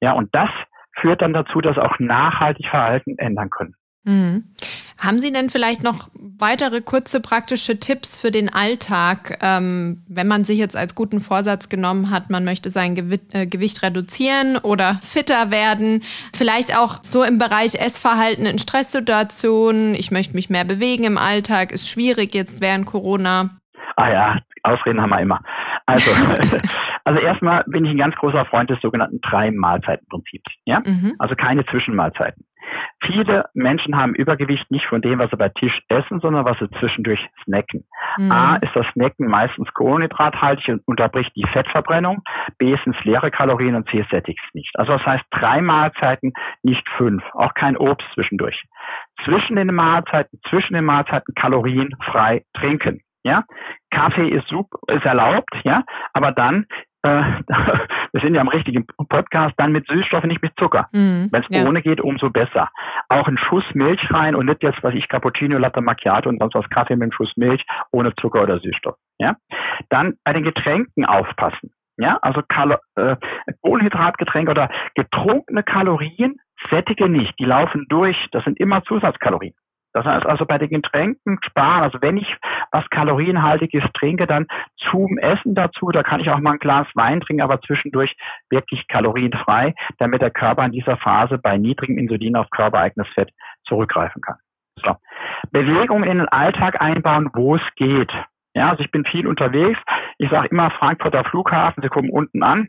Ja, 0.00 0.12
und 0.12 0.34
das 0.34 0.50
führt 1.00 1.22
dann 1.22 1.32
dazu, 1.32 1.60
dass 1.60 1.78
auch 1.78 1.98
nachhaltig 1.98 2.66
Verhalten 2.68 3.16
ändern 3.18 3.50
können. 3.50 3.74
Mhm. 4.04 4.44
Haben 5.00 5.18
Sie 5.18 5.32
denn 5.32 5.48
vielleicht 5.48 5.82
noch 5.82 6.08
weitere 6.14 6.82
kurze 6.82 7.20
praktische 7.20 7.80
Tipps 7.80 8.20
für 8.20 8.30
den 8.30 8.52
Alltag, 8.52 9.38
ähm, 9.42 10.02
wenn 10.08 10.28
man 10.28 10.44
sich 10.44 10.58
jetzt 10.58 10.76
als 10.76 10.94
guten 10.94 11.20
Vorsatz 11.20 11.68
genommen 11.68 12.10
hat, 12.10 12.28
man 12.28 12.44
möchte 12.44 12.70
sein 12.70 12.94
Gewi 12.94 13.18
äh, 13.32 13.46
Gewicht 13.46 13.82
reduzieren 13.82 14.58
oder 14.58 15.00
fitter 15.02 15.50
werden? 15.50 16.02
Vielleicht 16.34 16.76
auch 16.76 17.02
so 17.02 17.22
im 17.22 17.38
Bereich 17.38 17.74
Essverhalten 17.74 18.44
in 18.44 18.58
Stresssituationen. 18.58 19.94
Ich 19.94 20.10
möchte 20.10 20.34
mich 20.34 20.50
mehr 20.50 20.64
bewegen 20.64 21.04
im 21.04 21.18
Alltag, 21.18 21.72
ist 21.72 21.88
schwierig 21.88 22.34
jetzt 22.34 22.60
während 22.60 22.84
Corona. 22.86 23.50
Ah 23.96 24.10
ja, 24.10 24.38
Ausreden 24.62 25.00
haben 25.00 25.10
wir 25.10 25.20
immer. 25.20 25.40
Also, 25.86 26.10
also 27.04 27.20
erstmal 27.20 27.64
bin 27.66 27.84
ich 27.84 27.92
ein 27.92 27.98
ganz 27.98 28.14
großer 28.16 28.44
Freund 28.46 28.70
des 28.70 28.80
sogenannten 28.80 29.20
Drei-Mahlzeiten-Prinzips. 29.22 30.52
Ja? 30.66 30.80
Mhm. 30.80 31.14
Also 31.18 31.34
keine 31.34 31.64
Zwischenmahlzeiten. 31.66 32.44
Viele 33.04 33.46
Menschen 33.54 33.96
haben 33.96 34.14
Übergewicht 34.14 34.70
nicht 34.70 34.86
von 34.86 35.00
dem, 35.00 35.18
was 35.18 35.30
sie 35.30 35.36
bei 35.36 35.48
Tisch 35.48 35.80
essen, 35.88 36.20
sondern 36.20 36.44
was 36.44 36.58
sie 36.58 36.70
zwischendurch 36.78 37.20
snacken. 37.44 37.86
Mhm. 38.18 38.30
A 38.30 38.56
ist 38.56 38.74
das 38.74 38.86
Snacken 38.92 39.26
meistens 39.26 39.72
kohlenhydrathaltig 39.74 40.68
und 40.68 40.82
unterbricht 40.86 41.34
die 41.36 41.46
Fettverbrennung. 41.52 42.22
B 42.58 42.76
sind 42.84 42.96
es 42.96 43.04
leere 43.04 43.30
Kalorien 43.30 43.74
und 43.74 43.88
C 43.88 44.04
sättigt 44.10 44.40
es 44.46 44.54
nicht. 44.54 44.70
Also 44.78 44.92
das 44.92 45.04
heißt 45.04 45.24
drei 45.30 45.60
Mahlzeiten, 45.60 46.32
nicht 46.62 46.86
fünf. 46.96 47.22
Auch 47.32 47.54
kein 47.54 47.76
Obst 47.76 48.06
zwischendurch. 48.14 48.62
Zwischen 49.24 49.56
den 49.56 49.74
Mahlzeiten, 49.74 50.40
zwischen 50.48 50.74
den 50.74 50.84
Mahlzeiten 50.84 51.34
kalorienfrei 51.34 52.42
trinken. 52.54 53.00
Ja, 53.22 53.44
Kaffee 53.90 54.28
ist 54.28 54.48
super, 54.48 54.78
ist 54.88 55.04
erlaubt, 55.04 55.50
ja, 55.62 55.84
aber 56.14 56.32
dann 56.32 56.64
äh, 57.02 57.22
wir 58.12 58.20
sind 58.20 58.34
ja 58.34 58.40
am 58.40 58.48
richtigen 58.48 58.86
Podcast, 59.08 59.54
dann 59.58 59.72
mit 59.72 59.86
Süßstoffen, 59.86 60.28
nicht 60.28 60.42
mit 60.42 60.52
Zucker. 60.58 60.88
Mhm, 60.92 61.28
Wenn 61.30 61.42
es 61.42 61.56
ja. 61.56 61.66
ohne 61.66 61.82
geht, 61.82 62.00
umso 62.00 62.30
besser. 62.30 62.70
Auch 63.08 63.26
ein 63.28 63.38
Schuss 63.38 63.64
Milch 63.74 64.00
rein 64.10 64.34
und 64.34 64.46
nicht 64.46 64.62
jetzt, 64.62 64.82
was 64.82 64.94
ich, 64.94 65.08
Cappuccino, 65.08 65.58
Latte 65.58 65.80
Macchiato 65.80 66.28
und 66.28 66.40
sonst 66.40 66.54
was 66.54 66.68
Kaffee 66.70 66.96
mit 66.96 67.04
einem 67.04 67.12
Schuss 67.12 67.32
Milch 67.36 67.64
ohne 67.92 68.14
Zucker 68.16 68.42
oder 68.42 68.58
Süßstoff. 68.60 68.96
Ja? 69.18 69.36
Dann 69.88 70.14
bei 70.24 70.32
den 70.32 70.44
Getränken 70.44 71.04
aufpassen. 71.04 71.70
Ja, 71.96 72.18
also 72.22 72.40
Kalo 72.48 72.76
äh, 72.96 73.16
Kohlenhydratgetränke 73.62 74.50
oder 74.50 74.70
getrunkene 74.94 75.62
Kalorien 75.62 76.36
sättige 76.70 77.10
nicht. 77.10 77.38
Die 77.38 77.44
laufen 77.44 77.84
durch. 77.90 78.16
Das 78.32 78.42
sind 78.44 78.58
immer 78.58 78.82
Zusatzkalorien. 78.84 79.52
Das 79.92 80.04
heißt 80.04 80.26
also 80.26 80.46
bei 80.46 80.58
den 80.58 80.70
Getränken 80.70 81.38
sparen. 81.44 81.82
Also 81.82 82.00
wenn 82.00 82.16
ich 82.16 82.36
was 82.70 82.88
kalorienhaltiges 82.90 83.84
trinke, 83.94 84.26
dann 84.26 84.46
zum 84.90 85.18
Essen 85.18 85.54
dazu. 85.54 85.90
Da 85.90 86.02
kann 86.02 86.20
ich 86.20 86.30
auch 86.30 86.38
mal 86.38 86.52
ein 86.52 86.58
Glas 86.58 86.86
Wein 86.94 87.20
trinken, 87.20 87.42
aber 87.42 87.60
zwischendurch 87.60 88.16
wirklich 88.50 88.86
kalorienfrei, 88.88 89.74
damit 89.98 90.22
der 90.22 90.30
Körper 90.30 90.64
in 90.64 90.72
dieser 90.72 90.96
Phase 90.96 91.38
bei 91.38 91.56
niedrigem 91.58 91.98
Insulin 91.98 92.36
auf 92.36 92.50
körpereigenes 92.50 93.08
Fett 93.14 93.30
zurückgreifen 93.64 94.22
kann. 94.22 94.36
So. 94.82 94.96
Bewegung 95.50 96.04
in 96.04 96.18
den 96.18 96.28
Alltag 96.28 96.80
einbauen, 96.80 97.30
wo 97.34 97.56
es 97.56 97.62
geht. 97.76 98.12
Ja, 98.54 98.70
also 98.70 98.82
ich 98.82 98.90
bin 98.90 99.04
viel 99.04 99.26
unterwegs. 99.26 99.78
Ich 100.18 100.30
sage 100.30 100.48
immer 100.48 100.70
Frankfurter 100.72 101.24
Flughafen, 101.24 101.82
Sie 101.82 101.88
kommen 101.88 102.10
unten 102.10 102.42
an, 102.42 102.68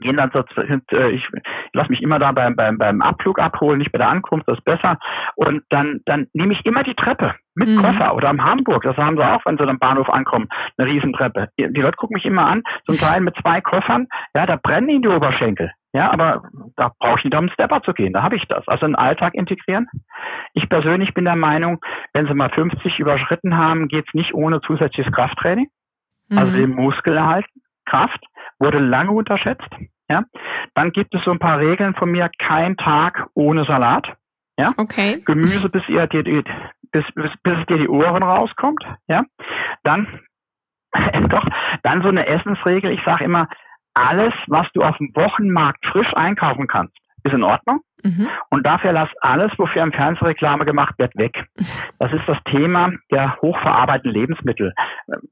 gehen 0.00 0.16
dann 0.16 0.30
so, 0.32 0.44
äh, 0.60 1.10
ich 1.10 1.26
lasse 1.72 1.90
mich 1.90 2.02
immer 2.02 2.18
da 2.18 2.32
beim, 2.32 2.54
beim, 2.56 2.78
beim 2.78 3.00
Abflug 3.02 3.38
abholen, 3.38 3.78
nicht 3.78 3.92
bei 3.92 3.98
der 3.98 4.08
Ankunft, 4.08 4.46
das 4.48 4.58
ist 4.58 4.64
besser. 4.64 4.98
Und 5.36 5.62
dann, 5.70 6.00
dann 6.04 6.26
nehme 6.34 6.52
ich 6.52 6.64
immer 6.66 6.82
die 6.82 6.94
Treppe 6.94 7.34
mit 7.54 7.68
mhm. 7.68 7.76
Koffer 7.76 8.14
oder 8.14 8.28
am 8.28 8.44
Hamburg, 8.44 8.82
das 8.82 8.96
haben 8.96 9.16
sie 9.16 9.24
auch, 9.24 9.44
wenn 9.44 9.56
sie 9.56 9.64
am 9.64 9.78
Bahnhof 9.78 10.08
ankommen, 10.08 10.48
eine 10.76 10.88
Riesentreppe. 10.88 11.48
Die 11.58 11.80
Leute 11.80 11.96
gucken 11.96 12.14
mich 12.14 12.24
immer 12.24 12.46
an, 12.46 12.62
zum 12.86 12.96
Teil 12.98 13.20
mit 13.20 13.36
zwei 13.40 13.60
Koffern, 13.60 14.08
ja, 14.34 14.46
da 14.46 14.56
brennen 14.56 14.88
ihnen 14.88 15.02
die 15.02 15.08
Oberschenkel. 15.08 15.70
Ja, 15.94 16.10
aber 16.10 16.44
da 16.76 16.90
brauche 16.98 17.18
ich 17.18 17.24
nicht 17.24 17.36
um 17.36 17.50
Stepper 17.50 17.82
zu 17.82 17.92
gehen, 17.92 18.14
da 18.14 18.22
habe 18.22 18.36
ich 18.36 18.46
das. 18.48 18.66
Also 18.66 18.86
in 18.86 18.92
den 18.92 18.96
Alltag 18.96 19.34
integrieren. 19.34 19.88
Ich 20.54 20.66
persönlich 20.70 21.12
bin 21.12 21.26
der 21.26 21.36
Meinung, 21.36 21.80
wenn 22.14 22.26
sie 22.26 22.32
mal 22.32 22.48
50 22.48 22.98
überschritten 22.98 23.58
haben, 23.58 23.88
geht's 23.88 24.14
nicht 24.14 24.32
ohne 24.32 24.62
zusätzliches 24.62 25.12
Krafttraining. 25.12 25.68
Also 26.34 26.56
mhm. 26.56 26.60
den 26.60 26.74
Muskel 26.76 27.14
erhalten. 27.14 27.60
Kraft 27.84 28.24
wurde 28.62 28.78
lange 28.78 29.10
unterschätzt. 29.10 29.68
Ja, 30.08 30.24
dann 30.74 30.92
gibt 30.92 31.14
es 31.14 31.24
so 31.24 31.30
ein 31.30 31.38
paar 31.38 31.58
Regeln 31.58 31.94
von 31.94 32.10
mir: 32.10 32.30
kein 32.38 32.76
Tag 32.76 33.26
ohne 33.34 33.64
Salat. 33.64 34.06
Ja, 34.58 34.72
okay. 34.76 35.22
Gemüse, 35.24 35.68
bis 35.68 35.82
ihr 35.88 36.06
dir 36.06 36.22
die, 36.22 36.42
bis, 36.92 37.04
bis, 37.14 37.30
bis 37.42 37.58
es 37.58 37.66
dir 37.66 37.78
die 37.78 37.88
Ohren 37.88 38.22
rauskommt. 38.22 38.84
Ja, 39.08 39.24
dann 39.82 40.20
doch 41.28 41.46
dann 41.82 42.02
so 42.02 42.08
eine 42.08 42.26
Essensregel. 42.26 42.92
Ich 42.92 43.02
sage 43.04 43.24
immer: 43.24 43.48
alles, 43.94 44.34
was 44.46 44.66
du 44.74 44.82
auf 44.82 44.96
dem 44.98 45.14
Wochenmarkt 45.14 45.84
frisch 45.86 46.12
einkaufen 46.14 46.66
kannst, 46.68 46.96
ist 47.24 47.32
in 47.32 47.44
Ordnung. 47.44 47.80
Mhm. 48.04 48.28
Und 48.50 48.66
dafür 48.66 48.92
lass 48.92 49.08
alles, 49.20 49.52
wofür 49.58 49.82
im 49.82 49.92
Fernsehreklame 49.92 50.64
gemacht 50.64 50.94
wird, 50.98 51.16
weg. 51.16 51.44
Das 51.98 52.12
ist 52.12 52.26
das 52.26 52.38
Thema 52.44 52.90
der 53.10 53.36
hochverarbeiteten 53.40 54.10
Lebensmittel. 54.12 54.74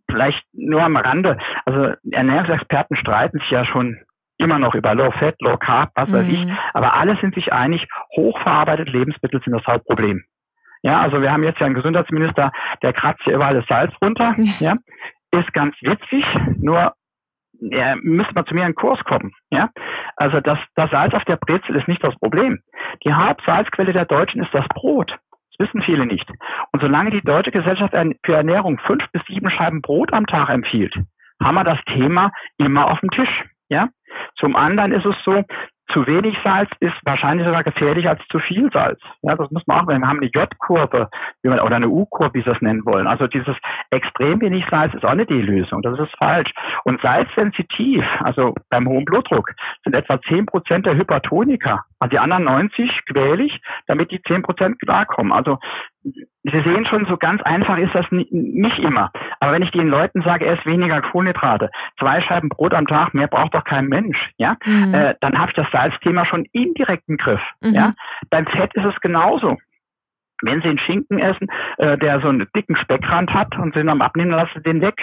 Vielleicht 0.09 0.43
nur 0.53 0.83
am 0.83 0.97
Rande. 0.97 1.39
Also 1.65 1.95
Ernährungsexperten 2.11 2.97
streiten 2.97 3.39
sich 3.41 3.51
ja 3.51 3.65
schon 3.65 3.99
immer 4.39 4.59
noch 4.59 4.75
über 4.75 4.95
Low 4.95 5.11
Fat, 5.11 5.37
Low 5.41 5.57
Carb, 5.57 5.91
was 5.95 6.13
weiß 6.13 6.29
ich. 6.29 6.47
Mhm. 6.47 6.57
Aber 6.73 6.95
alle 6.95 7.17
sind 7.21 7.35
sich 7.35 7.53
einig, 7.53 7.87
hochverarbeitete 8.17 8.91
Lebensmittel 8.91 9.41
sind 9.43 9.53
das 9.53 9.67
Hauptproblem. 9.67 10.23
Ja, 10.83 11.01
also 11.01 11.21
wir 11.21 11.31
haben 11.31 11.45
jetzt 11.45 11.61
ja 11.61 11.67
einen 11.67 11.75
Gesundheitsminister, 11.75 12.53
der 12.83 12.93
kratzt 12.95 13.23
hier 13.25 13.35
überall 13.35 13.55
das 13.55 13.67
Salz 13.67 13.93
runter. 14.01 14.35
Ja, 14.61 14.77
ist 15.33 15.53
ganz 15.53 15.75
witzig, 15.83 16.25
nur 16.57 16.95
ja, 17.61 17.97
müsste 17.97 18.35
man 18.35 18.47
zu 18.47 18.55
mir 18.55 18.67
in 18.67 18.75
Kurs 18.75 19.03
kommen. 19.05 19.33
Ja? 19.51 19.71
Also 20.17 20.41
das, 20.41 20.59
das 20.75 20.91
Salz 20.91 21.15
auf 21.15 21.25
der 21.25 21.37
Brezel 21.37 21.77
ist 21.77 21.89
nicht 21.89 22.03
das 22.03 22.19
Problem. 22.19 22.61
Die 23.05 23.13
Hauptsalzquelle 23.13 23.93
der 23.93 24.07
Deutschen 24.07 24.43
ist 24.43 24.53
das 24.53 24.67
Brot. 24.69 25.11
Das 25.51 25.69
wissen 25.69 25.83
viele 25.83 26.07
nicht. 26.07 26.29
Und 26.73 26.81
solange 26.81 27.11
die 27.11 27.23
Deutsche 27.23 27.51
Gesellschaft 27.51 27.95
für 28.25 28.35
Ernährung 28.35 28.79
fünf 28.79 29.05
bis 29.13 29.23
sieben 29.27 29.51
Scheiben 29.51 29.83
Brot 29.83 30.13
am 30.13 30.27
Tag 30.27 30.49
empfiehlt, 30.49 30.95
haben 31.43 31.55
wir 31.55 31.65
das 31.65 31.79
Thema 31.87 32.33
immer 32.59 32.91
auf 32.91 33.01
dem 33.01 33.11
Tisch. 33.11 33.45
Ja? 33.69 33.89
Zum 34.37 34.57
anderen 34.57 34.93
ist 34.93 35.05
es 35.05 35.17
so, 35.25 35.43
zu 35.93 36.07
wenig 36.07 36.37
Salz 36.43 36.71
ist 36.81 36.95
wahrscheinlich 37.05 37.47
sogar 37.47 37.65
gefährlicher 37.65 38.11
als 38.11 38.21
zu 38.29 38.39
viel 38.39 38.71
Salz. 38.73 39.01
Ja, 39.23 39.35
das 39.37 39.51
muss 39.51 39.67
man 39.67 39.81
auch, 39.81 39.89
wir 39.89 39.95
haben 39.95 40.21
eine 40.21 40.31
J-Kurve 40.31 41.09
oder 41.45 41.77
eine 41.77 41.89
U-Kurve, 41.89 42.35
wie 42.35 42.43
Sie 42.43 42.51
es 42.51 42.61
nennen 42.61 42.85
wollen. 42.85 43.07
Also 43.07 43.27
dieses 43.27 43.57
extrem 43.91 44.41
wenig 44.41 44.65
Salz 44.71 44.95
ist 44.95 45.05
auch 45.05 45.15
nicht 45.15 45.31
die 45.31 45.43
Lösung. 45.43 45.83
Das 45.83 45.99
ist 45.99 46.17
falsch. 46.19 46.51
Und 46.85 47.01
salzsensitiv, 47.01 48.05
also 48.21 48.55
beim 48.69 48.89
hohen 48.89 49.05
Blutdruck, 49.05 49.51
sind 49.85 49.95
etwa 49.95 50.21
10 50.21 50.47
Prozent 50.47 50.87
der 50.87 50.97
Hypertoniker. 50.97 51.85
Also 51.99 52.11
die 52.11 52.19
anderen 52.19 52.45
90 52.45 53.05
quäle 53.07 53.45
ich, 53.45 53.61
damit 53.87 54.11
die 54.11 54.23
10 54.23 54.43
Prozent 54.43 54.81
klarkommen. 54.81 55.33
Also 55.33 55.59
Sie 56.03 56.63
sehen 56.63 56.87
schon, 56.87 57.05
so 57.07 57.17
ganz 57.17 57.43
einfach 57.43 57.77
ist 57.77 57.95
das 57.95 58.07
nicht 58.11 58.79
immer. 58.79 59.11
Aber 59.39 59.53
wenn 59.53 59.63
ich 59.63 59.71
den 59.71 59.89
Leuten 59.89 60.23
sage, 60.23 60.47
ess 60.47 60.65
weniger 60.65 61.03
Kohlenhydrate, 61.03 61.71
zwei 61.99 62.23
Scheiben 62.23 62.49
Brot 62.49 62.73
am 62.73 62.87
Tag, 62.87 63.13
mehr 63.13 63.27
braucht 63.27 63.55
doch 63.55 63.65
kein 63.65 63.87
Mensch, 63.87 64.17
ja, 64.39 64.57
mhm. 64.65 64.95
äh, 64.95 65.15
dann 65.21 65.39
habe 65.39 65.51
ich 65.51 65.57
das 65.57 65.71
Salzthema 65.71 66.25
schon 66.25 66.47
indirekt 66.53 67.05
im 67.09 67.19
Griff. 67.19 67.43
Mhm. 67.63 67.75
Ja, 67.75 67.93
beim 68.31 68.47
Fett 68.47 68.75
ist 68.75 68.85
es 68.85 68.99
genauso. 69.01 69.59
Wenn 70.43 70.63
Sie 70.63 70.69
einen 70.69 70.79
Schinken 70.79 71.19
essen, 71.19 71.49
äh, 71.77 71.99
der 71.99 72.21
so 72.21 72.29
einen 72.29 72.49
dicken 72.57 72.77
Speckrand 72.77 73.35
hat 73.35 73.59
und 73.59 73.75
Sie 73.75 73.81
ihn 73.81 73.91
am 73.91 74.01
Abnehmen 74.01 74.31
lassen, 74.31 74.63
den 74.63 74.81
weg. 74.81 74.97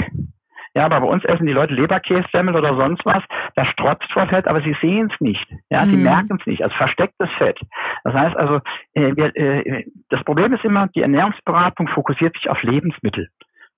Ja, 0.77 0.85
aber 0.85 1.01
bei 1.01 1.07
uns 1.07 1.25
essen 1.25 1.47
die 1.47 1.53
Leute 1.53 1.73
Leberkässemmel 1.73 2.55
oder 2.55 2.75
sonst 2.75 3.03
was. 3.03 3.23
Da 3.55 3.65
strotzt 3.65 4.11
vor 4.13 4.27
Fett, 4.27 4.47
aber 4.47 4.61
sie 4.61 4.77
sehen 4.79 5.09
es 5.11 5.19
nicht. 5.19 5.43
Ja, 5.71 5.83
mhm. 5.83 5.89
sie 5.89 5.97
merken 5.97 6.37
es 6.39 6.45
nicht. 6.45 6.61
Also 6.61 6.75
verstecktes 6.75 7.29
Fett. 7.39 7.59
Das 8.03 8.13
heißt 8.13 8.37
also, 8.37 8.59
äh, 8.93 9.15
wir, 9.15 9.35
äh, 9.35 9.85
das 10.09 10.23
Problem 10.23 10.53
ist 10.53 10.63
immer, 10.63 10.87
die 10.89 11.01
Ernährungsberatung 11.01 11.87
fokussiert 11.87 12.35
sich 12.35 12.47
auf 12.51 12.61
Lebensmittel. 12.61 13.27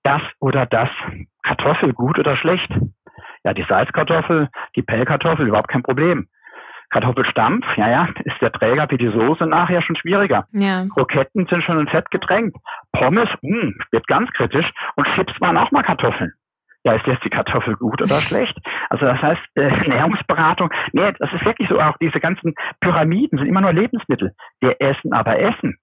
Das 0.02 0.20
oder 0.40 0.66
das. 0.66 0.90
Kartoffel 1.42 1.94
gut 1.94 2.18
oder 2.18 2.36
schlecht. 2.36 2.70
Ja, 3.44 3.54
die 3.54 3.64
Salzkartoffel, 3.66 4.50
die 4.76 4.82
Pellkartoffel, 4.82 5.48
überhaupt 5.48 5.70
kein 5.70 5.82
Problem. 5.82 6.28
Kartoffelstampf, 6.90 7.64
ja, 7.78 7.88
ja, 7.88 8.08
ist 8.24 8.42
der 8.42 8.52
Träger 8.52 8.88
für 8.88 8.98
die 8.98 9.10
Soße 9.10 9.46
nachher 9.46 9.80
schon 9.80 9.96
schwieriger. 9.96 10.44
Ja. 10.52 10.84
Kroketten 10.92 11.46
sind 11.46 11.64
schon 11.64 11.80
in 11.80 11.88
Fett 11.88 12.10
getränkt. 12.10 12.58
Pommes, 12.92 13.30
mh, 13.40 13.62
hm, 13.62 13.74
wird 13.90 14.06
ganz 14.06 14.30
kritisch. 14.32 14.70
Und 14.96 15.06
Chips 15.14 15.32
waren 15.40 15.56
auch 15.56 15.70
mal 15.70 15.82
Kartoffeln 15.82 16.34
ja, 16.84 16.94
ist 16.94 17.06
jetzt 17.06 17.24
die 17.24 17.30
Kartoffel 17.30 17.76
gut 17.76 18.00
oder 18.00 18.14
schlecht? 18.20 18.56
Also 18.88 19.06
das 19.06 19.20
heißt, 19.20 19.42
äh, 19.54 19.62
Ernährungsberatung, 19.62 20.70
nee, 20.92 21.12
das 21.18 21.32
ist 21.32 21.44
wirklich 21.44 21.68
so, 21.68 21.80
auch 21.80 21.96
diese 21.98 22.20
ganzen 22.20 22.54
Pyramiden 22.80 23.38
sind 23.38 23.48
immer 23.48 23.60
nur 23.60 23.72
Lebensmittel. 23.72 24.32
Wir 24.60 24.76
essen 24.80 25.12
aber 25.12 25.38
Essen. 25.38 25.76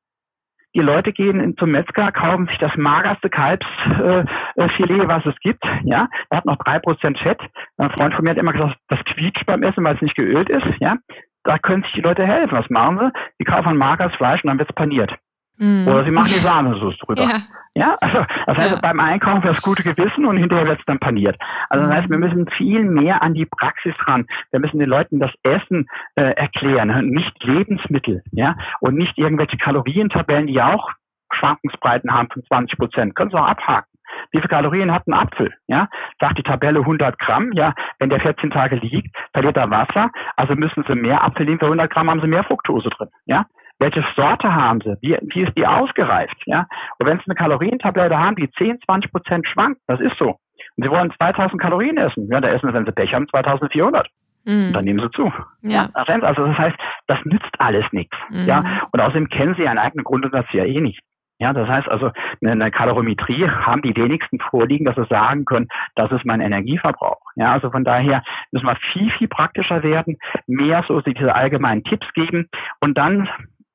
Die 0.76 0.82
Leute 0.82 1.12
gehen 1.12 1.56
zum 1.58 1.72
Metzger, 1.72 2.12
kaufen 2.12 2.46
sich 2.48 2.58
das 2.60 2.76
magerste 2.76 3.30
Kalbsfilet, 3.30 5.04
äh, 5.04 5.08
was 5.08 5.26
es 5.26 5.36
gibt. 5.40 5.64
Ja, 5.84 6.08
da 6.30 6.38
hat 6.38 6.46
noch 6.46 6.58
drei 6.58 6.78
Prozent 6.78 7.18
Fett. 7.18 7.42
Ein 7.78 7.90
Freund 7.90 8.14
von 8.14 8.24
mir 8.24 8.32
hat 8.32 8.38
immer 8.38 8.54
gesagt, 8.54 8.78
das 8.90 9.00
quietscht 9.06 9.46
beim 9.48 9.64
Essen, 9.64 9.84
weil 9.84 9.96
es 9.96 10.02
nicht 10.02 10.16
geölt 10.16 10.50
ist. 10.50 10.68
Ja, 10.80 10.98
da 11.44 11.58
können 11.58 11.84
sich 11.84 11.94
die 11.94 12.02
Leute 12.02 12.28
helfen. 12.28 12.56
Was 12.56 12.70
machen 12.70 13.00
sie? 13.00 13.12
Die 13.40 13.46
kaufen 13.46 13.70
ein 13.70 13.78
mageres 13.78 14.14
Fleisch 14.16 14.44
und 14.44 14.50
dann 14.50 14.60
wird's 14.60 14.74
paniert. 14.74 15.16
Mm. 15.58 15.88
Oder 15.88 16.04
sie 16.04 16.12
machen 16.12 16.32
die 16.34 16.40
Sahnesoße 16.40 16.98
drüber. 17.00 17.24
Ja. 17.24 17.38
ja, 17.74 17.98
also 18.00 18.26
das 18.46 18.58
heißt, 18.58 18.72
ja. 18.76 18.80
beim 18.82 19.00
Einkaufen 19.00 19.42
das 19.48 19.62
gute 19.62 19.84
Gewissen 19.84 20.26
und 20.26 20.38
hinterher 20.38 20.68
wird 20.68 20.80
es 20.80 20.86
dann 20.86 21.00
paniert. 21.00 21.38
Also 21.70 21.86
das 21.86 21.96
heißt, 21.96 22.10
wir 22.10 22.18
müssen 22.18 22.48
viel 22.58 22.84
mehr 22.84 23.22
an 23.22 23.34
die 23.34 23.46
Praxis 23.46 23.96
ran. 24.06 24.26
Wir 24.52 24.60
müssen 24.60 24.80
den 24.80 24.90
Leuten 24.90 25.20
das 25.20 25.32
Essen 25.44 25.88
äh, 26.16 26.32
erklären, 26.34 27.08
nicht 27.10 27.44
Lebensmittel, 27.44 28.24
ja, 28.32 28.56
und 28.80 28.96
nicht 28.96 29.18
irgendwelche 29.18 29.58
Kalorientabellen, 29.58 30.48
die 30.48 30.54
ja 30.54 30.74
auch 30.74 30.92
Schwankungsbreiten 31.32 32.14
haben 32.14 32.30
von 32.32 32.44
20 32.44 32.78
Prozent. 32.78 33.16
Können 33.16 33.32
Sie 33.32 33.38
auch 33.38 33.48
abhaken. 33.48 33.90
Wie 34.32 34.40
viele 34.40 34.50
Kalorien 34.50 34.92
hat 34.92 35.08
ein 35.08 35.14
Apfel? 35.14 35.54
Ja, 35.68 35.90
sagt 36.20 36.38
die 36.38 36.44
Tabelle 36.44 36.80
100 36.80 37.20
Gramm. 37.20 37.52
Ja, 37.54 37.74
wenn 38.00 38.10
der 38.10 38.20
14 38.20 38.52
Tage 38.52 38.76
liegt, 38.78 39.16
verliert 39.34 39.58
er 39.58 39.70
Wasser. 39.70 40.12
Also 40.36 40.56
müssen 40.56 40.84
Sie 40.88 40.96
mehr 40.96 41.24
Apfel 41.24 41.46
nehmen. 41.46 41.60
Für 41.60 41.66
100 41.66 41.92
Gramm 41.92 42.10
haben 42.10 42.22
Sie 42.22 42.28
mehr 42.28 42.44
Fructose 42.44 42.90
drin. 42.90 43.10
Ja, 43.26 43.46
welche 43.80 44.04
Sorte 44.16 44.54
haben 44.54 44.82
sie? 44.82 44.96
Wie, 45.02 45.18
wie 45.34 45.44
ist 45.44 45.58
die 45.58 45.68
ausgereift? 45.68 46.36
Ja? 46.46 46.68
Und 47.00 47.08
wenn 47.08 47.18
sie 47.20 47.26
eine 47.28 47.36
Kalorientablette 47.36 48.18
haben, 48.18 48.36
die 48.36 48.50
10, 48.52 48.80
20 48.86 49.12
Prozent 49.12 49.48
schwankt, 49.48 49.82
das 49.88 50.00
ist 50.00 50.18
so. 50.18 50.40
Und 50.76 50.84
sie 50.84 50.90
wollen 50.90 51.12
2000 51.18 51.62
Kalorien 51.62 51.98
essen, 51.98 52.28
ja, 52.32 52.42
da 52.42 52.50
essen 52.50 52.68
sie, 52.68 52.74
wenn 52.74 52.86
sie 52.86 52.92
Pech 52.92 53.14
haben, 53.14 53.28
2400. 53.30 54.08
Mhm. 54.46 54.72
Dann 54.74 54.86
nehmen 54.86 55.00
sie 55.00 55.12
zu. 55.12 55.32
Ja. 55.62 55.90
Also 55.94 56.46
das 56.46 56.58
heißt, 56.58 56.78
das 57.08 57.20
nützt 57.26 57.52
alles 57.60 57.86
nichts. 57.92 58.16
Mhm. 58.30 58.48
Ja. 58.48 58.64
Und 58.92 59.00
außerdem 59.00 59.30
kennen 59.30 59.56
sie 59.56 59.64
ihren 59.64 59.78
eigenen 59.78 60.06
Grundumsatz 60.06 60.48
ja 60.54 60.64
eh 60.64 60.80
nicht. 60.80 61.02
Ja, 61.40 61.54
das 61.54 61.68
heißt 61.68 61.88
also, 61.88 62.12
eine 62.44 62.72
Kalorimetrie 62.72 63.48
haben 63.48 63.84
die 63.84 63.96
wenigsten 63.96 64.40
vorliegen, 64.40 64.86
dass 64.86 64.96
sie 64.96 65.06
sagen 65.06 65.46
können, 65.46 65.68
das 65.96 66.12
ist 66.12 66.26
mein 66.26 66.42
Energieverbrauch. 66.42 67.22
Ja, 67.36 67.52
also 67.52 67.70
von 67.70 67.84
daher 67.84 68.24
müssen 68.52 68.66
wir 68.66 68.76
viel, 68.92 69.12
viel 69.12 69.28
praktischer 69.28 69.84
werden, 69.84 70.18
mehr 70.48 70.84
so 70.88 71.00
diese 71.02 71.36
allgemeinen 71.36 71.84
Tipps 71.84 72.12
geben 72.14 72.50
und 72.80 72.98
dann 72.98 73.30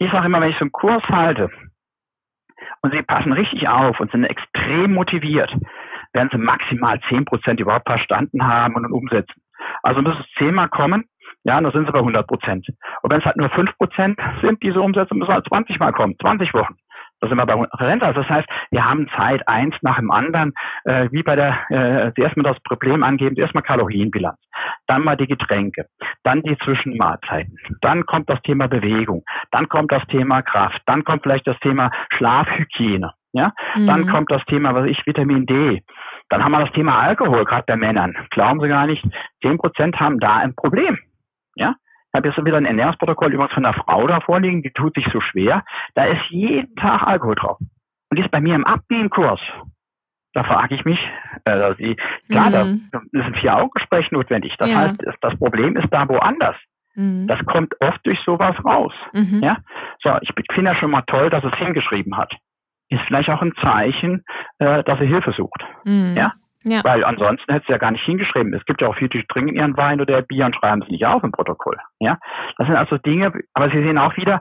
ich 0.04 0.12
sage 0.12 0.26
immer, 0.26 0.40
wenn 0.40 0.50
ich 0.50 0.58
so 0.58 0.62
einen 0.62 0.72
Kurs 0.72 1.02
halte 1.08 1.50
und 2.82 2.92
Sie 2.92 3.02
passen 3.02 3.32
richtig 3.32 3.68
auf 3.68 4.00
und 4.00 4.10
sind 4.10 4.24
extrem 4.24 4.94
motiviert, 4.94 5.52
werden 6.12 6.28
Sie 6.32 6.38
maximal 6.38 7.00
zehn 7.08 7.24
Prozent 7.24 7.60
überhaupt 7.60 7.86
verstanden 7.86 8.44
haben 8.44 8.74
und 8.74 8.90
umsetzen. 8.92 9.40
Also 9.82 10.02
müssen 10.02 10.20
es 10.20 10.34
zehnmal 10.38 10.68
kommen, 10.68 11.04
ja, 11.44 11.60
dann 11.60 11.72
sind 11.72 11.86
Sie 11.86 11.92
bei 11.92 11.98
100 11.98 12.26
Prozent. 12.26 12.66
Und 13.02 13.10
wenn 13.10 13.20
es 13.20 13.24
halt 13.24 13.36
nur 13.36 13.50
fünf 13.50 13.76
Prozent 13.78 14.18
sind, 14.42 14.62
diese 14.62 14.80
Umsätze, 14.80 15.14
müssen 15.14 15.32
halt 15.32 15.46
20 15.46 15.78
Mal 15.78 15.92
kommen, 15.92 16.16
20 16.20 16.52
Wochen. 16.54 16.76
Das 17.22 17.28
sind 17.28 17.38
wir 17.38 17.46
bei 17.46 17.54
Rente. 17.54 18.04
Also 18.04 18.22
das 18.22 18.28
heißt, 18.28 18.48
wir 18.72 18.84
haben 18.84 19.08
Zeit, 19.16 19.46
eins 19.46 19.76
nach 19.80 19.96
dem 19.96 20.10
anderen, 20.10 20.52
äh, 20.82 21.08
wie 21.12 21.22
bei 21.22 21.36
der, 21.36 21.56
äh, 21.70 22.20
erstmal 22.20 22.52
das 22.52 22.60
Problem 22.64 23.04
angeben, 23.04 23.36
erstmal 23.36 23.62
Kalorienbilanz, 23.62 24.40
dann 24.88 25.04
mal 25.04 25.16
die 25.16 25.28
Getränke, 25.28 25.86
dann 26.24 26.42
die 26.42 26.58
Zwischenmahlzeiten, 26.58 27.56
dann 27.80 28.06
kommt 28.06 28.28
das 28.28 28.42
Thema 28.42 28.66
Bewegung, 28.66 29.22
dann 29.52 29.68
kommt 29.68 29.92
das 29.92 30.04
Thema 30.08 30.42
Kraft, 30.42 30.82
dann 30.86 31.04
kommt 31.04 31.22
vielleicht 31.22 31.46
das 31.46 31.56
Thema 31.60 31.92
Schlafhygiene, 32.16 33.12
ja, 33.34 33.52
mhm. 33.76 33.86
dann 33.86 34.08
kommt 34.08 34.32
das 34.32 34.44
Thema, 34.46 34.74
was 34.74 34.86
ich, 34.86 35.06
Vitamin 35.06 35.46
D, 35.46 35.80
dann 36.28 36.42
haben 36.42 36.50
wir 36.50 36.64
das 36.64 36.72
Thema 36.72 36.98
Alkohol, 36.98 37.44
gerade 37.44 37.64
bei 37.68 37.76
Männern. 37.76 38.16
Glauben 38.30 38.60
Sie 38.60 38.66
gar 38.66 38.88
nicht, 38.88 39.06
zehn 39.42 39.58
Prozent 39.58 40.00
haben 40.00 40.18
da 40.18 40.38
ein 40.38 40.56
Problem, 40.56 40.98
ja. 41.54 41.76
Ich 42.12 42.18
habe 42.18 42.28
jetzt 42.28 42.44
wieder 42.44 42.58
ein 42.58 42.66
Ernährungsprotokoll 42.66 43.32
übrigens 43.32 43.54
von 43.54 43.64
einer 43.64 43.74
Frau 43.74 44.06
da 44.06 44.20
vorliegen, 44.20 44.62
die 44.62 44.70
tut 44.70 44.94
sich 44.94 45.06
so 45.12 45.20
schwer. 45.22 45.64
Da 45.94 46.04
ist 46.04 46.20
jeden 46.28 46.74
Tag 46.76 47.02
Alkohol 47.02 47.36
drauf. 47.36 47.58
Und 47.58 48.18
die 48.18 48.22
ist 48.22 48.30
bei 48.30 48.40
mir 48.42 48.54
im 48.54 48.66
Abnehmkurs. 48.66 49.40
Da 50.34 50.44
frage 50.44 50.74
ich 50.74 50.84
mich, 50.84 50.98
äh, 51.44 51.74
sie, 51.78 51.96
klar, 52.28 52.50
mhm. 52.50 52.88
da 52.92 53.00
ist 53.12 53.24
ein 53.24 53.34
Vier-Augen-Gespräch 53.34 54.10
notwendig. 54.12 54.54
Das 54.58 54.70
ja. 54.70 54.78
heißt, 54.78 55.02
das 55.22 55.38
Problem 55.38 55.76
ist 55.76 55.88
da 55.90 56.06
woanders. 56.06 56.56
Mhm. 56.94 57.26
Das 57.28 57.38
kommt 57.46 57.74
oft 57.80 58.04
durch 58.04 58.18
sowas 58.26 58.56
raus. 58.62 58.92
Mhm. 59.14 59.40
Ja? 59.42 59.58
So, 60.02 60.10
ich 60.20 60.30
finde 60.52 60.72
ja 60.72 60.76
schon 60.76 60.90
mal 60.90 61.02
toll, 61.06 61.30
dass 61.30 61.44
es 61.44 61.54
hingeschrieben 61.54 62.16
hat. 62.18 62.34
Ist 62.90 63.00
vielleicht 63.06 63.30
auch 63.30 63.40
ein 63.40 63.54
Zeichen, 63.62 64.22
äh, 64.58 64.84
dass 64.84 65.00
er 65.00 65.06
Hilfe 65.06 65.32
sucht. 65.32 65.64
Mhm. 65.86 66.14
Ja? 66.14 66.34
Ja. 66.64 66.84
Weil 66.84 67.04
ansonsten 67.04 67.52
hätte 67.52 67.64
es 67.64 67.68
ja 67.68 67.78
gar 67.78 67.90
nicht 67.90 68.04
hingeschrieben. 68.04 68.54
Es 68.54 68.64
gibt 68.64 68.80
ja 68.80 68.88
auch 68.88 68.96
viele, 68.96 69.10
die 69.10 69.24
trinken 69.24 69.54
ihren 69.54 69.76
Wein 69.76 70.00
oder 70.00 70.22
Bier 70.22 70.46
und 70.46 70.56
schreiben 70.56 70.82
es 70.82 70.88
nicht 70.88 71.04
auf 71.04 71.22
im 71.22 71.32
Protokoll. 71.32 71.76
Ja, 71.98 72.18
das 72.58 72.66
sind 72.66 72.76
also 72.76 72.98
Dinge, 72.98 73.32
aber 73.54 73.70
Sie 73.70 73.82
sehen 73.82 73.98
auch 73.98 74.16
wieder, 74.16 74.40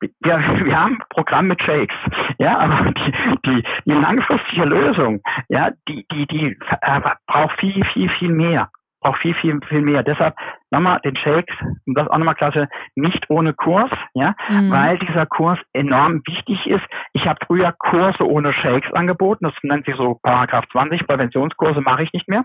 wir, 0.00 0.10
wir 0.64 0.80
haben 0.80 0.94
ein 0.94 1.04
Programm 1.10 1.48
mit 1.48 1.62
Shakes. 1.62 1.96
Ja, 2.38 2.58
aber 2.58 2.92
die, 2.92 3.12
die, 3.46 3.64
die 3.86 3.92
langfristige 3.92 4.64
Lösung, 4.64 5.22
ja, 5.48 5.70
die, 5.88 6.06
die, 6.12 6.26
die 6.26 6.58
äh, 6.80 7.00
braucht 7.26 7.58
viel, 7.60 7.84
viel, 7.92 8.08
viel 8.10 8.30
mehr 8.30 8.70
braucht 9.02 9.20
viel, 9.20 9.34
viel, 9.34 9.58
viel 9.68 9.82
mehr. 9.82 10.02
Deshalb 10.02 10.34
nochmal 10.70 11.00
den 11.04 11.16
Shakes, 11.16 11.54
und 11.86 11.94
das 11.94 12.08
auch 12.08 12.18
nochmal 12.18 12.34
klasse, 12.34 12.68
nicht 12.94 13.28
ohne 13.28 13.52
Kurs, 13.52 13.90
ja, 14.14 14.34
mhm. 14.48 14.70
weil 14.70 14.98
dieser 14.98 15.26
Kurs 15.26 15.58
enorm 15.72 16.22
wichtig 16.26 16.66
ist. 16.66 16.84
Ich 17.12 17.26
habe 17.26 17.38
früher 17.46 17.72
Kurse 17.72 18.26
ohne 18.26 18.52
Shakes 18.52 18.92
angeboten, 18.92 19.44
das 19.44 19.54
nennt 19.62 19.84
sich 19.84 19.96
so 19.96 20.18
Paragraph 20.22 20.64
20, 20.72 21.06
Präventionskurse 21.06 21.80
mache 21.80 22.04
ich 22.04 22.12
nicht 22.12 22.28
mehr, 22.28 22.44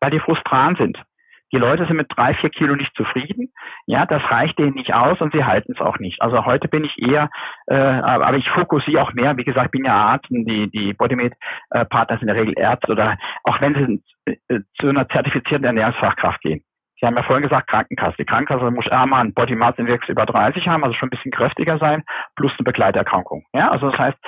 weil 0.00 0.10
die 0.10 0.20
frustrant 0.20 0.78
sind. 0.78 0.98
Die 1.52 1.56
Leute 1.56 1.86
sind 1.86 1.96
mit 1.96 2.08
drei, 2.14 2.34
vier 2.34 2.50
Kilo 2.50 2.76
nicht 2.76 2.94
zufrieden. 2.94 3.52
Ja, 3.86 4.06
das 4.06 4.22
reicht 4.30 4.58
denen 4.58 4.74
nicht 4.74 4.92
aus 4.94 5.20
und 5.20 5.32
sie 5.32 5.44
halten 5.44 5.72
es 5.72 5.80
auch 5.80 5.98
nicht. 5.98 6.20
Also 6.20 6.44
heute 6.44 6.68
bin 6.68 6.84
ich 6.84 6.98
eher, 6.98 7.30
äh, 7.66 7.74
aber 7.74 8.36
ich 8.36 8.48
fokussiere 8.50 9.02
auch 9.02 9.12
mehr. 9.14 9.36
Wie 9.36 9.44
gesagt, 9.44 9.70
bin 9.70 9.84
ja 9.84 9.94
Arzt 9.94 10.30
und 10.30 10.44
die, 10.44 10.70
die 10.70 10.92
Bodymate-Partner 10.92 12.18
sind 12.18 12.28
in 12.28 12.34
der 12.34 12.36
Regel 12.36 12.58
Ärzte 12.58 12.92
oder 12.92 13.16
auch 13.44 13.60
wenn 13.60 14.02
sie 14.26 14.36
äh, 14.48 14.60
zu 14.80 14.88
einer 14.88 15.08
zertifizierten 15.08 15.64
Ernährungsfachkraft 15.64 16.40
gehen. 16.42 16.62
Sie 17.00 17.06
haben 17.06 17.16
ja 17.16 17.22
vorhin 17.22 17.44
gesagt, 17.44 17.68
Krankenkasse. 17.68 18.16
Die 18.18 18.24
Krankenkasse 18.24 18.70
muss 18.72 18.88
einmal 18.88 19.20
einen 19.20 19.32
Body 19.32 19.54
Mass 19.54 19.78
Index 19.78 20.08
über 20.08 20.26
30 20.26 20.66
haben, 20.66 20.82
also 20.82 20.94
schon 20.96 21.08
ein 21.08 21.10
bisschen 21.10 21.30
kräftiger 21.30 21.78
sein, 21.78 22.02
plus 22.34 22.52
eine 22.58 22.64
Begleiterkrankung. 22.64 23.44
Ja, 23.54 23.70
also 23.70 23.90
das 23.90 23.98
heißt, 23.98 24.18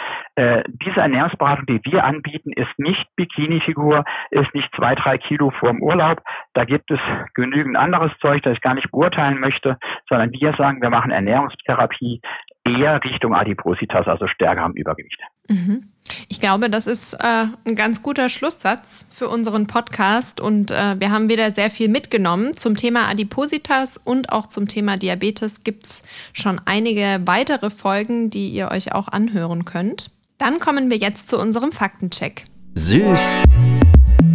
äh, 0.41 0.64
diese 0.68 1.01
Ernährungsberatung, 1.01 1.66
die 1.66 1.80
wir 1.84 2.03
anbieten, 2.03 2.53
ist 2.53 2.78
nicht 2.78 3.05
Bikini-Figur, 3.16 4.05
ist 4.30 4.55
nicht 4.55 4.70
zwei, 4.74 4.95
drei 4.95 5.18
Kilo 5.18 5.51
vor 5.51 5.68
dem 5.68 5.82
Urlaub. 5.82 6.22
Da 6.55 6.64
gibt 6.64 6.91
es 6.91 6.99
genügend 7.34 7.76
anderes 7.76 8.11
Zeug, 8.22 8.43
das 8.43 8.55
ich 8.55 8.62
gar 8.62 8.72
nicht 8.72 8.91
beurteilen 8.91 9.38
möchte, 9.38 9.76
sondern 10.09 10.32
wir 10.32 10.55
sagen, 10.57 10.80
wir 10.80 10.88
machen 10.88 11.11
Ernährungstherapie 11.11 12.22
eher 12.64 13.05
Richtung 13.05 13.34
Adipositas, 13.34 14.07
also 14.07 14.26
stärker 14.28 14.62
am 14.62 14.72
Übergewicht. 14.72 15.20
Mhm. 15.51 15.91
Ich 16.28 16.41
glaube, 16.41 16.70
das 16.70 16.86
ist 16.86 17.14
äh, 17.14 17.47
ein 17.66 17.76
ganz 17.76 18.03
guter 18.03 18.30
Schlusssatz 18.30 19.11
für 19.12 19.28
unseren 19.28 19.66
Podcast 19.66 20.41
und 20.41 20.70
äh, 20.70 20.99
wir 20.99 21.11
haben 21.11 21.28
wieder 21.28 21.51
sehr 21.51 21.68
viel 21.68 21.88
mitgenommen. 21.88 22.55
Zum 22.55 22.76
Thema 22.76 23.11
Adipositas 23.11 23.99
und 23.99 24.32
auch 24.32 24.47
zum 24.47 24.68
Thema 24.68 24.97
Diabetes 24.97 25.64
gibt 25.64 25.84
es 25.84 26.03
schon 26.32 26.61
einige 26.64 27.20
weitere 27.26 27.68
Folgen, 27.68 28.30
die 28.30 28.49
ihr 28.49 28.70
euch 28.70 28.95
auch 28.95 29.09
anhören 29.09 29.66
könnt. 29.66 30.11
Dann 30.41 30.59
kommen 30.59 30.88
wir 30.88 30.97
jetzt 30.97 31.28
zu 31.28 31.38
unserem 31.38 31.70
Faktencheck. 31.70 32.47
Süß 32.74 33.34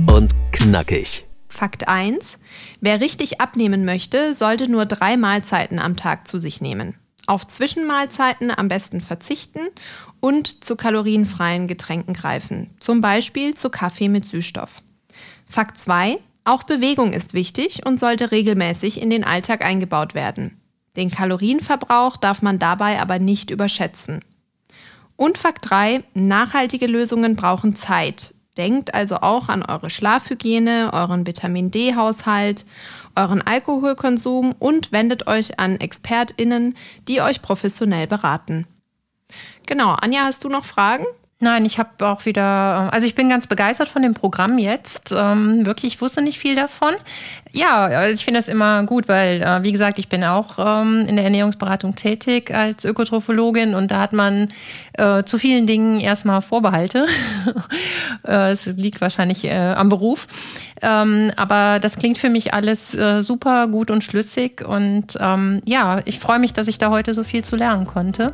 und 0.05 0.31
knackig. 0.51 1.25
Fakt 1.49 1.87
1. 1.87 2.37
Wer 2.79 3.01
richtig 3.01 3.41
abnehmen 3.41 3.85
möchte, 3.85 4.35
sollte 4.35 4.69
nur 4.69 4.85
drei 4.85 5.17
Mahlzeiten 5.17 5.79
am 5.79 5.95
Tag 5.95 6.27
zu 6.27 6.37
sich 6.37 6.61
nehmen. 6.61 6.93
Auf 7.25 7.47
Zwischenmahlzeiten 7.47 8.55
am 8.55 8.67
besten 8.67 9.01
verzichten 9.01 9.61
und 10.19 10.63
zu 10.63 10.75
kalorienfreien 10.75 11.65
Getränken 11.67 12.13
greifen, 12.13 12.69
zum 12.79 13.01
Beispiel 13.01 13.55
zu 13.55 13.71
Kaffee 13.71 14.07
mit 14.07 14.27
Süßstoff. 14.27 14.83
Fakt 15.49 15.79
2. 15.79 16.19
Auch 16.43 16.61
Bewegung 16.61 17.13
ist 17.13 17.33
wichtig 17.33 17.83
und 17.83 17.99
sollte 17.99 18.29
regelmäßig 18.29 19.01
in 19.01 19.09
den 19.09 19.23
Alltag 19.23 19.65
eingebaut 19.65 20.13
werden. 20.13 20.61
Den 20.97 21.09
Kalorienverbrauch 21.09 22.17
darf 22.17 22.43
man 22.43 22.59
dabei 22.59 23.01
aber 23.01 23.17
nicht 23.17 23.49
überschätzen. 23.49 24.19
Und 25.17 25.37
Fakt 25.37 25.69
3. 25.69 26.03
Nachhaltige 26.13 26.87
Lösungen 26.87 27.35
brauchen 27.35 27.75
Zeit. 27.75 28.33
Denkt 28.57 28.93
also 28.93 29.17
auch 29.17 29.49
an 29.49 29.63
eure 29.63 29.89
Schlafhygiene, 29.89 30.91
euren 30.93 31.27
Vitamin 31.27 31.71
D-Haushalt 31.71 32.65
euren 33.15 33.41
Alkoholkonsum 33.41 34.53
und 34.59 34.91
wendet 34.91 35.27
euch 35.27 35.59
an 35.59 35.79
ExpertInnen, 35.79 36.75
die 37.07 37.21
euch 37.21 37.41
professionell 37.41 38.07
beraten. 38.07 38.67
Genau, 39.67 39.93
Anja, 39.93 40.23
hast 40.25 40.43
du 40.43 40.49
noch 40.49 40.65
Fragen? 40.65 41.05
Nein, 41.45 41.63
ich 41.63 41.77
habe 41.77 42.07
auch 42.07 42.25
wieder, 42.25 42.91
also 42.91 43.05
ich 43.05 43.13
bin 43.13 43.29
ganz 43.29 43.45
begeistert 43.45 43.87
von 43.87 44.01
dem 44.01 44.15
Programm 44.15 44.57
jetzt. 44.57 45.13
Ähm, 45.15 45.63
wirklich, 45.63 45.93
ich 45.93 46.01
wusste 46.01 46.23
nicht 46.23 46.39
viel 46.39 46.55
davon. 46.55 46.95
Ja, 47.51 47.85
also 47.85 48.15
ich 48.15 48.25
finde 48.25 48.39
das 48.39 48.47
immer 48.47 48.81
gut, 48.81 49.07
weil, 49.07 49.43
äh, 49.43 49.61
wie 49.61 49.71
gesagt, 49.71 49.99
ich 49.99 50.09
bin 50.09 50.23
auch 50.23 50.57
ähm, 50.57 51.05
in 51.07 51.15
der 51.15 51.25
Ernährungsberatung 51.25 51.93
tätig 51.93 52.51
als 52.51 52.83
Ökotrophologin 52.83 53.75
und 53.75 53.91
da 53.91 53.99
hat 54.01 54.11
man 54.11 54.49
äh, 54.93 55.23
zu 55.23 55.37
vielen 55.37 55.67
Dingen 55.67 55.99
erstmal 55.99 56.41
Vorbehalte. 56.41 57.05
äh, 58.27 58.51
es 58.51 58.65
liegt 58.65 58.99
wahrscheinlich 58.99 59.45
äh, 59.45 59.73
am 59.75 59.89
Beruf. 59.89 60.25
Ähm, 60.81 61.31
aber 61.35 61.79
das 61.79 61.97
klingt 61.97 62.17
für 62.17 62.29
mich 62.29 62.53
alles 62.53 62.93
äh, 62.93 63.21
super 63.21 63.67
gut 63.67 63.91
und 63.91 64.03
schlüssig. 64.03 64.65
Und 64.67 65.17
ähm, 65.19 65.61
ja, 65.65 66.01
ich 66.05 66.19
freue 66.19 66.39
mich, 66.39 66.53
dass 66.53 66.67
ich 66.67 66.77
da 66.77 66.89
heute 66.89 67.13
so 67.13 67.23
viel 67.23 67.43
zu 67.43 67.55
lernen 67.55 67.85
konnte. 67.85 68.33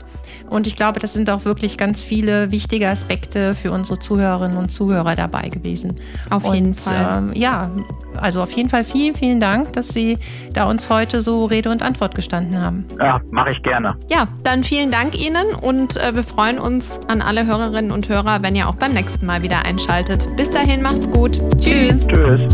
Und 0.49 0.67
ich 0.67 0.75
glaube, 0.75 0.99
das 0.99 1.13
sind 1.13 1.29
auch 1.29 1.45
wirklich 1.45 1.77
ganz 1.77 2.01
viele 2.01 2.51
wichtige 2.51 2.89
Aspekte 2.89 3.55
für 3.55 3.71
unsere 3.71 3.99
Zuhörerinnen 3.99 4.57
und 4.57 4.69
Zuhörer 4.69 5.15
dabei 5.15 5.49
gewesen. 5.49 5.95
Auf 6.29 6.53
jeden 6.53 6.75
Fall. 6.75 7.19
Ähm, 7.19 7.33
ja, 7.33 7.69
also 8.15 8.41
auf 8.41 8.51
jeden 8.51 8.69
Fall 8.69 8.83
vielen, 8.83 9.15
vielen 9.15 9.39
Dank, 9.39 9.73
dass 9.73 9.89
Sie 9.89 10.17
da 10.53 10.69
uns 10.69 10.89
heute 10.89 11.21
so 11.21 11.45
Rede 11.45 11.69
und 11.69 11.81
Antwort 11.81 12.15
gestanden 12.15 12.61
haben. 12.61 12.85
Ja, 13.01 13.19
mache 13.31 13.49
ich 13.51 13.61
gerne. 13.63 13.95
Ja, 14.09 14.27
dann 14.43 14.63
vielen 14.63 14.91
Dank 14.91 15.19
Ihnen 15.19 15.53
und 15.61 15.97
äh, 15.97 16.13
wir 16.15 16.23
freuen 16.23 16.59
uns 16.59 16.99
an 17.07 17.21
alle 17.21 17.45
Hörerinnen 17.45 17.91
und 17.91 18.09
Hörer, 18.09 18.41
wenn 18.41 18.55
ihr 18.55 18.67
auch 18.67 18.75
beim 18.75 18.93
nächsten 18.93 19.25
Mal 19.25 19.41
wieder 19.41 19.65
einschaltet. 19.65 20.27
Bis 20.35 20.51
dahin, 20.51 20.81
macht's 20.81 21.09
gut. 21.09 21.41
Tschüss. 21.57 22.07
Tschüss. 22.07 22.45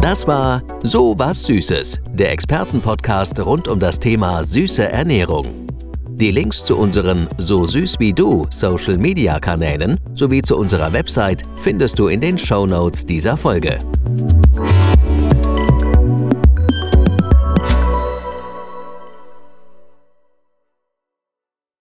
Das 0.00 0.26
war 0.26 0.62
So 0.82 1.18
was 1.18 1.44
Süßes, 1.44 2.00
der 2.14 2.32
Expertenpodcast 2.32 3.38
rund 3.44 3.68
um 3.68 3.78
das 3.78 4.00
Thema 4.00 4.42
süße 4.44 4.88
Ernährung. 4.90 5.59
Die 6.20 6.32
Links 6.32 6.66
zu 6.66 6.76
unseren 6.76 7.28
So 7.38 7.66
süß 7.66 7.98
wie 7.98 8.12
du 8.12 8.46
Social 8.50 8.98
Media 8.98 9.40
Kanälen 9.40 9.98
sowie 10.12 10.42
zu 10.42 10.54
unserer 10.54 10.92
Website 10.92 11.44
findest 11.56 11.98
du 11.98 12.08
in 12.08 12.20
den 12.20 12.38
Show 12.38 12.66
Notes 12.66 13.06
dieser 13.06 13.38
Folge. 13.38 13.78